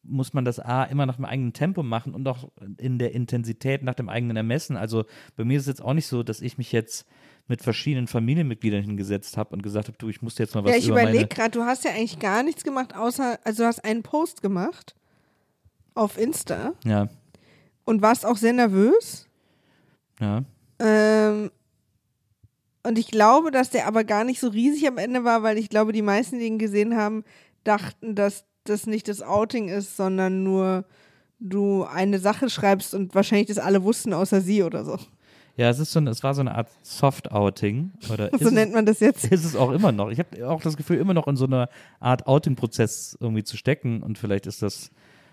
muss 0.02 0.32
man 0.32 0.44
das 0.44 0.58
A 0.58 0.84
immer 0.84 1.06
nach 1.06 1.16
dem 1.16 1.26
eigenen 1.26 1.52
Tempo 1.52 1.82
machen 1.82 2.14
und 2.14 2.26
auch 2.26 2.50
in 2.78 2.98
der 2.98 3.12
Intensität 3.12 3.82
nach 3.82 3.94
dem 3.94 4.08
eigenen 4.08 4.36
Ermessen. 4.36 4.76
Also 4.76 5.04
bei 5.36 5.44
mir 5.44 5.58
ist 5.58 5.64
es 5.64 5.68
jetzt 5.68 5.82
auch 5.82 5.94
nicht 5.94 6.06
so, 6.06 6.22
dass 6.22 6.40
ich 6.40 6.58
mich 6.58 6.72
jetzt 6.72 7.06
mit 7.50 7.62
verschiedenen 7.62 8.06
Familienmitgliedern 8.06 8.82
hingesetzt 8.82 9.36
habe 9.36 9.54
und 9.54 9.62
gesagt 9.62 9.88
habe, 9.88 9.98
du, 9.98 10.08
ich 10.08 10.22
muss 10.22 10.38
jetzt 10.38 10.54
mal 10.54 10.64
was 10.64 10.70
Ja, 10.70 10.78
ich 10.78 10.86
über 10.88 11.02
überlege 11.02 11.26
gerade, 11.26 11.50
du 11.50 11.64
hast 11.64 11.84
ja 11.84 11.90
eigentlich 11.90 12.18
gar 12.20 12.42
nichts 12.44 12.62
gemacht, 12.62 12.94
außer, 12.94 13.38
also 13.44 13.64
du 13.64 13.66
hast 13.66 13.84
einen 13.84 14.02
Post 14.02 14.40
gemacht 14.40 14.94
auf 15.94 16.16
Insta 16.16 16.72
Ja, 16.84 17.08
und 17.84 18.02
warst 18.02 18.24
auch 18.24 18.36
sehr 18.36 18.52
nervös. 18.52 19.26
ja. 20.20 20.44
Ähm, 20.78 21.50
und 22.82 22.98
ich 22.98 23.10
glaube, 23.10 23.50
dass 23.50 23.68
der 23.68 23.86
aber 23.86 24.04
gar 24.04 24.24
nicht 24.24 24.40
so 24.40 24.48
riesig 24.48 24.88
am 24.88 24.96
Ende 24.96 25.24
war, 25.24 25.42
weil 25.42 25.58
ich 25.58 25.68
glaube, 25.68 25.92
die 25.92 26.00
meisten, 26.00 26.38
die 26.38 26.46
ihn 26.46 26.58
gesehen 26.58 26.96
haben, 26.96 27.24
dachten, 27.64 28.14
dass 28.14 28.44
das 28.64 28.86
nicht 28.86 29.08
das 29.08 29.20
Outing 29.20 29.68
ist, 29.68 29.96
sondern 29.96 30.42
nur 30.42 30.86
du 31.40 31.84
eine 31.84 32.18
Sache 32.18 32.48
schreibst 32.48 32.94
und 32.94 33.14
wahrscheinlich 33.14 33.48
das 33.48 33.58
alle 33.58 33.82
wussten, 33.82 34.14
außer 34.14 34.40
sie 34.40 34.62
oder 34.62 34.84
so. 34.84 34.98
Ja, 35.60 35.68
es 35.68 35.78
ist 35.78 35.92
so, 35.92 36.00
ein- 36.00 36.06
es 36.06 36.22
war 36.22 36.32
so 36.34 36.40
eine 36.40 36.54
Art 36.54 36.68
Soft-Outing. 36.82 37.92
Oder 38.12 38.30
So 38.40 38.50
nennt 38.50 38.72
man 38.72 38.86
das 38.86 39.00
jetzt. 39.00 39.24
ist 39.30 39.44
es 39.44 39.54
auch 39.56 39.70
immer 39.72 39.92
noch. 39.92 40.10
Ich 40.10 40.18
habe 40.18 40.48
auch 40.48 40.62
das 40.62 40.76
Gefühl, 40.76 40.96
immer 40.98 41.12
noch 41.14 41.28
in 41.28 41.36
so 41.36 41.44
einer 41.44 41.68
Art 42.00 42.26
Outing-Prozess 42.26 43.18
irgendwie 43.20 43.44
zu 43.44 43.56
stecken. 43.56 44.02
Und 44.02 44.16
vielleicht 44.18 44.46
ist 44.46 44.62
das, 44.62 44.90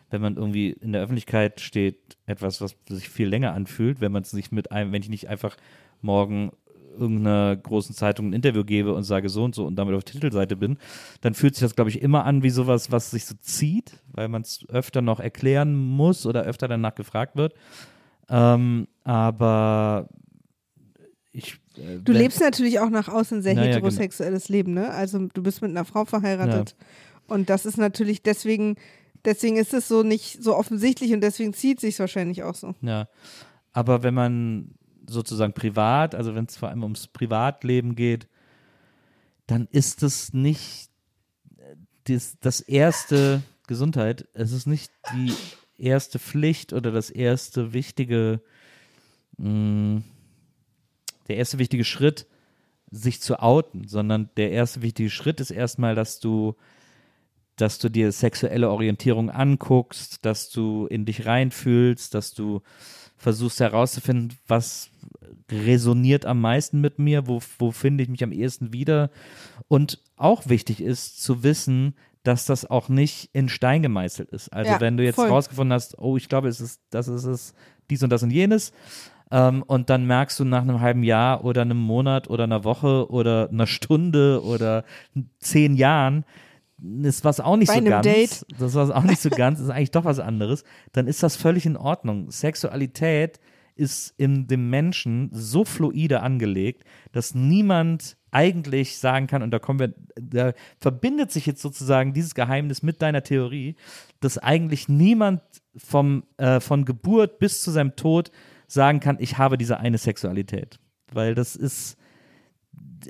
wenn 0.09 0.21
man 0.21 0.35
irgendwie 0.35 0.71
in 0.71 0.91
der 0.91 1.01
Öffentlichkeit 1.01 1.61
steht, 1.61 2.17
etwas, 2.25 2.59
was 2.59 2.75
sich 2.89 3.07
viel 3.09 3.27
länger 3.29 3.53
anfühlt, 3.53 4.01
wenn 4.01 4.11
man 4.11 4.23
es 4.23 4.33
nicht 4.33 4.51
mit 4.51 4.71
einem, 4.71 4.91
wenn 4.91 5.01
ich 5.01 5.09
nicht 5.09 5.29
einfach 5.29 5.55
morgen 6.01 6.51
irgendeiner 6.97 7.55
großen 7.55 7.93
Zeitung 7.95 8.29
ein 8.29 8.33
Interview 8.33 8.63
gebe 8.63 8.93
und 8.93 9.03
sage 9.03 9.29
so 9.29 9.43
und 9.43 9.53
so 9.53 9.65
und 9.67 9.75
damit 9.75 9.93
auf 9.95 10.03
Titelseite 10.03 10.55
bin, 10.57 10.77
dann 11.21 11.35
fühlt 11.35 11.53
sich 11.53 11.61
das, 11.61 11.75
glaube 11.75 11.91
ich, 11.91 12.01
immer 12.01 12.25
an 12.25 12.41
wie 12.41 12.49
sowas, 12.49 12.91
was 12.91 13.11
sich 13.11 13.25
so 13.25 13.35
zieht, 13.39 13.99
weil 14.13 14.27
man 14.29 14.41
es 14.41 14.65
öfter 14.69 15.01
noch 15.03 15.19
erklären 15.19 15.75
muss 15.75 16.25
oder 16.25 16.41
öfter 16.41 16.67
danach 16.67 16.95
gefragt 16.95 17.35
wird. 17.37 17.53
Ähm, 18.29 18.87
aber 19.03 20.09
ich. 21.31 21.59
äh, 21.77 21.99
Du 22.03 22.11
lebst 22.11 22.41
natürlich 22.41 22.79
auch 22.79 22.89
nach 22.89 23.07
außen 23.07 23.39
ein 23.39 23.41
sehr 23.41 23.53
Naja, 23.55 23.67
genau. 23.67 23.77
heterosexuelles 23.77 24.49
Leben, 24.49 24.73
ne? 24.73 24.89
Also 24.91 25.27
du 25.33 25.43
bist 25.43 25.61
mit 25.61 25.71
einer 25.71 25.85
Frau 25.85 26.05
verheiratet. 26.05 26.75
Und 27.27 27.49
das 27.49 27.65
ist 27.65 27.77
natürlich 27.77 28.21
deswegen, 28.23 28.75
deswegen 29.25 29.57
ist 29.57 29.73
es 29.73 29.87
so 29.87 30.03
nicht 30.03 30.41
so 30.43 30.55
offensichtlich 30.55 31.13
und 31.13 31.21
deswegen 31.21 31.53
zieht 31.53 31.79
sich 31.79 31.99
wahrscheinlich 31.99 32.43
auch 32.43 32.55
so. 32.55 32.73
Ja, 32.81 33.07
aber 33.73 34.03
wenn 34.03 34.13
man 34.13 34.71
sozusagen 35.07 35.53
privat, 35.53 36.15
also 36.15 36.35
wenn 36.35 36.45
es 36.45 36.57
vor 36.57 36.69
allem 36.69 36.83
ums 36.83 37.07
Privatleben 37.07 37.95
geht, 37.95 38.27
dann 39.45 39.67
ist 39.71 40.03
es 40.03 40.33
nicht 40.33 40.89
äh, 41.57 41.75
das, 42.05 42.37
das 42.41 42.59
erste 42.59 43.41
Gesundheit, 43.67 44.27
es 44.33 44.51
ist 44.51 44.67
nicht 44.67 44.91
die 45.13 45.33
erste 45.77 46.19
Pflicht 46.19 46.73
oder 46.73 46.91
das 46.91 47.09
erste 47.09 47.73
wichtige, 47.73 48.41
mh, 49.37 50.01
der 51.27 51.37
erste 51.37 51.59
wichtige 51.59 51.83
Schritt, 51.83 52.27
sich 52.89 53.21
zu 53.21 53.39
outen, 53.41 53.87
sondern 53.87 54.29
der 54.37 54.51
erste 54.51 54.81
wichtige 54.81 55.09
Schritt 55.09 55.41
ist 55.41 55.51
erstmal, 55.51 55.93
dass 55.93 56.19
du 56.19 56.55
dass 57.57 57.79
du 57.79 57.89
dir 57.89 58.11
sexuelle 58.11 58.69
Orientierung 58.69 59.29
anguckst, 59.31 60.23
dass 60.23 60.49
du 60.49 60.85
in 60.85 61.05
dich 61.05 61.25
reinfühlst, 61.25 62.13
dass 62.13 62.33
du 62.33 62.61
versuchst 63.17 63.59
herauszufinden, 63.59 64.37
was 64.47 64.91
resoniert 65.51 66.25
am 66.25 66.39
meisten 66.39 66.79
mit 66.81 66.99
mir, 66.99 67.27
wo, 67.27 67.41
wo 67.57 67.71
finde 67.71 68.03
ich 68.03 68.09
mich 68.09 68.23
am 68.23 68.31
ehesten 68.31 68.73
wieder. 68.73 69.09
Und 69.67 70.03
auch 70.17 70.47
wichtig 70.47 70.81
ist 70.81 71.21
zu 71.21 71.41
wissen, 71.41 71.95
dass 72.27 72.45
das 72.45 72.69
auch 72.69 72.89
nicht 72.89 73.29
in 73.31 73.47
Stein 73.47 73.81
gemeißelt 73.81 74.29
ist. 74.31 74.49
Also 74.49 74.71
Ja, 74.71 74.81
wenn 74.81 74.97
du 74.97 75.03
jetzt 75.03 75.15
voll. 75.15 75.29
rausgefunden 75.29 75.73
hast, 75.73 75.97
oh, 75.97 76.17
ich 76.17 76.27
glaube, 76.27 76.49
es 76.49 76.59
ist, 76.59 76.81
das 76.89 77.07
ist 77.07 77.23
es, 77.23 77.53
dies 77.89 78.03
und 78.03 78.09
das 78.11 78.21
und 78.21 78.31
jenes, 78.31 78.73
ähm, 79.31 79.63
und 79.63 79.89
dann 79.89 80.05
merkst 80.05 80.37
du 80.39 80.43
nach 80.45 80.61
einem 80.61 80.81
halben 80.81 81.03
Jahr 81.03 81.45
oder 81.45 81.61
einem 81.61 81.77
Monat 81.77 82.29
oder 82.29 82.43
einer 82.43 82.65
Woche 82.65 83.09
oder 83.09 83.49
einer 83.49 83.67
Stunde 83.67 84.43
oder 84.43 84.83
zehn 85.39 85.75
Jahren, 85.75 86.25
ist 87.01 87.23
was 87.23 87.39
auch 87.39 87.55
nicht 87.55 87.69
Bei 87.69 87.79
so 87.79 87.85
ganz. 87.85 88.03
Date. 88.05 88.45
Das 88.59 88.75
war 88.75 88.95
auch 88.95 89.03
nicht 89.03 89.21
so 89.21 89.29
ganz, 89.29 89.59
ist 89.59 89.69
eigentlich 89.69 89.91
doch 89.91 90.05
was 90.05 90.19
anderes. 90.19 90.63
Dann 90.91 91.07
ist 91.07 91.23
das 91.23 91.37
völlig 91.37 91.65
in 91.65 91.77
Ordnung. 91.77 92.29
Sexualität 92.29 93.39
ist 93.75 94.13
in 94.17 94.47
dem 94.47 94.69
Menschen 94.69 95.29
so 95.31 95.63
fluide 95.63 96.21
angelegt, 96.21 96.83
dass 97.13 97.35
niemand 97.35 98.17
eigentlich 98.37 98.99
sagen 98.99 99.25
kann, 99.25 99.41
und 99.41 99.49
da 99.49 99.57
kommen 99.57 99.79
wir, 99.79 99.93
da 100.15 100.53
verbindet 100.79 101.31
sich 101.31 101.47
jetzt 101.47 101.61
sozusagen 101.61 102.13
dieses 102.13 102.35
Geheimnis 102.35 102.83
mit 102.83 103.01
deiner 103.01 103.23
Theorie, 103.23 103.75
dass 104.19 104.37
eigentlich 104.37 104.87
niemand 104.87 105.41
vom, 105.75 106.23
äh, 106.37 106.59
von 106.59 106.85
Geburt 106.85 107.39
bis 107.39 107.63
zu 107.63 107.71
seinem 107.71 107.95
Tod 107.95 108.31
sagen 108.67 108.99
kann, 108.99 109.17
ich 109.19 109.39
habe 109.39 109.57
diese 109.57 109.79
eine 109.79 109.97
Sexualität. 109.97 110.79
Weil 111.11 111.33
das 111.33 111.55
ist, 111.55 111.97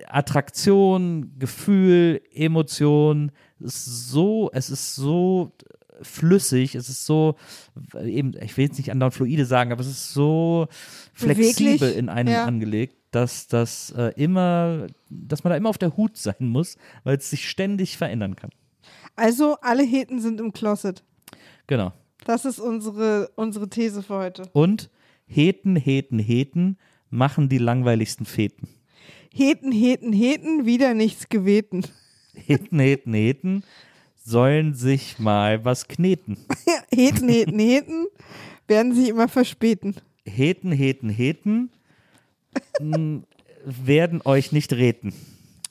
Attraktion, 0.07 1.37
Gefühl, 1.37 2.21
Emotion, 2.31 3.31
ist 3.59 4.09
so, 4.09 4.49
es 4.53 4.69
ist 4.69 4.95
so 4.95 5.51
flüssig, 6.01 6.75
es 6.75 6.89
ist 6.89 7.05
so, 7.05 7.35
eben, 7.93 8.33
ich 8.41 8.55
will 8.57 8.65
jetzt 8.65 8.77
nicht 8.77 8.91
andauernd 8.91 9.13
fluide 9.13 9.45
sagen, 9.45 9.71
aber 9.71 9.81
es 9.81 9.87
ist 9.87 10.13
so 10.13 10.67
flexibel 11.13 11.77
Beweglich, 11.77 11.97
in 11.97 12.09
einem 12.09 12.33
ja. 12.33 12.45
angelegt, 12.45 12.95
dass 13.11 13.47
das 13.47 13.91
äh, 13.91 14.13
immer, 14.15 14.87
dass 15.09 15.43
man 15.43 15.51
da 15.51 15.57
immer 15.57 15.69
auf 15.69 15.77
der 15.77 15.95
Hut 15.97 16.17
sein 16.17 16.35
muss, 16.39 16.77
weil 17.03 17.17
es 17.17 17.29
sich 17.29 17.49
ständig 17.49 17.97
verändern 17.97 18.35
kann. 18.35 18.51
Also 19.15 19.57
alle 19.61 19.83
Heten 19.83 20.21
sind 20.21 20.39
im 20.39 20.53
Closet. 20.53 21.03
Genau. 21.65 21.93
Das 22.25 22.45
ist 22.45 22.59
unsere, 22.59 23.29
unsere 23.35 23.69
These 23.69 24.03
für 24.03 24.15
heute. 24.15 24.43
Und 24.53 24.89
Heten, 25.25 25.75
Heten, 25.75 26.19
Heten 26.19 26.77
machen 27.09 27.49
die 27.49 27.57
langweiligsten 27.57 28.25
Feten. 28.25 28.67
Heten, 29.33 29.71
Heten, 29.71 30.13
Heten, 30.13 30.65
wieder 30.65 30.93
nichts 30.93 31.29
geweten. 31.29 31.85
Heten, 32.33 32.79
Heten, 32.79 33.13
Heten 33.13 33.63
sollen 34.27 34.73
sich 34.73 35.19
mal 35.19 35.63
was 35.63 35.87
kneten. 35.87 36.37
Heten, 36.91 37.29
Heten, 37.29 37.59
Heten 37.59 38.07
werden 38.67 38.93
sich 38.93 39.07
immer 39.07 39.29
verspäten. 39.29 39.95
Heten, 40.25 40.71
Heten, 40.73 41.09
Heten 41.09 41.71
m, 42.79 43.23
werden 43.63 44.21
euch 44.25 44.51
nicht 44.51 44.73
reten. 44.73 45.13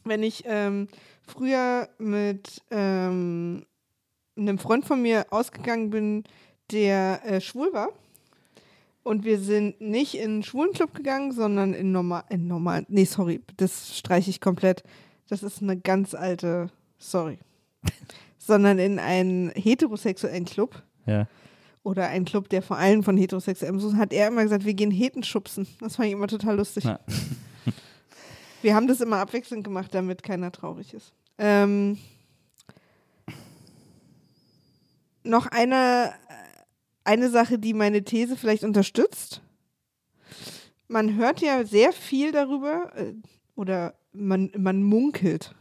Wenn 0.05 0.23
ich 0.23 0.45
ähm, 0.47 0.89
früher 1.27 1.91
mit 1.99 2.63
ähm, 2.71 3.67
einem 4.37 4.59
Freund 4.59 4.87
von 4.87 5.03
mir 5.03 5.27
ausgegangen 5.31 5.91
bin, 5.91 6.25
der 6.73 7.21
äh, 7.27 7.41
schwul 7.43 7.73
war, 7.75 7.91
und 9.03 9.25
wir 9.25 9.39
sind 9.39 9.81
nicht 9.81 10.15
in 10.15 10.31
einen 10.31 10.43
Schwulenclub 10.43 10.95
gegangen, 10.95 11.31
sondern 11.31 11.75
in 11.75 11.93
normal, 11.93 12.25
in 12.29 12.49
normal, 12.49 12.87
nee, 12.89 13.05
sorry, 13.05 13.41
das 13.57 13.97
streiche 13.97 14.31
ich 14.31 14.41
komplett. 14.41 14.83
Das 15.29 15.43
ist 15.45 15.63
eine 15.63 15.77
ganz 15.79 16.15
alte, 16.15 16.71
sorry. 16.99 17.39
Sondern 18.47 18.79
in 18.79 18.99
einen 18.99 19.51
heterosexuellen 19.51 20.45
Club 20.45 20.83
Ja. 21.07 21.27
oder 21.83 22.07
einen 22.09 22.25
Club, 22.25 22.49
der 22.49 22.63
vor 22.63 22.77
allem 22.79 23.03
von 23.03 23.17
heterosexuellem 23.17 23.81
so 23.81 23.97
hat 23.97 24.13
er 24.13 24.29
immer 24.29 24.43
gesagt, 24.43 24.65
wir 24.65 24.75
gehen 24.75 24.91
Heten 24.91 25.23
schubsen. 25.23 25.67
Das 25.81 25.97
fand 25.97 26.07
ich 26.09 26.13
immer 26.13 26.29
total 26.29 26.57
lustig. 26.57 26.85
Ja. 26.85 27.01
Wir 28.63 28.75
haben 28.75 28.89
das 28.89 29.01
immer 29.01 29.19
abwechselnd 29.19 29.63
gemacht, 29.63 29.95
damit 29.95 30.23
keiner 30.25 30.51
traurig 30.51 30.93
ist. 30.95 31.13
Ähm, 31.39 31.99
noch 35.23 35.47
eine, 35.47 36.15
eine 37.05 37.31
Sache, 37.31 37.59
die 37.59 37.75
meine 37.75 38.03
These 38.03 38.37
vielleicht 38.37 38.65
unterstützt. 38.65 39.43
Man 40.89 41.17
hört 41.17 41.41
ja 41.41 41.65
sehr 41.65 41.93
viel 41.93 42.33
darüber, 42.33 42.93
äh, 42.97 43.13
oder 43.55 43.95
man, 44.13 44.51
man 44.57 44.83
munkelt, 44.83 45.55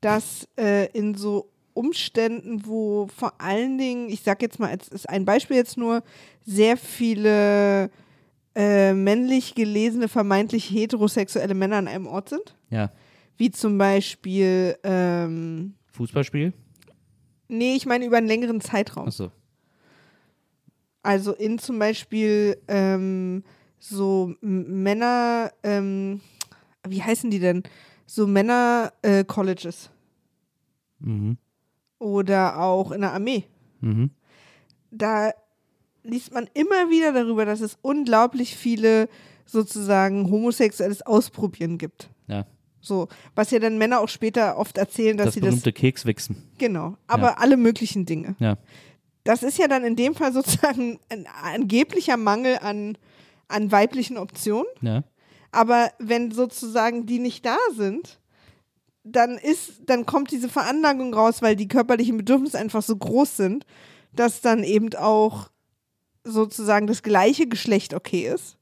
dass 0.00 0.48
äh, 0.58 0.86
in 0.92 1.14
so 1.14 1.50
Umständen, 1.78 2.66
wo 2.66 3.06
vor 3.06 3.40
allen 3.40 3.78
Dingen, 3.78 4.08
ich 4.08 4.22
sag 4.22 4.42
jetzt 4.42 4.58
mal 4.58 4.68
als 4.68 4.88
ist 4.88 5.08
ein 5.08 5.24
Beispiel 5.24 5.56
jetzt 5.56 5.78
nur, 5.78 6.02
sehr 6.44 6.76
viele 6.76 7.90
äh, 8.56 8.92
männlich 8.92 9.54
gelesene, 9.54 10.08
vermeintlich 10.08 10.68
heterosexuelle 10.70 11.54
Männer 11.54 11.76
an 11.76 11.86
einem 11.86 12.08
Ort 12.08 12.30
sind. 12.30 12.56
Ja. 12.70 12.90
Wie 13.36 13.52
zum 13.52 13.78
Beispiel, 13.78 14.76
ähm, 14.82 15.74
Fußballspiel? 15.92 16.52
nee, 17.46 17.76
ich 17.76 17.86
meine 17.86 18.04
über 18.04 18.16
einen 18.16 18.26
längeren 18.26 18.60
Zeitraum. 18.60 19.06
Achso. 19.06 19.30
Also 21.02 21.32
in 21.32 21.60
zum 21.60 21.78
Beispiel 21.78 22.58
ähm, 22.66 23.44
so 23.78 24.34
Männer, 24.40 25.52
ähm, 25.62 26.20
wie 26.86 27.02
heißen 27.02 27.30
die 27.30 27.38
denn? 27.38 27.62
So 28.06 28.26
Männer-Colleges. 28.26 29.90
Mhm. 30.98 31.38
Oder 31.98 32.60
auch 32.60 32.92
in 32.92 33.00
der 33.00 33.12
Armee. 33.12 33.44
Mhm. 33.80 34.10
Da 34.90 35.32
liest 36.02 36.32
man 36.32 36.48
immer 36.54 36.90
wieder 36.90 37.12
darüber, 37.12 37.44
dass 37.44 37.60
es 37.60 37.76
unglaublich 37.82 38.56
viele 38.56 39.08
sozusagen 39.44 40.30
homosexuelles 40.30 41.02
Ausprobieren 41.02 41.78
gibt. 41.78 42.10
Ja. 42.26 42.46
So, 42.80 43.08
was 43.34 43.50
ja 43.50 43.58
dann 43.58 43.78
Männer 43.78 44.00
auch 44.00 44.08
später 44.08 44.56
oft 44.56 44.78
erzählen, 44.78 45.16
dass 45.16 45.26
Das 45.26 45.34
sie 45.34 45.40
das 45.40 45.50
berühmte 45.50 45.72
Kekswichsen. 45.72 46.36
Genau, 46.58 46.96
aber 47.06 47.40
alle 47.40 47.56
möglichen 47.56 48.06
Dinge. 48.06 48.36
Ja. 48.38 48.56
Das 49.24 49.42
ist 49.42 49.58
ja 49.58 49.68
dann 49.68 49.84
in 49.84 49.96
dem 49.96 50.14
Fall 50.14 50.32
sozusagen 50.32 51.00
ein 51.08 51.26
angeblicher 51.42 52.16
Mangel 52.16 52.58
an, 52.62 52.96
an 53.48 53.72
weiblichen 53.72 54.16
Optionen. 54.16 54.68
Ja. 54.80 55.02
Aber 55.50 55.90
wenn 55.98 56.30
sozusagen 56.30 57.06
die 57.06 57.18
nicht 57.18 57.44
da 57.44 57.56
sind, 57.74 58.20
dann 59.12 59.38
ist, 59.38 59.82
dann 59.86 60.06
kommt 60.06 60.30
diese 60.30 60.48
Veranlagung 60.48 61.14
raus, 61.14 61.42
weil 61.42 61.56
die 61.56 61.68
körperlichen 61.68 62.16
Bedürfnisse 62.16 62.58
einfach 62.58 62.82
so 62.82 62.96
groß 62.96 63.36
sind, 63.36 63.66
dass 64.12 64.40
dann 64.40 64.64
eben 64.64 64.94
auch 64.94 65.50
sozusagen 66.24 66.86
das 66.86 67.02
gleiche 67.02 67.46
Geschlecht 67.46 67.94
okay 67.94 68.28
ist. 68.32 68.56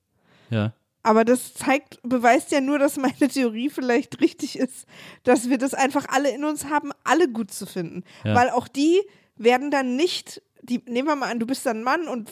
Ja. 0.51 0.72
Aber 1.03 1.24
das 1.24 1.55
zeigt, 1.55 2.01
beweist 2.03 2.51
ja 2.51 2.61
nur, 2.61 2.78
dass 2.78 2.97
meine 2.97 3.28
Theorie 3.32 3.70
vielleicht 3.70 4.20
richtig 4.20 4.59
ist, 4.59 4.86
dass 5.22 5.49
wir 5.49 5.59
das 5.59 5.72
einfach 5.72 6.07
alle 6.09 6.30
in 6.30 6.44
uns 6.44 6.64
haben, 6.64 6.90
alle 7.05 7.28
gut 7.28 7.53
zu 7.53 7.66
finden. 7.66 8.03
Ja. 8.24 8.34
Weil 8.34 8.51
auch 8.51 8.66
die 8.68 9.01
werden 9.36 9.70
dann 9.70 9.97
nicht, 9.97 10.42
die, 10.68 10.82
nehmen 10.86 11.08
wir 11.08 11.16
mal 11.16 11.30
an, 11.30 11.38
du 11.38 11.46
bist 11.46 11.64
dann 11.64 11.78
ein 11.78 11.84
Mann 11.84 12.08
und 12.08 12.30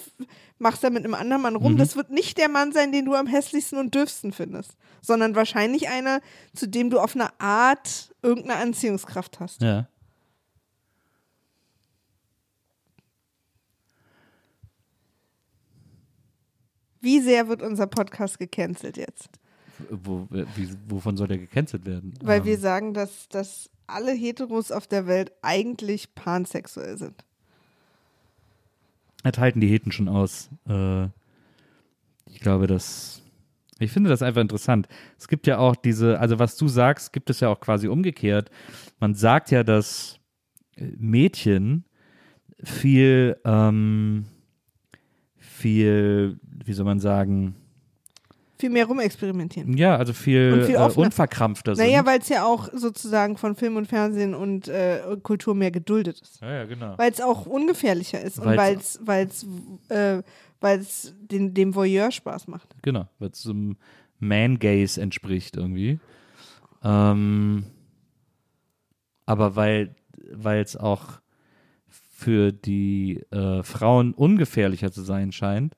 machst 0.58 0.84
da 0.84 0.90
mit 0.90 1.04
einem 1.04 1.14
anderen 1.14 1.42
Mann 1.42 1.56
rum. 1.56 1.74
Mhm. 1.74 1.78
Das 1.78 1.96
wird 1.96 2.10
nicht 2.10 2.38
der 2.38 2.48
Mann 2.48 2.72
sein, 2.72 2.92
den 2.92 3.04
du 3.04 3.14
am 3.14 3.26
hässlichsten 3.26 3.78
und 3.78 3.94
dürfsten 3.94 4.32
findest, 4.32 4.76
sondern 5.00 5.34
wahrscheinlich 5.34 5.88
einer, 5.88 6.20
zu 6.54 6.68
dem 6.68 6.90
du 6.90 6.98
auf 6.98 7.14
eine 7.14 7.38
Art 7.40 8.14
irgendeine 8.22 8.60
Anziehungskraft 8.60 9.40
hast. 9.40 9.62
Ja. 9.62 9.88
Wie 17.00 17.20
sehr 17.20 17.48
wird 17.48 17.62
unser 17.62 17.86
Podcast 17.86 18.38
gecancelt 18.38 18.96
jetzt? 18.96 19.28
Wo, 19.90 20.26
wie, 20.30 20.70
wovon 20.88 21.16
soll 21.16 21.28
der 21.28 21.38
gecancelt 21.38 21.84
werden? 21.84 22.14
Weil 22.22 22.40
Ähm, 22.40 22.44
wir 22.46 22.58
sagen, 22.58 22.94
dass, 22.94 23.28
dass 23.28 23.70
alle 23.86 24.12
Heteros 24.12 24.72
auf 24.72 24.86
der 24.86 25.06
Welt 25.06 25.32
eigentlich 25.42 26.14
pansexuell 26.14 26.96
sind. 26.96 27.24
Das 29.24 29.38
halten 29.38 29.60
die 29.60 29.68
Heten 29.68 29.90
schon 29.90 30.08
aus. 30.08 30.50
Äh, 30.68 31.06
ich 32.26 32.40
glaube, 32.40 32.66
das. 32.66 33.22
Ich 33.80 33.90
finde 33.90 34.08
das 34.08 34.22
einfach 34.22 34.40
interessant. 34.40 34.86
Es 35.18 35.26
gibt 35.26 35.48
ja 35.48 35.58
auch 35.58 35.74
diese, 35.74 36.20
also 36.20 36.38
was 36.38 36.56
du 36.56 36.68
sagst, 36.68 37.12
gibt 37.12 37.28
es 37.28 37.40
ja 37.40 37.48
auch 37.48 37.58
quasi 37.58 37.88
umgekehrt. 37.88 38.50
Man 39.00 39.14
sagt 39.14 39.50
ja, 39.50 39.64
dass 39.64 40.20
äh, 40.76 40.92
Mädchen 40.96 41.84
viel, 42.62 43.36
ähm, 43.44 44.26
viel, 45.38 46.38
wie 46.42 46.72
soll 46.72 46.84
man 46.84 47.00
sagen, 47.00 47.56
Viel 48.56 48.70
mehr 48.70 48.86
rumexperimentieren. 48.86 49.76
ja, 49.76 49.96
also 49.96 50.12
viel, 50.12 50.64
viel 50.64 50.76
äh, 50.76 50.78
unverkrampfter 50.94 51.74
sind. 51.74 51.84
Naja, 51.84 52.06
weil 52.06 52.20
es 52.20 52.28
ja 52.28 52.44
auch 52.44 52.68
sozusagen 52.72 53.36
von 53.36 53.56
Film 53.56 53.76
und 53.76 53.86
Fernsehen 53.86 54.34
und 54.34 54.68
äh, 54.68 55.00
Kultur 55.22 55.54
mehr 55.56 55.70
geduldet 55.72 56.20
ist. 56.20 56.40
ja, 56.40 56.52
ja, 56.52 56.64
genau. 56.64 56.96
Weil 56.96 57.10
es 57.10 57.20
auch 57.20 57.46
ungefährlicher 57.46 58.20
ist 58.20 58.38
und 58.38 58.46
weil 58.46 58.56
Weil's- 58.58 58.94
es 58.96 59.06
weil's, 59.06 59.46
äh, 59.88 60.22
weil's 60.60 61.14
den, 61.18 61.52
dem 61.52 61.74
Voyeur 61.74 62.10
Spaß 62.12 62.46
macht. 62.46 62.74
Genau, 62.82 63.08
weil 63.18 63.30
es 63.30 63.40
zum 63.40 63.76
Man-Gaze 64.20 65.00
entspricht 65.02 65.56
irgendwie. 65.56 65.98
Ähm, 66.84 67.64
aber 69.26 69.56
weil 69.56 69.94
es 70.62 70.76
auch 70.76 71.20
für 72.16 72.52
die 72.52 73.20
äh, 73.32 73.62
Frauen 73.62 74.14
ungefährlicher 74.14 74.92
zu 74.92 75.02
sein 75.02 75.32
scheint, 75.32 75.74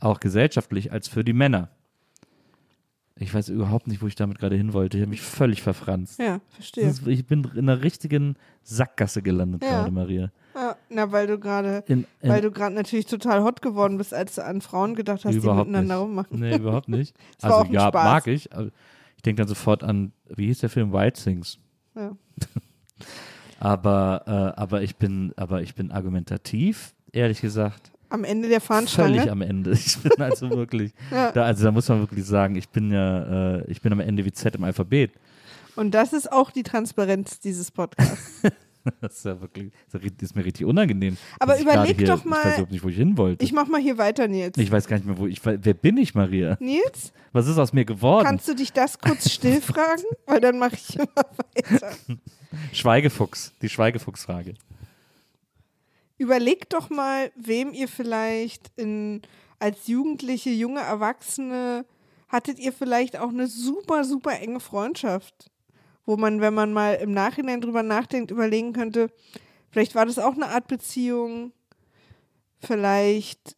auch 0.00 0.20
gesellschaftlich, 0.20 0.92
als 0.92 1.08
für 1.08 1.24
die 1.24 1.32
Männer. 1.32 1.70
Ich 3.16 3.32
weiß 3.32 3.48
überhaupt 3.50 3.86
nicht, 3.86 4.02
wo 4.02 4.08
ich 4.08 4.16
damit 4.16 4.38
gerade 4.40 4.56
hin 4.56 4.72
wollte. 4.72 4.96
Ich 4.96 5.02
habe 5.02 5.10
mich 5.10 5.20
völlig 5.22 5.62
verfranst. 5.62 6.18
Ja, 6.18 6.40
verstehe. 6.50 6.88
Ist, 6.88 7.06
ich 7.06 7.24
bin 7.26 7.44
in 7.54 7.68
einer 7.68 7.82
richtigen 7.82 8.34
Sackgasse 8.64 9.22
gelandet 9.22 9.62
Ja. 9.62 9.70
gerade, 9.70 9.92
Maria. 9.92 10.32
Ja, 10.54 10.76
na, 10.88 11.12
weil 11.12 11.26
du 11.28 11.38
gerade 11.38 11.84
weil 12.22 12.40
du 12.40 12.50
gerade 12.50 12.74
natürlich 12.74 13.06
total 13.06 13.42
hot 13.44 13.62
geworden 13.62 13.98
bist, 13.98 14.12
als 14.14 14.34
du 14.36 14.44
an 14.44 14.60
Frauen 14.60 14.94
gedacht 14.96 15.24
hast, 15.24 15.32
die 15.32 15.38
miteinander 15.40 15.80
nicht. 15.80 15.92
rummachen. 15.94 16.40
Nee, 16.40 16.56
überhaupt 16.56 16.88
nicht. 16.88 17.14
Also 17.42 17.56
auch 17.56 17.64
ein 17.66 17.72
ja, 17.72 17.88
Spaß. 17.88 18.04
mag 18.04 18.26
ich. 18.26 18.50
Ich 19.16 19.22
denke 19.22 19.40
dann 19.42 19.48
sofort 19.48 19.84
an, 19.84 20.12
wie 20.28 20.46
hieß 20.46 20.58
der 20.58 20.70
Film 20.70 20.92
Wild 20.92 21.14
Things? 21.14 21.58
Ja. 21.94 22.16
Aber, 23.60 24.22
äh, 24.26 24.60
aber 24.60 24.82
ich 24.82 24.96
bin, 24.96 25.32
aber 25.36 25.62
ich 25.62 25.74
bin 25.74 25.90
argumentativ, 25.90 26.94
ehrlich 27.12 27.40
gesagt, 27.40 27.92
Am 28.14 28.24
Ende 28.24 28.48
der 28.48 28.60
völlig 28.60 28.90
Fahnenstange. 28.90 29.30
am 29.30 29.42
Ende. 29.42 29.72
Ich 29.86 29.98
bin 29.98 30.12
also 30.22 30.48
wirklich, 30.50 30.92
Ja. 31.10 31.32
da, 31.32 31.44
also 31.44 31.64
da 31.64 31.70
muss 31.72 31.88
man 31.88 32.00
wirklich 32.00 32.24
sagen, 32.24 32.54
ich 32.56 32.68
bin 32.68 32.90
ja, 32.92 33.56
äh, 33.58 33.64
ich 33.70 33.80
bin 33.82 33.92
am 33.92 34.00
Ende 34.00 34.24
wie 34.24 34.32
Z 34.32 34.54
im 34.54 34.64
Alphabet. 34.64 35.10
Und 35.76 35.92
das 35.92 36.12
ist 36.12 36.30
auch 36.30 36.50
die 36.52 36.62
Transparenz 36.62 37.40
dieses 37.40 37.70
Podcasts. 37.70 38.42
Das 39.00 39.14
ist 39.14 39.24
ja 39.24 39.40
wirklich, 39.40 39.72
das 39.90 40.02
ist 40.20 40.36
mir 40.36 40.44
richtig 40.44 40.66
unangenehm. 40.66 41.16
Aber 41.40 41.58
überleg 41.58 41.96
hier, 41.96 42.06
doch 42.06 42.22
mal- 42.26 42.36
Ich 42.40 42.44
weiß 42.44 42.52
überhaupt 42.56 42.70
nicht, 42.72 42.84
wo 42.84 42.88
ich 42.90 42.96
hin 42.96 43.16
wollte. 43.16 43.42
Ich 43.42 43.50
mach 43.54 43.66
mal 43.66 43.80
hier 43.80 43.96
weiter, 43.96 44.28
Nils. 44.28 44.58
Ich 44.58 44.70
weiß 44.70 44.86
gar 44.88 44.96
nicht 44.98 45.06
mehr, 45.06 45.16
wo 45.16 45.26
ich, 45.26 45.40
wer 45.42 45.56
bin 45.72 45.96
ich, 45.96 46.14
Maria? 46.14 46.58
Nils, 46.60 47.14
Was 47.32 47.46
ist 47.46 47.56
aus 47.56 47.72
mir 47.72 47.86
geworden? 47.86 48.26
kannst 48.26 48.46
du 48.46 48.54
dich 48.54 48.74
das 48.74 48.98
kurz 48.98 49.30
still 49.30 49.62
fragen? 49.62 50.02
Weil 50.26 50.42
dann 50.42 50.58
mache 50.58 50.74
ich 50.74 50.96
immer 50.96 51.06
weiter. 51.16 51.92
Schweigefuchs, 52.74 53.52
die 53.62 53.70
Schweigefuchsfrage. 53.70 54.52
Überlegt 56.16 56.72
doch 56.72 56.90
mal, 56.90 57.32
wem 57.34 57.72
ihr 57.72 57.88
vielleicht 57.88 58.70
in, 58.76 59.22
als 59.58 59.86
Jugendliche, 59.88 60.50
junge 60.50 60.80
Erwachsene, 60.80 61.84
hattet 62.28 62.58
ihr 62.58 62.72
vielleicht 62.72 63.16
auch 63.16 63.30
eine 63.30 63.46
super, 63.46 64.04
super 64.04 64.38
enge 64.38 64.60
Freundschaft, 64.60 65.50
wo 66.04 66.16
man, 66.16 66.40
wenn 66.40 66.54
man 66.54 66.72
mal 66.72 66.94
im 66.94 67.12
Nachhinein 67.12 67.60
drüber 67.60 67.82
nachdenkt, 67.82 68.30
überlegen 68.30 68.72
könnte, 68.72 69.10
vielleicht 69.70 69.94
war 69.94 70.06
das 70.06 70.18
auch 70.18 70.34
eine 70.34 70.48
Art 70.48 70.68
Beziehung, 70.68 71.52
vielleicht, 72.60 73.56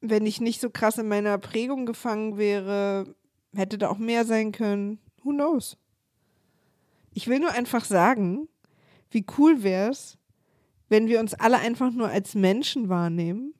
wenn 0.00 0.26
ich 0.26 0.40
nicht 0.40 0.60
so 0.60 0.70
krass 0.70 0.98
in 0.98 1.08
meiner 1.08 1.38
Prägung 1.38 1.86
gefangen 1.86 2.38
wäre, 2.38 3.14
hätte 3.54 3.78
da 3.78 3.88
auch 3.88 3.98
mehr 3.98 4.24
sein 4.24 4.52
können. 4.52 4.98
Who 5.22 5.30
knows? 5.30 5.76
Ich 7.12 7.28
will 7.28 7.38
nur 7.38 7.50
einfach 7.50 7.84
sagen, 7.84 8.48
wie 9.10 9.24
cool 9.38 9.62
wär's, 9.62 10.18
wenn 10.92 11.08
wir 11.08 11.20
uns 11.20 11.32
alle 11.32 11.58
einfach 11.58 11.90
nur 11.90 12.10
als 12.10 12.34
Menschen 12.34 12.90
wahrnehmen. 12.90 13.54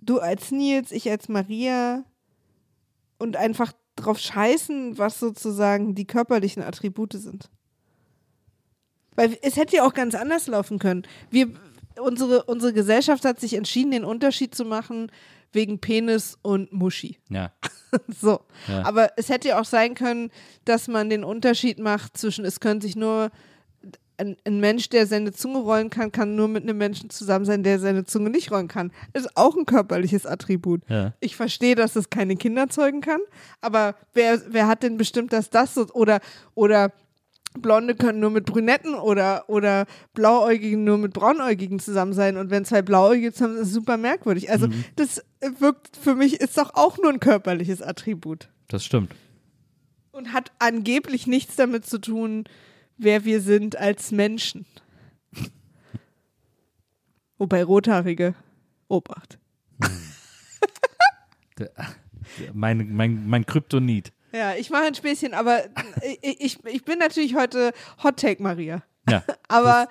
Du 0.00 0.18
als 0.18 0.50
Nils, 0.50 0.92
ich 0.92 1.10
als 1.10 1.28
Maria 1.28 2.04
und 3.18 3.36
einfach 3.36 3.74
drauf 3.96 4.18
scheißen, 4.18 4.96
was 4.96 5.20
sozusagen 5.20 5.94
die 5.94 6.06
körperlichen 6.06 6.62
Attribute 6.62 7.12
sind. 7.12 7.50
Weil 9.14 9.36
es 9.42 9.56
hätte 9.56 9.76
ja 9.76 9.84
auch 9.84 9.92
ganz 9.92 10.14
anders 10.14 10.46
laufen 10.46 10.78
können. 10.78 11.02
Wir, 11.30 11.50
unsere, 12.00 12.44
unsere 12.44 12.72
Gesellschaft 12.72 13.26
hat 13.26 13.38
sich 13.38 13.52
entschieden, 13.52 13.90
den 13.90 14.04
Unterschied 14.04 14.54
zu 14.54 14.64
machen 14.64 15.12
wegen 15.52 15.80
Penis 15.80 16.38
und 16.40 16.72
Muschi. 16.72 17.18
Ja. 17.28 17.52
So. 18.20 18.42
Ja. 18.68 18.84
Aber 18.84 19.10
es 19.16 19.30
hätte 19.30 19.48
ja 19.48 19.60
auch 19.60 19.64
sein 19.64 19.94
können, 19.94 20.30
dass 20.64 20.86
man 20.86 21.10
den 21.10 21.24
Unterschied 21.24 21.80
macht 21.80 22.16
zwischen, 22.16 22.44
es 22.44 22.60
könnte 22.60 22.86
sich 22.86 22.94
nur 22.94 23.32
ein, 24.20 24.36
ein 24.44 24.60
Mensch, 24.60 24.88
der 24.88 25.06
seine 25.06 25.32
Zunge 25.32 25.58
rollen 25.58 25.90
kann, 25.90 26.12
kann 26.12 26.36
nur 26.36 26.48
mit 26.48 26.62
einem 26.62 26.78
Menschen 26.78 27.10
zusammen 27.10 27.44
sein, 27.44 27.62
der 27.62 27.78
seine 27.78 28.04
Zunge 28.04 28.30
nicht 28.30 28.50
rollen 28.50 28.68
kann. 28.68 28.92
Das 29.12 29.24
ist 29.24 29.36
auch 29.36 29.56
ein 29.56 29.66
körperliches 29.66 30.26
Attribut. 30.26 30.82
Ja. 30.88 31.14
Ich 31.20 31.36
verstehe, 31.36 31.74
dass 31.74 31.96
es 31.96 32.10
keine 32.10 32.36
Kinder 32.36 32.68
zeugen 32.68 33.00
kann, 33.00 33.20
aber 33.60 33.94
wer, 34.12 34.40
wer 34.48 34.68
hat 34.68 34.82
denn 34.82 34.96
bestimmt, 34.96 35.32
dass 35.32 35.50
das 35.50 35.74
so, 35.74 35.86
oder, 35.92 36.20
oder 36.54 36.92
Blonde 37.58 37.96
können 37.96 38.20
nur 38.20 38.30
mit 38.30 38.46
Brünetten 38.46 38.94
oder, 38.94 39.48
oder 39.48 39.86
Blauäugigen 40.14 40.84
nur 40.84 40.98
mit 40.98 41.12
Braunäugigen 41.12 41.80
zusammen 41.80 42.12
sein. 42.12 42.36
Und 42.36 42.50
wenn 42.50 42.64
zwei 42.64 42.82
Blauäugige 42.82 43.32
zusammen 43.32 43.54
sind, 43.54 43.62
ist 43.62 43.68
es 43.68 43.74
super 43.74 43.96
merkwürdig. 43.96 44.50
Also, 44.50 44.68
das 44.94 45.24
wirkt 45.58 45.96
für 45.96 46.14
mich, 46.14 46.40
ist 46.40 46.56
doch 46.56 46.74
auch 46.74 46.98
nur 46.98 47.10
ein 47.10 47.18
körperliches 47.18 47.82
Attribut. 47.82 48.50
Das 48.68 48.84
stimmt. 48.84 49.12
Und 50.12 50.32
hat 50.32 50.52
angeblich 50.60 51.26
nichts 51.26 51.56
damit 51.56 51.86
zu 51.86 51.98
tun, 51.98 52.44
wer 53.00 53.24
wir 53.24 53.40
sind 53.40 53.76
als 53.76 54.12
Menschen. 54.12 54.66
Wobei 57.38 57.64
Rothaarige, 57.64 58.34
Obacht. 58.88 59.38
Der, 61.58 61.70
der, 62.38 62.54
mein, 62.54 62.94
mein, 62.94 63.26
mein 63.26 63.46
Kryptonit. 63.46 64.12
Ja, 64.32 64.54
ich 64.54 64.70
mache 64.70 64.84
ein 64.84 64.94
Späßchen, 64.94 65.34
aber 65.34 65.64
ich, 66.22 66.40
ich, 66.40 66.64
ich 66.64 66.84
bin 66.84 66.98
natürlich 66.98 67.34
heute 67.34 67.72
Hot 68.02 68.18
Take 68.18 68.42
Maria. 68.42 68.82
Ja. 69.08 69.24
Aber, 69.48 69.88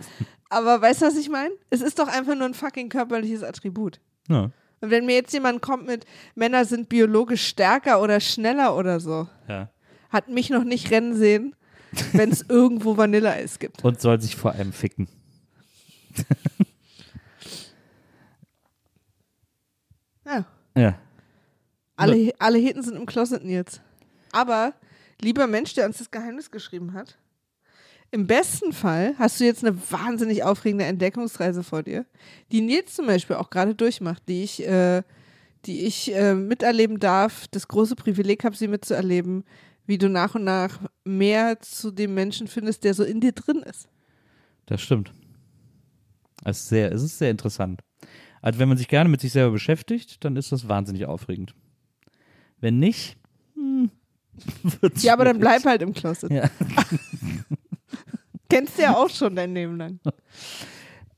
aber 0.50 0.82
weißt 0.82 1.02
du, 1.02 1.08
was 1.08 1.18
ich 1.18 1.30
meine? 1.30 1.54
Es 1.70 1.82
ist 1.82 2.00
doch 2.00 2.08
einfach 2.08 2.36
nur 2.36 2.46
ein 2.46 2.54
fucking 2.54 2.90
körperliches 2.90 3.44
Attribut. 3.44 4.00
ja. 4.30 4.52
Und 4.82 4.92
wenn 4.92 5.06
mir 5.06 5.16
jetzt 5.16 5.34
jemand 5.34 5.62
kommt 5.62 5.86
mit, 5.88 6.06
Männer 6.36 6.64
sind 6.64 6.88
biologisch 6.88 7.46
stärker 7.46 8.02
oder 8.02 8.22
schneller 8.22 8.78
oder 8.78 9.02
so, 9.02 9.28
ja. 9.50 9.70
hat 10.10 10.30
mich 10.30 10.50
noch 10.50 10.64
nicht 10.64 10.90
rennen 10.92 11.16
sehen, 11.16 11.54
wenn 12.14 12.32
es 12.32 12.46
irgendwo 12.48 12.98
Vanilleeis 12.98 13.60
gibt. 13.60 13.84
Und 13.84 14.00
soll 14.00 14.22
sich 14.22 14.36
vor 14.36 14.54
allem 14.54 14.74
ficken. 14.74 15.08
Ja. 20.26 20.46
Ja. 20.76 21.00
Alle, 21.96 22.32
alle 22.40 22.60
Heten 22.60 22.84
sind 22.84 22.96
im 22.96 23.06
Closet 23.06 23.44
jetzt. 23.44 23.82
Aber, 24.32 24.74
lieber 25.20 25.48
Mensch, 25.48 25.74
der 25.74 25.86
uns 25.86 25.98
das 25.98 26.12
Geheimnis 26.12 26.52
geschrieben 26.52 26.94
hat, 26.94 27.18
Im 28.12 28.26
besten 28.26 28.74
Fall 28.74 29.14
hast 29.20 29.40
du 29.40 29.44
jetzt 29.46 29.64
eine 29.64 29.78
wahnsinnig 29.92 30.44
aufregende 30.44 30.86
Entdeckungsreise 30.86 31.64
vor 31.64 31.84
dir, 31.84 32.06
die 32.52 32.62
Nils 32.62 32.96
zum 32.96 33.06
Beispiel 33.06 33.36
auch 33.36 33.50
gerade 33.52 33.76
durchmacht, 33.76 34.24
die 34.28 34.44
ich, 34.44 34.66
äh, 34.66 35.04
die 35.66 35.86
ich 35.86 36.14
äh, 36.16 36.34
miterleben 36.34 37.00
darf, 37.00 37.48
das 37.50 37.68
große 37.68 37.96
Privileg 37.96 38.44
habe, 38.44 38.56
sie 38.56 38.68
mitzuerleben, 38.68 39.44
wie 39.90 39.98
du 39.98 40.08
nach 40.08 40.36
und 40.36 40.44
nach 40.44 40.80
mehr 41.04 41.60
zu 41.62 41.90
dem 41.90 42.14
Menschen 42.14 42.48
findest, 42.48 42.84
der 42.84 42.94
so 42.94 43.04
in 43.04 43.22
dir 43.22 43.32
drin 43.32 43.64
ist. 43.64 43.90
Das 44.68 44.82
stimmt. 44.82 45.12
Es 46.46 46.60
ist 46.60 46.70
sehr, 46.70 46.92
es 46.92 47.02
ist 47.02 47.18
sehr 47.18 47.32
interessant. 47.32 47.82
Also 48.40 48.60
wenn 48.60 48.70
man 48.70 48.78
sich 48.78 48.88
gerne 48.88 49.10
mit 49.10 49.20
sich 49.20 49.32
selber 49.32 49.52
beschäftigt, 49.52 50.24
dann 50.24 50.36
ist 50.36 50.52
das 50.52 50.68
wahnsinnig 50.68 51.08
aufregend. 51.08 51.56
Wenn 52.60 52.78
nicht, 52.78 53.18
hm, 53.56 53.90
wird's 54.80 55.02
Ja, 55.02 55.14
aber 55.14 55.26
dann 55.26 55.40
bleib 55.40 55.66
halt 55.66 55.82
im 55.82 55.92
Closet. 55.92 56.32
Ja. 56.32 56.48
Kennst 58.50 58.78
du 58.78 58.84
ja 58.84 58.96
auch 58.96 59.10
schon 59.10 59.36
dein 59.36 59.56
Leben 59.56 59.76
lang. 59.78 60.00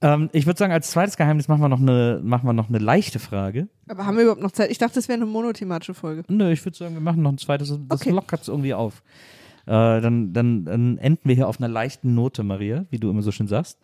Ähm, 0.01 0.29
ich 0.33 0.45
würde 0.45 0.57
sagen, 0.57 0.73
als 0.73 0.91
zweites 0.91 1.15
Geheimnis 1.17 1.47
machen 1.47 1.61
wir 1.61 1.69
noch 1.69 1.79
eine, 1.79 2.19
machen 2.23 2.47
wir 2.47 2.53
noch 2.53 2.69
eine 2.69 2.79
leichte 2.79 3.19
Frage. 3.19 3.67
Aber 3.87 4.05
haben 4.05 4.15
wir 4.17 4.23
überhaupt 4.23 4.41
noch 4.41 4.51
Zeit? 4.51 4.71
Ich 4.71 4.77
dachte, 4.79 4.95
das 4.95 5.07
wäre 5.07 5.17
eine 5.17 5.25
monothematische 5.27 5.93
Folge. 5.93 6.23
Nö, 6.27 6.51
ich 6.51 6.63
würde 6.65 6.77
sagen, 6.77 6.93
wir 6.95 7.01
machen 7.01 7.21
noch 7.21 7.31
ein 7.31 7.37
zweites. 7.37 7.69
Das 7.87 8.01
Okay. 8.01 8.09
lockert 8.11 8.41
es 8.41 8.47
irgendwie 8.47 8.73
auf. 8.73 9.03
Äh, 9.67 10.01
dann, 10.01 10.33
dann, 10.33 10.65
dann 10.65 10.97
enden 10.97 11.29
wir 11.29 11.35
hier 11.35 11.47
auf 11.47 11.59
einer 11.59 11.67
leichten 11.67 12.15
Note, 12.15 12.43
Maria, 12.43 12.85
wie 12.89 12.97
du 12.97 13.09
immer 13.11 13.21
so 13.21 13.31
schön 13.31 13.47
sagst. 13.47 13.77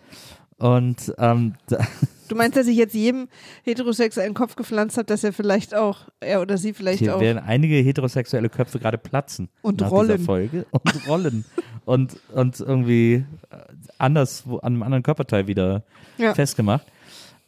Und 0.58 1.14
ähm, 1.20 1.54
da, 1.68 1.78
Du 2.28 2.36
meinst, 2.36 2.58
dass 2.58 2.68
ich 2.68 2.78
jetzt 2.78 2.94
jedem 2.94 3.28
heterosexuellen 3.64 4.34
Kopf 4.34 4.56
gepflanzt 4.56 4.98
habe, 4.98 5.06
dass 5.06 5.24
er 5.24 5.34
vielleicht 5.34 5.74
auch, 5.76 6.02
er 6.20 6.42
oder 6.42 6.58
sie 6.58 6.74
vielleicht 6.74 7.00
hier 7.00 7.16
auch. 7.16 7.22
werden 7.22 7.40
einige 7.44 7.76
heterosexuelle 7.76 8.50
Köpfe 8.50 8.80
gerade 8.80 8.98
platzen. 8.98 9.50
Und 9.62 9.82
nach 9.82 9.92
rollen. 9.92 10.10
Dieser 10.12 10.26
Folge. 10.26 10.66
Und 10.72 11.08
rollen. 11.08 11.46
und, 11.86 12.18
und 12.34 12.60
irgendwie 12.60 13.14
äh, 13.16 13.58
anders, 13.98 14.44
an 14.48 14.60
einem 14.62 14.84
anderen 14.84 15.04
Körperteil 15.04 15.48
wieder 15.48 15.84
Ja. 16.18 16.34
festgemacht. 16.34 16.86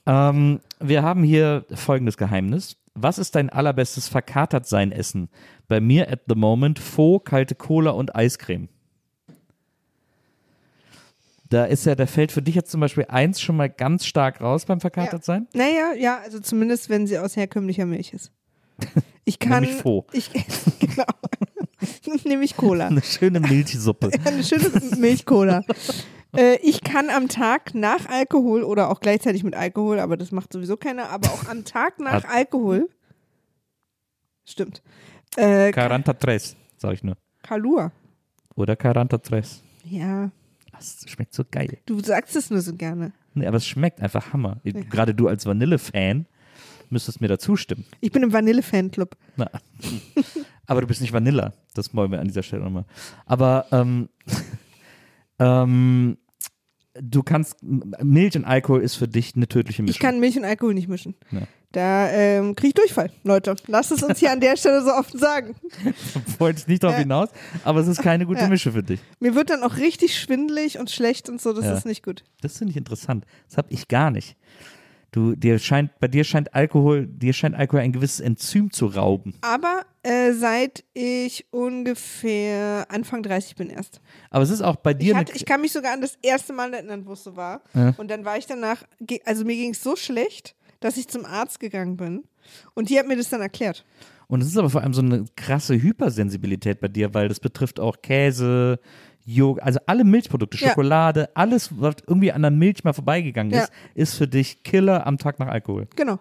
Ähm, 0.06 0.60
wir 0.80 1.04
haben 1.04 1.24
hier 1.24 1.66
folgendes 1.74 2.18
Geheimnis. 2.18 2.78
Was 2.96 3.18
ist 3.20 3.36
dein 3.36 3.50
allerbestes 3.50 4.08
Verkatert-Sein-Essen? 4.10 5.30
Bei 5.68 5.80
mir 5.80 6.12
at 6.12 6.22
the 6.28 6.36
moment 6.36 6.80
Faux, 6.80 7.24
kalte 7.24 7.56
Cola 7.56 7.92
und 7.92 8.16
Eiscreme. 8.16 8.68
Da 11.50 11.66
ist 11.66 11.86
ja, 11.86 11.96
da 11.96 12.06
fällt 12.06 12.32
für 12.32 12.44
dich 12.44 12.54
jetzt 12.54 12.70
zum 12.70 12.80
Beispiel 12.80 13.06
eins 13.10 13.42
schon 13.42 13.58
mal 13.58 13.70
ganz 13.70 14.06
stark 14.06 14.40
raus 14.40 14.66
beim 14.66 14.80
Verkatert-Sein. 14.80 15.48
Naja, 15.54 15.94
ja, 15.98 16.20
also 16.20 16.40
zumindest, 16.40 16.90
wenn 16.90 17.08
sie 17.08 17.18
aus 17.18 17.36
herkömmlicher 17.36 17.88
Milch 17.88 18.14
ist. 18.14 18.32
Ich 19.26 19.40
kann. 19.40 19.64
Nämlich 19.64 19.82
Faux. 19.82 20.14
Ich, 20.14 20.30
genau. 20.80 21.06
Nämlich 22.24 22.56
Cola. 22.56 22.88
Eine 22.88 23.02
schöne 23.02 23.40
Milchsuppe. 23.40 24.12
Eine 24.26 24.44
schöne 24.44 24.70
Milchcola. 24.98 25.64
äh, 26.38 26.58
ich 26.58 26.82
kann 26.82 27.10
am 27.10 27.28
Tag 27.30 27.74
nach 27.74 28.08
Alkohol 28.08 28.64
oder 28.64 28.92
auch 28.92 29.00
gleichzeitig 29.00 29.44
mit 29.44 29.56
Alkohol, 29.56 30.00
aber 30.00 30.18
das 30.18 30.32
macht 30.32 30.54
sowieso 30.54 30.78
keiner, 30.78 31.10
aber 31.10 31.30
auch 31.30 31.48
am 31.50 31.66
Tag 31.66 32.00
nach. 32.00 32.26
Alkohol. 32.26 32.90
Stimmt. 34.46 34.84
Äh, 35.36 35.72
43, 35.72 36.58
sag 36.78 36.94
ich 36.94 37.04
nur. 37.04 37.16
Kalua. 37.42 37.92
Oder 38.56 38.76
43. 38.76 39.64
Ja, 39.86 40.32
Das 40.80 41.06
schmeckt 41.08 41.34
so 41.34 41.44
geil. 41.50 41.78
du 41.86 42.00
sagst 42.00 42.36
es 42.36 42.50
nur 42.50 42.62
so 42.62 42.74
gerne. 42.74 43.12
Nee, 43.34 43.46
aber 43.46 43.58
es 43.58 43.68
schmeckt 43.68 44.02
einfach 44.02 44.34
Hammer. 44.34 44.62
Gerade 44.64 45.14
du 45.14 45.28
als 45.28 45.46
Vanille-Fan 45.46 46.26
müsstest 46.90 47.22
mir 47.22 47.28
da 47.28 47.38
zustimmen. 47.38 47.86
Ich 48.02 48.12
bin 48.12 48.24
im 48.24 48.34
Vanille-Fanclub. 48.34 49.16
Aber 50.66 50.82
du 50.82 50.88
bist 50.88 51.02
nicht 51.02 51.14
Vanilla. 51.14 51.54
Das 51.74 51.94
wollen 51.96 52.12
wir 52.12 52.20
an 52.20 52.28
dieser 52.28 52.44
Stelle 52.44 52.64
nochmal. 52.64 52.86
Aber 53.26 53.66
ähm, 53.72 54.10
ähm, 55.40 56.18
du 57.02 57.24
kannst, 57.24 57.58
Milch 57.62 58.36
und 58.36 58.46
Alkohol 58.46 58.82
ist 58.82 58.96
für 58.96 59.08
dich 59.08 59.36
eine 59.36 59.48
tödliche 59.48 59.82
Mischung. 59.82 59.94
Ich 59.96 60.00
kann 60.00 60.20
Milch 60.20 60.38
und 60.38 60.46
Alkohol 60.46 60.74
nicht 60.74 60.88
mischen. 60.88 61.16
Ja. 61.32 61.42
Da 61.72 62.10
ähm, 62.10 62.56
kriege 62.56 62.70
ich 62.70 62.74
Durchfall, 62.74 63.12
Leute. 63.24 63.56
Lasst 63.68 63.92
es 63.92 64.02
uns 64.02 64.18
hier 64.18 64.32
an 64.32 64.40
der 64.40 64.58
Stelle 64.58 64.82
so 64.84 64.90
offen 64.92 65.20
sagen. 65.20 65.56
wollte 66.40 66.62
ich 66.62 66.68
nicht 66.68 66.82
darauf 66.82 66.96
Ja. 66.96 67.02
hinaus, 67.02 67.30
aber 67.64 67.80
es 67.82 67.88
ist 67.88 68.02
keine 68.02 68.26
gute 68.26 68.42
Ja. 68.42 68.48
Mische 68.48 68.72
für 68.72 68.82
dich. 68.82 69.00
Mir 69.20 69.36
wird 69.36 69.52
dann 69.52 69.62
auch 69.62 69.78
richtig 69.78 70.20
schwindelig 70.20 70.80
und 70.80 70.90
schlecht 70.90 71.30
und 71.30 71.40
so. 71.40 71.54
Das 71.54 71.66
ist 71.78 71.86
nicht 71.86 72.04
gut. 72.04 72.24
Das 72.42 72.58
finde 72.58 72.72
ich 72.72 72.78
interessant. 72.78 73.26
Das 73.48 73.58
habe 73.58 73.68
ich 73.72 73.88
gar 73.88 74.10
nicht. 74.10 74.36
Du, 75.12 75.36
dir 75.36 75.58
scheint, 75.58 76.00
bei 76.00 76.08
dir 76.08 76.24
scheint 76.24 76.54
Alkohol, 76.54 77.08
dir 77.08 77.34
scheint 77.34 77.56
Alkohol 77.56 77.82
ein 77.82 77.92
gewisses 77.92 78.20
Enzym 78.20 78.72
zu 78.72 78.86
rauben. 78.86 79.34
Aber 79.42 79.86
äh, 80.04 80.34
seit 80.34 80.84
ich 80.94 81.48
ungefähr 81.52 82.86
Anfang 82.90 83.24
30 83.24 83.56
bin 83.56 83.70
erst. 83.70 84.02
Aber 84.30 84.44
es 84.44 84.52
ist 84.52 84.62
auch 84.62 84.76
bei 84.76 84.94
dir 84.94 85.14
Ich, 85.14 85.18
hatte, 85.18 85.34
ich 85.36 85.46
kann 85.46 85.62
mich 85.62 85.72
sogar 85.72 85.94
an 85.94 86.02
das 86.02 86.18
erste 86.22 86.54
Mal 86.54 86.74
erinnern, 86.74 87.06
wo 87.06 87.14
es 87.14 87.24
so 87.24 87.36
war. 87.36 87.62
Ja. 87.74 87.96
Und 87.98 88.12
dann 88.12 88.24
war 88.24 88.38
ich 88.38 88.46
danach, 88.46 88.84
also 89.26 89.46
mir 89.46 89.56
ging 89.56 89.72
es 89.72 89.82
so 89.82 89.96
schlecht, 89.96 90.56
dass 90.80 90.96
ich 90.98 91.08
zum 91.08 91.26
Arzt 91.26 91.60
gegangen 91.60 91.98
bin. 91.98 92.24
Und 92.76 92.90
die 92.90 93.00
hat 93.00 93.08
mir 93.08 93.18
das 93.18 93.30
dann 93.30 93.42
erklärt. 93.42 93.86
Und 94.28 94.42
es 94.42 94.48
ist 94.48 94.58
aber 94.58 94.70
vor 94.70 94.82
allem 94.82 94.94
so 94.94 95.02
eine 95.02 95.26
krasse 95.36 95.82
Hypersensibilität 95.82 96.80
bei 96.80 96.88
dir, 96.88 97.16
weil 97.16 97.30
das 97.30 97.40
betrifft 97.40 97.80
auch 97.80 98.04
Käse, 98.04 98.80
Joghurt, 99.32 99.64
also 99.64 99.80
alle 99.86 100.04
Milchprodukte, 100.04 100.58
Ja. 100.58 100.70
Schokolade, 100.70 101.30
alles, 101.36 101.70
was 101.80 101.96
irgendwie 102.08 102.32
an 102.32 102.42
der 102.42 102.52
Milch 102.52 102.84
mal 102.84 102.94
vorbeigegangen 102.94 103.54
Ja. 103.54 103.64
ist, 103.64 103.72
ist 103.96 104.16
für 104.16 104.28
dich 104.28 104.64
Killer 104.64 105.06
am 105.06 105.18
Tag 105.18 105.40
nach 105.40 105.48
Alkohol. 105.48 105.88
Genau. 105.96 106.20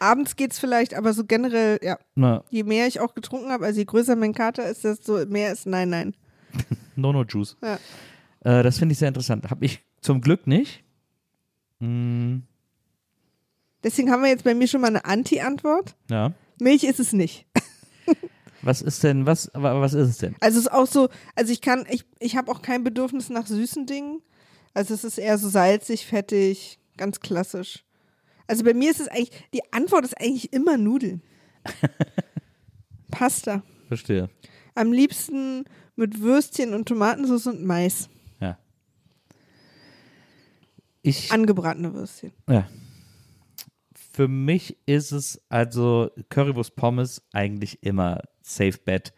Abends 0.00 0.34
geht's 0.36 0.58
vielleicht, 0.58 0.94
aber 0.94 1.12
so 1.14 1.24
generell, 1.24 1.78
ja, 1.82 1.98
Na, 2.14 2.42
je 2.50 2.64
mehr 2.64 2.86
ich 2.88 3.00
auch 3.00 3.14
getrunken 3.14 3.50
habe, 3.50 3.64
also 3.64 3.78
je 3.78 3.84
größer 3.84 4.16
mein 4.16 4.34
Kater 4.34 4.68
ist, 4.68 4.84
desto 4.84 5.24
mehr 5.26 5.52
ist 5.52 5.66
Nein, 5.66 5.90
Nein. 5.90 6.14
No-No-Juice. 6.96 7.56
Ja. 7.62 7.78
Äh, 8.40 8.62
das 8.62 8.78
finde 8.78 8.92
ich 8.92 8.98
sehr 8.98 9.08
interessant. 9.08 9.48
Habe 9.50 9.64
ich 9.64 9.82
zum 10.00 10.20
Glück 10.20 10.46
nicht. 10.46 10.82
Mm, 11.78 12.38
Deswegen 13.82 14.10
haben 14.10 14.22
wir 14.22 14.30
jetzt 14.30 14.44
bei 14.44 14.54
mir 14.54 14.66
schon 14.66 14.80
mal 14.80 14.88
eine 14.88 15.04
Anti-Antwort. 15.04 15.94
ja. 16.10 16.32
Milch 16.60 16.84
ist 16.84 17.00
es 17.00 17.12
nicht. 17.12 17.46
Was 18.64 18.80
ist 18.82 19.02
denn, 19.02 19.26
was, 19.26 19.50
wa- 19.54 19.80
was 19.80 19.92
ist 19.94 20.08
es 20.08 20.18
denn? 20.18 20.34
Also 20.40 20.58
es 20.58 20.66
ist 20.66 20.72
auch 20.72 20.86
so, 20.86 21.08
also 21.34 21.52
ich 21.52 21.60
kann, 21.60 21.84
ich, 21.90 22.04
ich 22.18 22.36
habe 22.36 22.50
auch 22.50 22.62
kein 22.62 22.82
Bedürfnis 22.84 23.28
nach 23.28 23.46
süßen 23.46 23.86
Dingen. 23.86 24.20
Also 24.72 24.94
es 24.94 25.04
ist 25.04 25.18
eher 25.18 25.36
so 25.38 25.48
salzig, 25.48 26.06
fettig, 26.06 26.78
ganz 26.96 27.20
klassisch. 27.20 27.84
Also 28.46 28.64
bei 28.64 28.74
mir 28.74 28.90
ist 28.90 29.00
es 29.00 29.08
eigentlich, 29.08 29.30
die 29.52 29.60
Antwort 29.72 30.04
ist 30.04 30.18
eigentlich 30.20 30.52
immer 30.52 30.76
Nudeln. 30.78 31.22
Pasta. 33.10 33.62
Verstehe. 33.88 34.28
Am 34.74 34.92
liebsten 34.92 35.64
mit 35.96 36.20
Würstchen 36.20 36.74
und 36.74 36.86
Tomatensauce 36.88 37.46
und 37.46 37.62
Mais. 37.64 38.08
Ja. 38.40 38.58
Ich, 41.02 41.30
Angebratene 41.32 41.92
Würstchen. 41.94 42.32
ja. 42.48 42.66
Für 44.12 44.28
mich 44.28 44.78
ist 44.86 45.10
es 45.10 45.42
also 45.48 46.08
Currywurst 46.28 46.76
Pommes 46.76 47.20
eigentlich 47.32 47.82
immer 47.82 48.20
Safe 48.44 48.78
Bet, 48.84 49.12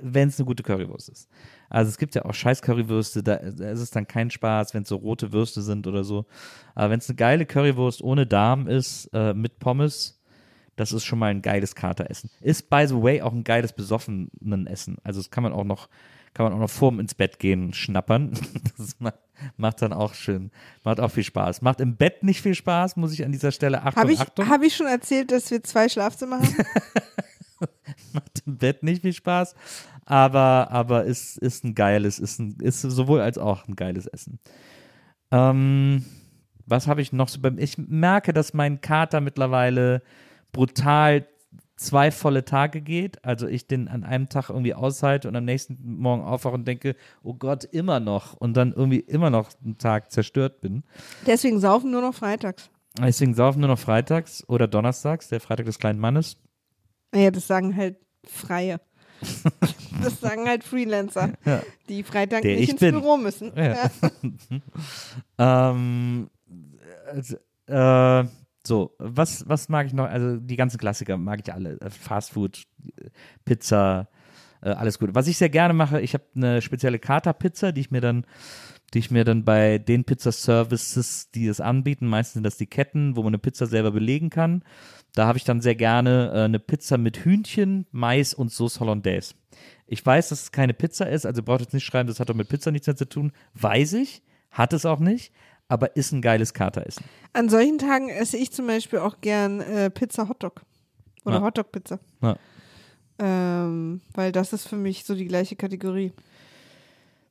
wenn 0.00 0.28
es 0.28 0.38
eine 0.38 0.46
gute 0.46 0.62
Currywurst 0.62 1.08
ist. 1.08 1.28
Also 1.68 1.88
es 1.88 1.98
gibt 1.98 2.14
ja 2.14 2.24
auch 2.24 2.34
scheiß 2.34 2.62
Currywürste, 2.62 3.22
da 3.22 3.34
ist 3.34 3.80
es 3.80 3.90
dann 3.90 4.06
kein 4.06 4.30
Spaß, 4.30 4.72
wenn 4.72 4.84
es 4.84 4.88
so 4.88 4.96
rote 4.96 5.32
Würste 5.32 5.62
sind 5.62 5.86
oder 5.88 6.04
so. 6.04 6.24
Aber 6.74 6.90
wenn 6.90 7.00
es 7.00 7.08
eine 7.08 7.16
geile 7.16 7.44
Currywurst 7.46 8.02
ohne 8.02 8.26
Darm 8.26 8.68
ist, 8.68 9.10
äh, 9.12 9.34
mit 9.34 9.58
Pommes, 9.58 10.22
das 10.76 10.92
ist 10.92 11.04
schon 11.04 11.18
mal 11.18 11.30
ein 11.30 11.42
geiles 11.42 11.74
Kateressen. 11.74 12.30
Ist, 12.40 12.70
by 12.70 12.86
the 12.86 13.02
way, 13.02 13.22
auch 13.22 13.32
ein 13.32 13.42
geiles 13.44 13.72
besoffenen 13.72 14.66
Essen. 14.66 14.98
Also 15.02 15.20
das 15.20 15.30
kann 15.30 15.42
man 15.42 15.52
auch 15.52 15.64
noch, 15.64 15.88
kann 16.34 16.44
man 16.44 16.52
auch 16.52 16.60
noch 16.60 16.70
vorm 16.70 17.00
ins 17.00 17.14
Bett 17.14 17.38
gehen 17.40 17.72
schnappern. 17.72 18.32
Das 18.78 19.00
macht, 19.00 19.18
macht 19.56 19.82
dann 19.82 19.92
auch 19.92 20.14
schön, 20.14 20.50
macht 20.84 21.00
auch 21.00 21.10
viel 21.10 21.24
Spaß. 21.24 21.62
Macht 21.62 21.80
im 21.80 21.96
Bett 21.96 22.22
nicht 22.22 22.42
viel 22.42 22.54
Spaß, 22.54 22.96
muss 22.96 23.12
ich 23.12 23.24
an 23.24 23.32
dieser 23.32 23.50
Stelle 23.50 23.82
Achtung, 23.82 24.02
Habe 24.02 24.12
ich, 24.12 24.20
Achtung. 24.20 24.48
hab 24.48 24.62
ich 24.62 24.76
schon 24.76 24.86
erzählt, 24.86 25.32
dass 25.32 25.50
wir 25.50 25.64
zwei 25.64 25.88
Schlafzimmer 25.88 26.36
haben? 26.36 26.54
macht 28.12 28.42
im 28.46 28.58
Bett 28.58 28.82
nicht 28.82 29.02
viel 29.02 29.12
Spaß, 29.12 29.54
aber, 30.04 30.68
aber 30.70 31.04
ist, 31.04 31.38
ist 31.38 31.64
ein 31.64 31.74
geiles, 31.74 32.18
ist, 32.18 32.38
ein, 32.38 32.56
ist 32.60 32.82
sowohl 32.82 33.20
als 33.20 33.38
auch 33.38 33.66
ein 33.66 33.76
geiles 33.76 34.06
Essen. 34.06 34.38
Ähm, 35.30 36.04
was 36.66 36.86
habe 36.86 37.00
ich 37.00 37.12
noch 37.12 37.28
so 37.28 37.40
beim, 37.40 37.58
ich 37.58 37.78
merke, 37.78 38.32
dass 38.32 38.54
mein 38.54 38.80
Kater 38.80 39.20
mittlerweile 39.20 40.02
brutal 40.52 41.26
zwei 41.76 42.10
volle 42.10 42.44
Tage 42.44 42.80
geht, 42.80 43.24
also 43.24 43.46
ich 43.46 43.66
den 43.66 43.88
an 43.88 44.02
einem 44.02 44.28
Tag 44.28 44.48
irgendwie 44.48 44.74
aushalte 44.74 45.28
und 45.28 45.36
am 45.36 45.44
nächsten 45.44 45.98
Morgen 45.98 46.22
aufwache 46.22 46.54
und 46.54 46.66
denke, 46.66 46.96
oh 47.22 47.34
Gott, 47.34 47.64
immer 47.64 48.00
noch 48.00 48.34
und 48.34 48.56
dann 48.56 48.72
irgendwie 48.72 49.00
immer 49.00 49.30
noch 49.30 49.50
einen 49.62 49.78
Tag 49.78 50.10
zerstört 50.10 50.60
bin. 50.60 50.84
Deswegen 51.26 51.60
saufen 51.60 51.90
nur 51.90 52.00
noch 52.00 52.14
freitags. 52.14 52.70
Deswegen 52.98 53.34
saufen 53.34 53.60
nur 53.60 53.68
noch 53.68 53.78
freitags 53.78 54.42
oder 54.48 54.66
donnerstags, 54.66 55.28
der 55.28 55.40
Freitag 55.40 55.66
des 55.66 55.78
kleinen 55.78 56.00
Mannes. 56.00 56.38
Naja, 57.12 57.30
das 57.30 57.46
sagen 57.46 57.76
halt 57.76 57.96
Freie. 58.24 58.80
das 60.02 60.20
sagen 60.20 60.46
halt 60.46 60.62
Freelancer, 60.62 61.32
Ja. 61.44 61.62
die 61.88 62.02
Freitag 62.02 62.42
Der 62.42 62.54
nicht 62.56 62.64
ich 62.64 62.70
ins 62.70 62.80
bin. 62.80 62.94
Büro 62.94 63.16
müssen. 63.16 63.52
Ja. 63.56 63.90
ähm, 65.38 66.28
also, 67.06 67.36
äh, 67.66 68.28
so, 68.66 68.94
was, 68.98 69.48
was 69.48 69.68
mag 69.68 69.86
ich 69.86 69.92
noch? 69.94 70.06
Also 70.06 70.36
die 70.36 70.56
ganzen 70.56 70.78
Klassiker 70.78 71.16
mag 71.16 71.40
ich 71.44 71.52
alle. 71.52 71.80
Äh, 71.80 71.90
Fast 71.90 72.32
Food, 72.32 72.64
äh, 73.00 73.08
Pizza, 73.44 74.08
äh, 74.60 74.70
alles 74.70 74.98
gut. 74.98 75.14
Was 75.14 75.28
ich 75.28 75.38
sehr 75.38 75.48
gerne 75.48 75.72
mache, 75.72 76.00
ich 76.00 76.14
habe 76.14 76.24
eine 76.34 76.60
spezielle 76.60 76.98
Kater-Pizza, 76.98 77.72
die 77.72 77.80
ich 77.82 77.90
mir 77.90 78.00
dann 78.00 78.26
die 78.94 78.98
ich 79.00 79.10
mir 79.10 79.24
dann 79.24 79.44
bei 79.44 79.78
den 79.78 80.04
Pizza-Services, 80.04 81.30
die 81.32 81.46
es 81.46 81.60
anbieten, 81.60 82.06
meistens 82.06 82.34
sind 82.34 82.44
das 82.44 82.56
die 82.56 82.66
Ketten, 82.66 83.16
wo 83.16 83.22
man 83.22 83.30
eine 83.30 83.38
Pizza 83.38 83.66
selber 83.66 83.90
belegen 83.90 84.30
kann. 84.30 84.62
Da 85.14 85.26
habe 85.26 85.38
ich 85.38 85.44
dann 85.44 85.60
sehr 85.60 85.74
gerne 85.74 86.30
äh, 86.34 86.44
eine 86.44 86.58
Pizza 86.58 86.98
mit 86.98 87.24
Hühnchen, 87.24 87.86
Mais 87.90 88.34
und 88.34 88.52
Sauce 88.52 88.80
Hollandaise. 88.80 89.34
Ich 89.86 90.04
weiß, 90.04 90.28
dass 90.28 90.42
es 90.42 90.52
keine 90.52 90.74
Pizza 90.74 91.08
ist, 91.08 91.26
also 91.26 91.42
braucht 91.42 91.60
jetzt 91.60 91.74
nicht 91.74 91.84
schreiben, 91.84 92.08
das 92.08 92.20
hat 92.20 92.28
doch 92.28 92.34
mit 92.34 92.48
Pizza 92.48 92.70
nichts 92.70 92.86
mehr 92.86 92.96
zu 92.96 93.08
tun. 93.08 93.32
Weiß 93.54 93.94
ich, 93.94 94.22
hat 94.50 94.72
es 94.72 94.84
auch 94.84 95.00
nicht, 95.00 95.32
aber 95.68 95.96
ist 95.96 96.12
ein 96.12 96.22
geiles 96.22 96.54
Kateressen. 96.54 97.04
An 97.32 97.48
solchen 97.48 97.78
Tagen 97.78 98.08
esse 98.08 98.36
ich 98.36 98.52
zum 98.52 98.66
Beispiel 98.66 98.98
auch 98.98 99.20
gern 99.20 99.60
äh, 99.60 99.90
Pizza 99.90 100.28
Hotdog. 100.28 100.62
Oder 101.24 101.36
Ja. 101.36 101.42
Hotdog-Pizza. 101.42 101.98
Ja. 102.22 102.36
Ähm, 103.18 104.00
weil 104.14 104.32
das 104.32 104.52
ist 104.52 104.68
für 104.68 104.76
mich 104.76 105.04
so 105.04 105.14
die 105.14 105.26
gleiche 105.26 105.56
Kategorie. 105.56 106.12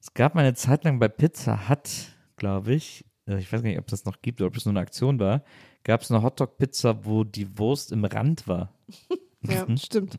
Es 0.08 0.14
gab 0.14 0.36
mal 0.36 0.42
eine 0.42 0.54
Zeit 0.54 0.84
lang 0.84 1.00
bei 1.00 1.08
Pizza 1.08 1.68
Hut, 1.68 2.12
glaube 2.38 2.76
ich, 2.76 3.06
äh, 3.28 3.40
ich 3.40 3.52
weiß 3.52 3.64
gar 3.64 3.70
nicht, 3.70 3.80
ob 3.80 3.88
das 3.88 4.06
noch 4.06 4.22
gibt 4.22 4.40
oder 4.40 4.50
ob 4.50 4.56
es 4.56 4.64
nur 4.64 4.72
eine 4.74 4.82
Aktion 4.82 5.20
war, 5.20 5.44
gab 5.84 6.02
es 6.02 6.12
eine 6.12 6.22
Hotdog-Pizza, 6.22 7.06
wo 7.06 7.24
die 7.24 7.58
Wurst 7.58 7.92
im 7.92 8.06
Rand 8.06 8.48
war. 8.48 8.72
Ja, 9.48 9.78
stimmt. 9.78 10.18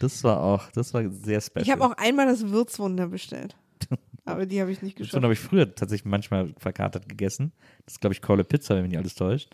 Das 0.00 0.24
war 0.24 0.42
auch, 0.42 0.68
das 0.72 0.92
war 0.92 1.08
sehr 1.10 1.40
special. 1.40 1.62
Ich 1.62 1.70
habe 1.70 1.84
auch 1.84 1.92
einmal 1.96 2.26
das 2.26 2.48
Würzwunder 2.48 3.06
bestellt. 3.06 3.54
Aber 4.24 4.46
die 4.46 4.60
habe 4.60 4.72
ich 4.72 4.82
nicht 4.82 4.96
geschafft. 4.96 5.22
habe 5.22 5.32
ich 5.32 5.38
früher 5.38 5.72
tatsächlich 5.72 6.10
manchmal 6.10 6.52
verkatert 6.58 7.08
gegessen. 7.08 7.52
Das 7.84 7.94
ist, 7.94 8.00
glaube 8.00 8.14
ich, 8.14 8.20
Kohle 8.20 8.42
Pizza, 8.42 8.74
wenn 8.74 8.82
mich 8.82 8.90
nicht 8.90 8.98
alles 8.98 9.14
täuscht. 9.14 9.48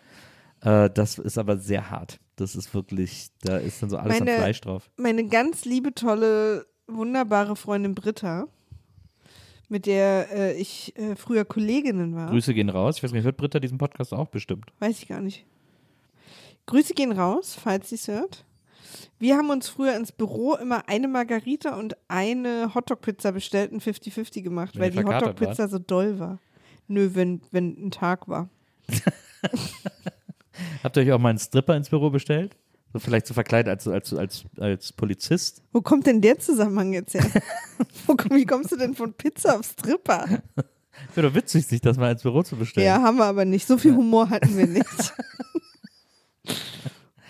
Äh, 0.63 0.89
das 0.89 1.19
ist 1.19 1.37
aber 1.37 1.59
sehr 1.59 1.91
hart. 1.91 2.19
Das 2.37 2.57
ist 2.57 2.73
wirklich, 2.73 3.29
da 3.43 3.59
ist 3.59 3.83
dann 3.83 3.91
so 3.91 3.99
alles 3.99 4.19
Meine- 4.21 4.33
an 4.33 4.39
Fleisch 4.39 4.63
drauf. 4.63 4.91
Meine 4.97 5.27
ganz 5.29 5.67
liebe, 5.67 5.93
tolle, 5.95 6.65
wunderbare 6.87 7.57
Freundin 7.57 7.95
Britta, 7.95 8.47
mit 9.75 9.87
der 9.87 10.29
äh, 10.31 10.53
ich 10.55 10.97
äh, 10.97 11.17
früher 11.17 11.45
Kolleginnen 11.45 12.15
war. 12.15 12.31
Grüße 12.31 12.55
gehen 12.55 12.69
raus. 12.69 12.99
Ich 12.99 13.03
weiß 13.03 13.11
nicht, 13.11 13.25
hört 13.25 13.37
Britta 13.37 13.59
diesen 13.59 13.77
Podcast 13.77 14.15
auch 14.15 14.29
bestimmt? 14.29 14.67
Weiß 14.79 15.03
ich 15.03 15.09
gar 15.09 15.21
nicht. 15.21 15.45
Grüße 16.67 16.95
gehen 16.95 17.11
raus, 17.11 17.59
falls 17.61 17.89
sie 17.89 17.97
es 17.97 18.07
hört. 18.07 18.45
Wir 19.19 19.37
haben 19.37 19.51
uns 19.51 19.69
früher 19.69 19.97
ins 19.97 20.13
Büro 20.13 20.55
immer 20.55 20.89
eine 20.89 21.09
Margarita 21.09 21.75
und 21.77 21.97
eine 22.07 22.73
Hotdog-Pizza 22.73 23.33
bestellt 23.33 23.73
und 23.73 23.83
50-50 23.83 24.43
gemacht, 24.43 24.77
Wenn 24.77 24.83
weil 24.83 24.91
die 24.93 25.03
Hotdog-Pizza 25.03 25.67
so 25.67 25.81
doll 25.81 26.21
war. 26.21 26.39
Nö, 26.87 27.11
wenn, 27.15 27.41
wenn 27.51 27.87
ein 27.87 27.91
Tag 27.91 28.29
war. 28.29 28.49
Habt 30.85 30.97
ihr 30.97 31.03
euch 31.03 31.11
auch 31.11 31.19
mal 31.19 31.31
einen 31.31 31.41
Stripper 31.41 31.77
ins 31.77 31.91
Büro 31.91 32.11
bestellt? 32.11 32.57
So 32.95 33.01
vielleicht 33.01 33.27
so 33.27 33.35
verkleidet 33.35 33.69
als, 33.71 33.89
als, 33.89 34.15
als, 34.15 34.45
als 34.57 34.93
Polizist? 34.93 35.63
Wo 35.73 35.83
kommt 35.83 36.07
denn 36.07 36.21
der 36.21 36.39
Zusammenhang 36.39 36.93
jetzt 36.93 37.13
her? 37.15 37.25
Wo, 38.07 38.15
wie 38.31 38.47
kommst 38.47 38.71
du 38.71 38.77
denn 38.77 38.95
von 38.95 39.13
Pizza 39.13 39.59
auf 39.59 39.67
Stripper? 39.67 40.27
Wäre 41.13 41.29
doch 41.29 41.35
witzig, 41.35 41.67
sich 41.67 41.81
das 41.81 41.97
mal 41.97 42.13
ins 42.13 42.23
Büro 42.23 42.45
zu 42.45 42.55
bestellen. 42.55 42.87
Ja, 42.87 43.03
haben 43.03 43.17
wir 43.17 43.25
aber 43.25 43.45
nicht. 43.45 43.67
So 43.67 43.79
viel 43.79 43.97
Humor 43.97 44.31
hatten 44.31 44.57
wir 44.57 44.69
nicht. 44.69 44.87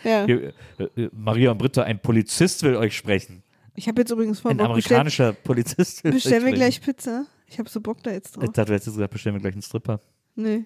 ja. 0.05 0.27
Hier, 0.27 0.53
äh, 0.79 1.09
Maria 1.13 1.51
und 1.51 1.57
Britta, 1.59 1.83
ein 1.83 1.99
Polizist 1.99 2.63
will 2.63 2.77
euch 2.77 2.95
sprechen. 2.95 3.43
Ich 3.75 3.89
habe 3.89 4.03
jetzt 4.03 4.11
übrigens 4.11 4.41
vor 4.41 4.51
Ein 4.51 4.59
Bock, 4.59 4.75
bestell, 4.75 4.97
amerikanischer 4.99 5.33
Polizist 5.33 6.05
will 6.05 6.13
bestellen 6.13 6.45
wir 6.45 6.53
gleich 6.53 6.81
Pizza. 6.81 7.25
Ich 7.47 7.59
habe 7.59 7.71
so 7.71 7.81
Bock 7.81 8.03
da 8.03 8.11
jetzt 8.11 8.37
Ich 8.37 8.43
drauf. 8.43 8.53
dachte, 8.53 8.67
du 8.67 8.73
hättest 8.75 8.95
gesagt, 8.95 9.11
bestellen 9.13 9.37
wir 9.37 9.41
gleich 9.41 9.55
einen 9.55 9.63
Stripper. 9.63 9.99
Nee, 10.37 10.65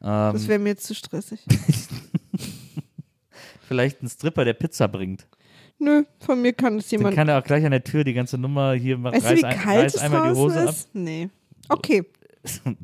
Ähm, 0.00 0.32
das 0.32 0.46
wäre 0.48 0.58
mir 0.58 0.70
jetzt 0.70 0.84
zu 0.84 0.94
stressig. 0.94 1.40
vielleicht 3.68 4.00
einen 4.00 4.08
Stripper, 4.08 4.44
der 4.44 4.54
Pizza 4.54 4.88
bringt. 4.88 5.26
Nö, 5.78 6.02
von 6.18 6.42
mir 6.42 6.52
kann 6.52 6.78
es 6.78 6.88
Dann 6.88 6.98
jemand. 7.00 7.14
kann 7.14 7.28
er 7.28 7.38
auch 7.38 7.44
gleich 7.44 7.64
an 7.64 7.70
der 7.70 7.84
Tür 7.84 8.02
die 8.02 8.14
ganze 8.14 8.36
Nummer 8.36 8.72
hier 8.72 8.98
machen. 8.98 9.14
Weißt 9.14 9.26
du, 9.26 9.30
reiß, 9.30 9.38
wie 9.38 9.44
ein, 9.44 9.58
kalt 9.58 9.84
reiß 9.84 9.94
es 9.94 10.00
einmal 10.00 10.32
die 10.32 10.38
Hose 10.38 10.60
ab. 10.62 10.70
ist? 10.70 10.94
Nee. 10.94 11.28
Okay. 11.68 12.04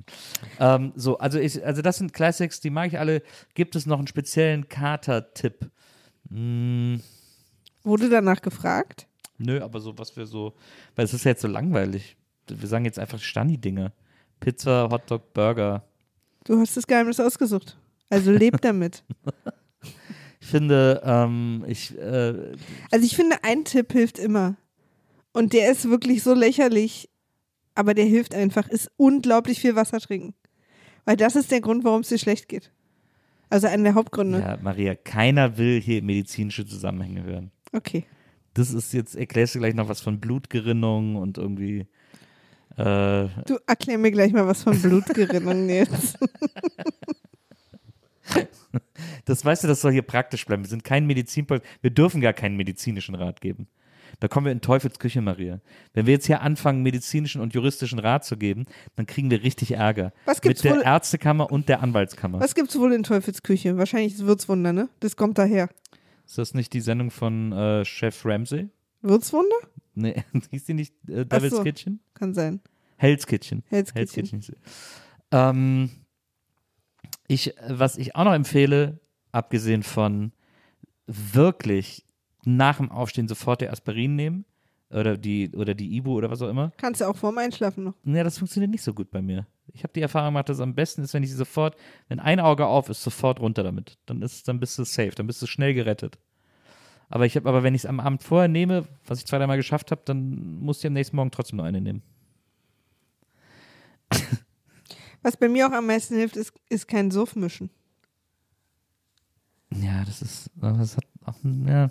Ähm, 0.60 0.92
so, 0.94 1.18
also, 1.18 1.38
ich, 1.38 1.64
also 1.64 1.80
das 1.82 1.96
sind 1.96 2.12
Classics, 2.12 2.60
die 2.60 2.70
mag 2.70 2.88
ich 2.88 2.98
alle. 2.98 3.22
Gibt 3.54 3.74
es 3.76 3.86
noch 3.86 3.98
einen 3.98 4.06
speziellen 4.06 4.68
Kater-Tipp? 4.68 5.70
Hm, 6.28 7.00
Wurde 7.82 8.08
danach 8.08 8.40
gefragt? 8.42 9.06
nö, 9.38 9.60
aber 9.60 9.80
so, 9.80 9.96
was 9.98 10.16
wir 10.16 10.26
so, 10.26 10.54
weil 10.94 11.04
es 11.06 11.14
ist 11.14 11.24
ja 11.24 11.30
jetzt 11.30 11.42
so 11.42 11.48
langweilig. 11.48 12.16
Wir 12.46 12.68
sagen 12.68 12.84
jetzt 12.84 12.98
einfach 12.98 13.18
Stani-Dinge. 13.18 13.92
Pizza, 14.38 14.88
Hotdog, 14.90 15.32
Burger. 15.32 15.82
Du 16.44 16.58
hast 16.58 16.76
das 16.76 16.86
Geheimnis 16.86 17.18
ausgesucht. 17.18 17.76
Also 18.10 18.30
leb 18.32 18.60
damit. 18.60 19.02
Ich 20.44 20.50
finde, 20.50 21.00
ähm, 21.06 21.64
ich, 21.66 21.96
äh, 21.96 22.52
Also 22.90 23.06
ich 23.06 23.16
finde, 23.16 23.36
ein 23.44 23.64
Tipp 23.64 23.90
hilft 23.92 24.18
immer. 24.18 24.56
Und 25.32 25.54
der 25.54 25.72
ist 25.72 25.88
wirklich 25.88 26.22
so 26.22 26.34
lächerlich, 26.34 27.08
aber 27.74 27.94
der 27.94 28.04
hilft 28.04 28.34
einfach, 28.34 28.68
ist 28.68 28.90
unglaublich 28.98 29.58
viel 29.58 29.74
Wasser 29.74 30.00
trinken. 30.00 30.34
Weil 31.06 31.16
das 31.16 31.34
ist 31.34 31.50
der 31.50 31.62
Grund, 31.62 31.82
warum 31.82 32.02
es 32.02 32.10
dir 32.10 32.18
schlecht 32.18 32.50
geht. 32.50 32.72
Also 33.48 33.68
einer 33.68 33.84
der 33.84 33.94
Hauptgründe. 33.94 34.40
ja, 34.40 34.58
Maria, 34.60 34.94
keiner 34.94 35.56
will 35.56 35.80
hier 35.80 36.02
medizinische 36.02 36.66
Zusammenhänge 36.66 37.24
hören. 37.24 37.50
Okay. 37.72 38.04
Das 38.52 38.70
ist 38.70 38.92
jetzt, 38.92 39.16
erklärst 39.16 39.54
du 39.54 39.60
gleich 39.60 39.74
noch 39.74 39.88
was 39.88 40.02
von 40.02 40.20
Blutgerinnung 40.20 41.16
und 41.16 41.38
irgendwie, 41.38 41.86
äh, 42.76 43.28
Du 43.46 43.56
erklär 43.66 43.96
mir 43.96 44.10
gleich 44.10 44.34
mal 44.34 44.46
was 44.46 44.62
von 44.62 44.78
Blutgerinnung 44.78 45.70
jetzt. 45.70 46.18
Das 49.24 49.44
weißt 49.44 49.64
du, 49.64 49.68
das 49.68 49.80
soll 49.80 49.92
hier 49.92 50.02
praktisch 50.02 50.44
bleiben. 50.46 50.62
Wir 50.64 50.68
sind 50.68 50.84
kein 50.84 51.06
Medizinpodcast. 51.06 51.70
Wir 51.82 51.90
dürfen 51.90 52.20
gar 52.20 52.32
keinen 52.32 52.56
medizinischen 52.56 53.14
Rat 53.14 53.40
geben. 53.40 53.66
Da 54.20 54.28
kommen 54.28 54.44
wir 54.46 54.52
in 54.52 54.60
Teufelsküche, 54.60 55.20
Maria. 55.20 55.60
Wenn 55.92 56.06
wir 56.06 56.12
jetzt 56.14 56.26
hier 56.26 56.40
anfangen, 56.40 56.82
medizinischen 56.82 57.40
und 57.40 57.52
juristischen 57.54 57.98
Rat 57.98 58.24
zu 58.24 58.36
geben, 58.36 58.66
dann 58.94 59.06
kriegen 59.06 59.28
wir 59.30 59.42
richtig 59.42 59.72
Ärger. 59.72 60.12
Was 60.24 60.40
gibt's 60.40 60.62
Mit 60.62 60.70
der 60.72 60.78
wohl- 60.78 60.84
Ärztekammer 60.86 61.50
und 61.50 61.68
der 61.68 61.82
Anwaltskammer. 61.82 62.38
Was 62.40 62.54
gibt's 62.54 62.78
wohl 62.78 62.92
in 62.92 63.02
Teufelsküche? 63.02 63.76
Wahrscheinlich 63.76 64.12
das 64.16 64.24
Würzwunder, 64.24 64.72
ne? 64.72 64.88
Das 65.00 65.16
kommt 65.16 65.38
daher. 65.38 65.68
Ist 66.26 66.38
das 66.38 66.54
nicht 66.54 66.72
die 66.72 66.80
Sendung 66.80 67.10
von 67.10 67.50
äh, 67.52 67.84
Chef 67.84 68.24
Ramsay? 68.24 68.68
Würzwunder? 69.02 69.56
Nee, 69.96 70.22
hieß 70.50 70.64
die 70.64 70.74
nicht 70.74 70.94
äh, 71.08 71.26
Devil's 71.26 71.56
so. 71.56 71.62
Kitchen? 71.64 72.00
Kann 72.14 72.34
sein. 72.34 72.60
Hell's 72.96 73.26
Kitchen. 73.26 73.64
Hell's 73.68 73.92
Hell's 73.94 74.12
Kitchen. 74.12 74.40
Kitchen. 74.40 74.56
Ähm, 75.32 75.90
ich, 77.26 77.54
was 77.68 77.96
ich 77.96 78.14
auch 78.16 78.24
noch 78.24 78.34
empfehle, 78.34 79.00
abgesehen 79.32 79.82
von 79.82 80.32
wirklich 81.06 82.04
nach 82.44 82.76
dem 82.78 82.90
Aufstehen 82.90 83.28
sofort 83.28 83.60
der 83.60 83.72
Aspirin 83.72 84.16
nehmen 84.16 84.44
oder 84.90 85.16
die, 85.16 85.50
oder 85.54 85.74
die 85.74 85.96
Ibu 85.96 86.12
oder 86.12 86.30
was 86.30 86.42
auch 86.42 86.48
immer. 86.48 86.72
Kannst 86.76 87.00
du 87.00 87.06
auch 87.06 87.16
vorm 87.16 87.38
Einschlafen 87.38 87.84
noch. 87.84 87.94
Ja, 88.04 88.22
das 88.22 88.38
funktioniert 88.38 88.70
nicht 88.70 88.82
so 88.82 88.94
gut 88.94 89.10
bei 89.10 89.22
mir. 89.22 89.46
Ich 89.72 89.82
habe 89.82 89.92
die 89.92 90.02
Erfahrung 90.02 90.28
gemacht, 90.28 90.48
dass 90.48 90.58
es 90.58 90.62
am 90.62 90.74
besten 90.74 91.02
ist, 91.02 91.14
wenn 91.14 91.22
ich 91.22 91.30
sie 91.30 91.36
sofort, 91.36 91.76
wenn 92.08 92.20
ein 92.20 92.38
Auge 92.38 92.66
auf 92.66 92.88
ist, 92.88 93.02
sofort 93.02 93.40
runter 93.40 93.62
damit. 93.62 93.98
Dann 94.06 94.22
ist, 94.22 94.46
dann 94.46 94.60
bist 94.60 94.78
du 94.78 94.84
safe, 94.84 95.12
dann 95.12 95.26
bist 95.26 95.42
du 95.42 95.46
schnell 95.46 95.74
gerettet. 95.74 96.18
Aber 97.08 97.26
ich 97.26 97.36
habe, 97.36 97.48
aber 97.48 97.62
wenn 97.62 97.74
ich 97.74 97.82
es 97.82 97.86
am 97.86 98.00
Abend 98.00 98.22
vorher 98.22 98.48
nehme, 98.48 98.86
was 99.06 99.18
ich 99.18 99.26
zwei, 99.26 99.38
dreimal 99.38 99.56
geschafft 99.56 99.90
habe, 99.90 100.02
dann 100.04 100.58
muss 100.60 100.78
ich 100.80 100.86
am 100.86 100.92
nächsten 100.92 101.16
Morgen 101.16 101.30
trotzdem 101.30 101.56
noch 101.56 101.64
eine 101.64 101.80
nehmen. 101.80 102.02
Was 105.24 105.36
bei 105.36 105.48
mir 105.48 105.66
auch 105.66 105.72
am 105.72 105.86
meisten 105.86 106.14
hilft, 106.16 106.36
ist, 106.36 106.52
ist 106.68 106.86
kein 106.86 107.10
Suff 107.10 107.34
mischen. 107.34 107.70
Ja, 109.74 110.04
das 110.04 110.22
ist, 110.22 110.50
das 110.54 110.96
hat 110.96 111.04
auch, 111.24 111.34
ja, 111.66 111.90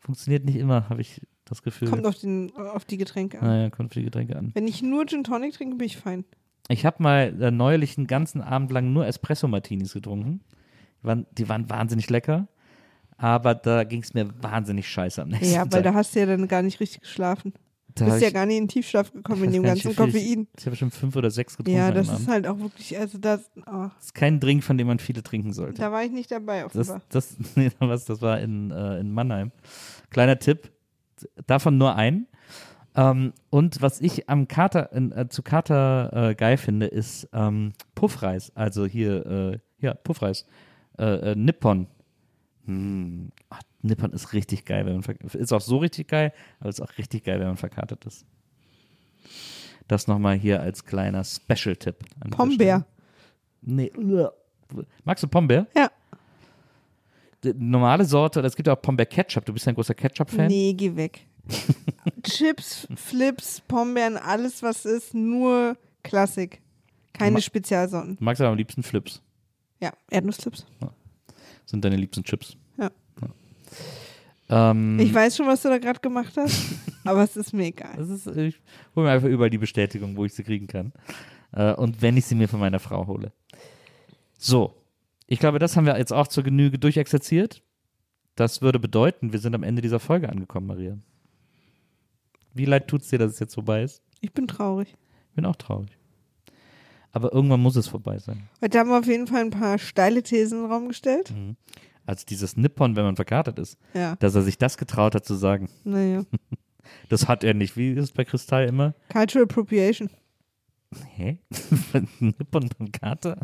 funktioniert 0.00 0.44
nicht 0.44 0.56
immer, 0.56 0.88
habe 0.88 1.00
ich 1.00 1.20
das 1.44 1.62
Gefühl. 1.62 1.88
Kommt 1.90 2.06
auf, 2.06 2.18
den, 2.18 2.50
auf 2.56 2.84
die 2.84 2.96
Getränke 2.96 3.38
an. 3.40 3.46
naja, 3.46 3.70
kommt 3.70 3.92
für 3.94 4.00
die 4.00 4.06
Getränke 4.06 4.36
an. 4.36 4.50
Wenn 4.54 4.66
ich 4.66 4.82
nur 4.82 5.06
Gin 5.06 5.24
Tonic 5.24 5.54
trinke, 5.54 5.76
bin 5.76 5.86
ich 5.86 5.96
fein. 5.96 6.24
Ich 6.68 6.84
habe 6.84 7.02
mal 7.02 7.40
äh, 7.40 7.50
neulich 7.50 7.96
einen 7.98 8.06
ganzen 8.06 8.40
Abend 8.40 8.72
lang 8.72 8.92
nur 8.92 9.06
Espresso-Martinis 9.06 9.92
getrunken. 9.92 10.40
Die 11.02 11.06
waren, 11.06 11.26
die 11.32 11.48
waren 11.48 11.70
wahnsinnig 11.70 12.10
lecker, 12.10 12.48
aber 13.16 13.54
da 13.54 13.84
ging 13.84 14.02
es 14.02 14.14
mir 14.14 14.30
wahnsinnig 14.42 14.88
scheiße 14.88 15.22
am 15.22 15.28
nächsten 15.28 15.52
Ja, 15.54 15.60
weil 15.60 15.82
Tag. 15.82 15.84
da 15.84 15.94
hast 15.94 16.14
du 16.14 16.20
ja 16.20 16.26
dann 16.26 16.48
gar 16.48 16.62
nicht 16.62 16.80
richtig 16.80 17.02
geschlafen. 17.02 17.52
Du 17.98 18.04
bist 18.06 18.22
ja 18.22 18.30
gar 18.30 18.46
nicht 18.46 18.56
in 18.56 18.64
den 18.64 18.68
Tiefschlaf 18.68 19.12
gekommen 19.12 19.44
in 19.44 19.52
dem 19.52 19.62
ganzen 19.64 19.94
Koffein. 19.94 20.46
Ich, 20.54 20.60
ich 20.60 20.66
habe 20.66 20.76
schon 20.76 20.90
fünf 20.90 21.14
oder 21.16 21.30
sechs 21.30 21.56
getrunken. 21.56 21.78
Ja, 21.78 21.90
das 21.90 22.08
ist 22.08 22.28
halt 22.28 22.46
auch 22.46 22.58
wirklich, 22.58 22.98
also 22.98 23.18
das, 23.18 23.50
oh, 23.66 23.88
Das 23.96 24.06
ist 24.06 24.14
kein 24.14 24.40
Drink, 24.40 24.64
von 24.64 24.78
dem 24.78 24.86
man 24.86 24.98
viele 24.98 25.22
trinken 25.22 25.52
sollte. 25.52 25.80
da 25.80 25.92
war 25.92 26.04
ich 26.04 26.10
nicht 26.12 26.30
dabei 26.30 26.62
Das, 26.62 26.88
offenbar. 26.90 27.02
das, 27.10 27.36
nee, 27.56 27.70
was, 27.78 28.04
das 28.04 28.20
war 28.22 28.40
in, 28.40 28.70
äh, 28.70 28.98
in 29.00 29.12
Mannheim. 29.12 29.52
Kleiner 30.10 30.38
Tipp, 30.38 30.70
davon 31.46 31.78
nur 31.78 31.94
ein. 31.96 32.26
Ähm, 32.96 33.32
und 33.50 33.80
was 33.82 34.00
ich 34.00 34.28
am 34.28 34.48
Kater, 34.48 34.90
äh, 34.92 35.28
zu 35.28 35.42
Kater 35.42 36.30
äh, 36.30 36.34
geil 36.34 36.56
finde, 36.56 36.86
ist 36.86 37.28
ähm, 37.32 37.72
Puffreis. 37.94 38.50
Also 38.54 38.86
hier, 38.86 39.26
äh, 39.26 39.58
ja, 39.80 39.94
Puffreis. 39.94 40.46
Äh, 40.98 41.32
äh, 41.32 41.34
Nippon. 41.36 41.86
Hm. 42.68 43.30
Ach, 43.50 43.62
Nippon 43.82 44.12
ist 44.12 44.32
richtig 44.34 44.64
geil, 44.64 44.84
wenn 44.86 44.96
man 45.00 45.30
ist 45.32 45.52
auch 45.52 45.60
so 45.60 45.78
richtig 45.78 46.08
geil, 46.08 46.32
aber 46.60 46.68
ist 46.68 46.80
auch 46.80 46.96
richtig 46.98 47.24
geil, 47.24 47.40
wenn 47.40 47.46
man 47.48 47.56
verkatert 47.56 48.04
ist. 48.04 48.24
Das 49.88 50.06
nochmal 50.06 50.36
hier 50.36 50.60
als 50.60 50.84
kleiner 50.84 51.24
Special-Tipp. 51.24 51.96
Pombeer. 52.30 52.84
Nee. 53.62 53.90
Magst 55.04 55.24
du 55.24 55.28
Pombeer? 55.28 55.66
Ja. 55.74 55.90
Die 57.42 57.54
normale 57.54 58.04
Sorte, 58.04 58.40
es 58.40 58.54
gibt 58.54 58.66
ja 58.66 58.74
auch 58.74 58.82
Pombeer 58.82 59.06
Ketchup. 59.06 59.46
Du 59.46 59.52
bist 59.54 59.64
ja 59.64 59.72
ein 59.72 59.74
großer 59.74 59.94
Ketchup-Fan. 59.94 60.48
Nee, 60.48 60.74
geh 60.74 60.94
weg. 60.94 61.26
Chips, 62.22 62.86
Flips, 62.96 63.62
Pombeeren, 63.62 64.18
alles 64.18 64.62
was 64.62 64.84
ist, 64.84 65.14
nur 65.14 65.76
Klassik. 66.02 66.60
Keine 67.14 67.32
Ma- 67.36 67.40
Spezialsorten. 67.40 68.16
Du 68.16 68.24
magst 68.24 68.42
aber 68.42 68.50
am 68.50 68.56
liebsten 68.58 68.82
Flips. 68.82 69.22
Ja, 69.80 69.92
Erdnusschips. 70.10 70.66
Sind 71.68 71.84
deine 71.84 71.96
liebsten 71.96 72.24
Chips. 72.24 72.56
Ja. 72.78 72.90
Ähm, 74.48 74.98
Ich 74.98 75.12
weiß 75.12 75.36
schon, 75.36 75.46
was 75.46 75.60
du 75.60 75.68
da 75.68 75.76
gerade 75.76 76.00
gemacht 76.00 76.32
hast, 76.38 76.58
aber 77.04 77.22
es 77.22 77.36
ist 77.36 77.52
mir 77.52 77.66
egal. 77.66 77.94
Das 77.98 78.08
ist, 78.08 78.26
ich 78.26 78.58
hole 78.96 79.06
mir 79.06 79.12
einfach 79.12 79.28
überall 79.28 79.50
die 79.50 79.58
Bestätigung, 79.58 80.16
wo 80.16 80.24
ich 80.24 80.32
sie 80.32 80.44
kriegen 80.44 80.66
kann. 80.66 80.94
Äh, 81.52 81.74
und 81.74 82.00
wenn 82.00 82.16
ich 82.16 82.24
sie 82.24 82.34
mir 82.34 82.48
von 82.48 82.58
meiner 82.58 82.78
Frau 82.78 83.06
hole. 83.06 83.32
So, 84.38 84.74
ich 85.26 85.38
glaube, 85.38 85.58
das 85.58 85.76
haben 85.76 85.84
wir 85.84 85.98
jetzt 85.98 86.12
auch 86.14 86.28
zur 86.28 86.42
Genüge 86.42 86.78
durchexerziert. 86.78 87.62
Das 88.34 88.62
würde 88.62 88.78
bedeuten, 88.78 89.34
wir 89.34 89.40
sind 89.40 89.54
am 89.54 89.62
Ende 89.62 89.82
dieser 89.82 90.00
Folge 90.00 90.30
angekommen, 90.30 90.68
Maria. 90.68 90.96
Wie 92.54 92.64
leid 92.64 92.88
tut 92.88 93.02
es 93.02 93.08
dir, 93.08 93.18
dass 93.18 93.32
es 93.32 93.40
jetzt 93.40 93.54
vorbei 93.54 93.82
ist? 93.82 94.00
Ich 94.22 94.32
bin 94.32 94.46
traurig. 94.48 94.96
Ich 95.28 95.34
bin 95.34 95.44
auch 95.44 95.56
traurig. 95.56 95.97
Aber 97.18 97.32
irgendwann 97.32 97.58
muss 97.58 97.74
es 97.74 97.88
vorbei 97.88 98.16
sein. 98.20 98.48
Heute 98.62 98.78
haben 98.78 98.90
wir 98.90 98.98
auf 99.00 99.08
jeden 99.08 99.26
Fall 99.26 99.40
ein 99.40 99.50
paar 99.50 99.76
steile 99.80 100.22
Thesen 100.22 100.58
in 100.58 100.64
den 100.64 100.72
Raum 100.72 100.86
gestellt. 100.86 101.34
Also 102.06 102.24
dieses 102.28 102.56
Nippon, 102.56 102.94
wenn 102.94 103.02
man 103.02 103.16
verkatert 103.16 103.58
ist, 103.58 103.76
Ja, 103.92 104.14
dass 104.14 104.36
er 104.36 104.42
sich 104.42 104.56
das 104.56 104.76
getraut 104.76 105.16
hat 105.16 105.24
zu 105.24 105.34
sagen, 105.34 105.68
naja. 105.82 106.22
das 107.08 107.26
hat 107.26 107.42
er 107.42 107.54
nicht. 107.54 107.76
Wie 107.76 107.90
ist 107.90 108.04
es 108.04 108.12
bei 108.12 108.24
Kristall 108.24 108.68
immer? 108.68 108.94
Cultural 109.08 109.46
Appropriation. 109.46 110.10
Hä? 111.16 111.40
Nippon 112.20 112.70
beim 112.78 112.92
Kater? 112.92 113.36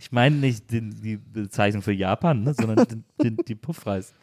Ich 0.00 0.10
meine 0.10 0.36
nicht 0.36 0.72
den, 0.72 1.02
die 1.02 1.18
Bezeichnung 1.18 1.82
für 1.82 1.92
Japan, 1.92 2.44
ne, 2.44 2.54
sondern 2.54 2.86
den, 2.88 3.04
den, 3.22 3.36
die 3.46 3.56
Puffreis. 3.56 4.14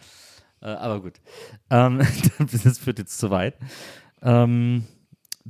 Äh, 0.62 0.70
aber 0.70 1.00
gut. 1.04 1.22
Ähm, 1.70 2.00
das 2.40 2.80
führt 2.80 2.98
jetzt 2.98 3.20
zu 3.20 3.30
weit. 3.30 3.56
Ähm, 4.24 4.86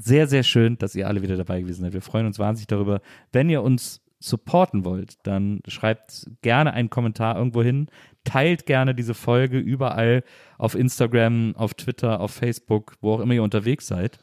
sehr, 0.01 0.27
sehr 0.27 0.43
schön, 0.43 0.77
dass 0.77 0.95
ihr 0.95 1.07
alle 1.07 1.21
wieder 1.21 1.37
dabei 1.37 1.61
gewesen 1.61 1.81
seid. 1.81 1.93
Wir 1.93 2.01
freuen 2.01 2.25
uns 2.25 2.39
wahnsinnig 2.39 2.67
darüber. 2.67 3.01
Wenn 3.31 3.49
ihr 3.49 3.61
uns 3.61 4.01
supporten 4.19 4.83
wollt, 4.83 5.15
dann 5.23 5.61
schreibt 5.67 6.29
gerne 6.41 6.73
einen 6.73 6.89
Kommentar 6.89 7.37
irgendwo 7.37 7.63
hin. 7.63 7.87
Teilt 8.25 8.65
gerne 8.65 8.93
diese 8.93 9.13
Folge 9.13 9.57
überall 9.59 10.23
auf 10.57 10.75
Instagram, 10.75 11.55
auf 11.55 11.73
Twitter, 11.73 12.19
auf 12.19 12.31
Facebook, 12.31 12.95
wo 13.01 13.13
auch 13.13 13.19
immer 13.21 13.33
ihr 13.33 13.43
unterwegs 13.43 13.87
seid. 13.87 14.19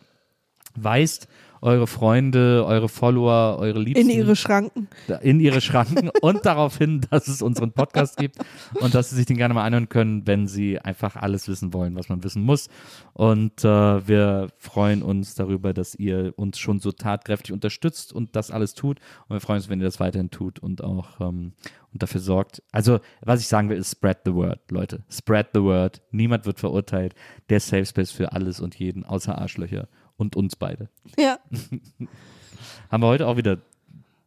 Weist 0.75 1.29
eure 1.63 1.87
Freunde, 1.87 2.65
eure 2.67 2.89
Follower, 2.89 3.59
eure 3.59 3.79
Liebsten 3.79 4.09
In 4.09 4.17
ihre 4.17 4.37
Schranken. 4.37 4.89
in 5.23 5.41
ihre 5.41 5.61
Schranken 5.61 6.11
und 6.21 6.45
darauf 6.47 6.79
hin, 6.79 7.01
dass 7.11 7.29
es 7.29 7.43
unseren 7.43 7.73
Podcast 7.73 8.17
gibt 8.17 8.39
und 8.81 8.95
dass 8.95 9.11
sie 9.11 9.17
sich 9.17 9.27
den 9.27 9.37
gerne 9.37 9.55
mal 9.55 9.65
anhören 9.65 9.89
können, 9.89 10.27
wenn 10.27 10.47
sie 10.47 10.79
einfach 10.79 11.17
alles 11.17 11.49
wissen 11.49 11.73
wollen, 11.73 11.95
was 11.97 12.09
man 12.09 12.23
wissen 12.25 12.43
muss. 12.43 12.69
Und 13.13 13.65
äh, 13.65 14.07
wir 14.09 14.49
freuen 14.59 15.03
uns 15.03 15.35
darüber, 15.35 15.73
dass 15.73 15.95
ihr 15.95 16.35
uns 16.37 16.59
schon 16.59 16.81
so 16.81 16.93
tatkräftig 16.93 17.53
unterstützt 17.53 18.13
und 18.13 18.37
das 18.37 18.51
alles 18.51 18.75
tut. 18.75 19.01
Und 19.29 19.37
wir 19.37 19.41
freuen 19.41 19.59
uns, 19.59 19.69
wenn 19.69 19.81
ihr 19.81 19.87
das 19.87 20.01
weiterhin 20.01 20.31
tut 20.31 20.59
und 20.59 20.83
auch 20.83 21.21
ähm, 21.21 21.53
und 21.93 22.03
dafür 22.03 22.21
sorgt. 22.21 22.63
Also, 22.73 23.01
was 23.23 23.41
ich 23.41 23.49
sagen 23.49 23.71
will, 23.71 23.79
ist 23.79 23.93
spread 23.93 24.19
the 24.27 24.35
word, 24.35 24.61
Leute. 24.71 25.05
Spread 25.11 25.49
the 25.55 25.63
word. 25.63 26.03
Niemand 26.11 26.45
wird 26.45 26.61
verurteilt. 26.61 27.15
Der 27.49 27.59
Safe 27.61 27.87
Space 27.87 28.11
für 28.11 28.33
alles 28.33 28.61
und 28.61 28.75
jeden, 28.75 29.05
außer 29.05 29.39
Arschlöcher 29.39 29.89
und 30.17 30.37
uns 30.37 30.57
beide. 30.57 30.89
Ja, 31.19 31.39
Haben 32.91 33.03
wir 33.03 33.09
heute 33.09 33.27
auch 33.27 33.37
wieder 33.37 33.59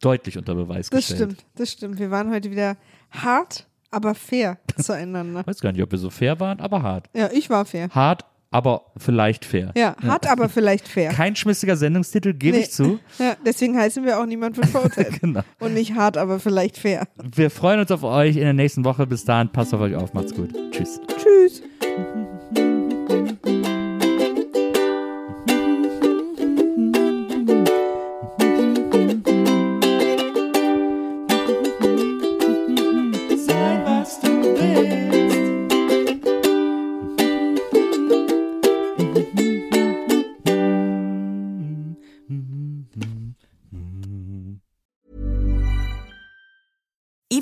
deutlich 0.00 0.36
unter 0.38 0.54
Beweis 0.54 0.90
das 0.90 0.98
gestellt. 1.08 1.32
stimmt. 1.32 1.44
Das 1.56 1.70
stimmt. 1.72 1.98
Wir 1.98 2.10
waren 2.10 2.30
heute 2.30 2.50
wieder 2.50 2.76
hart, 3.10 3.66
aber 3.90 4.14
fair 4.14 4.58
zueinander. 4.78 5.40
Ich 5.40 5.46
weiß 5.46 5.60
gar 5.60 5.72
nicht, 5.72 5.82
ob 5.82 5.90
wir 5.90 5.98
so 5.98 6.10
fair 6.10 6.38
waren, 6.40 6.60
aber 6.60 6.82
hart. 6.82 7.08
Ja, 7.14 7.30
ich 7.32 7.48
war 7.50 7.64
fair. 7.64 7.88
Hart, 7.90 8.24
aber 8.50 8.84
vielleicht 8.96 9.44
fair. 9.44 9.72
Ja, 9.76 9.94
hart, 10.02 10.26
aber 10.26 10.48
vielleicht 10.48 10.88
fair. 10.88 11.10
Kein 11.12 11.36
schmissiger 11.36 11.76
Sendungstitel, 11.76 12.34
gebe 12.34 12.56
Nee. 12.58 12.64
ich 12.64 12.70
zu. 12.72 12.98
Ja, 13.18 13.36
deswegen 13.46 13.76
heißen 13.78 14.04
wir 14.04 14.18
auch 14.20 14.26
niemand 14.26 14.56
wird 14.56 14.66
verurteilt. 14.68 15.20
Genau. 15.20 15.42
Und 15.58 15.74
nicht 15.74 15.94
hart, 15.94 16.16
aber 16.18 16.38
vielleicht 16.40 16.76
fair. 16.78 17.06
Wir 17.34 17.50
freuen 17.50 17.80
uns 17.80 17.90
auf 17.90 18.02
euch 18.02 18.36
in 18.36 18.42
der 18.42 18.52
nächsten 18.54 18.84
Woche. 18.84 19.06
Bis 19.06 19.24
dahin, 19.24 19.48
passt 19.50 19.72
auf 19.74 19.80
euch 19.80 19.94
auf. 19.94 20.12
Macht's 20.14 20.34
gut. 20.34 20.50
Tschüss. 20.72 21.00
Tschüss. 21.16 21.62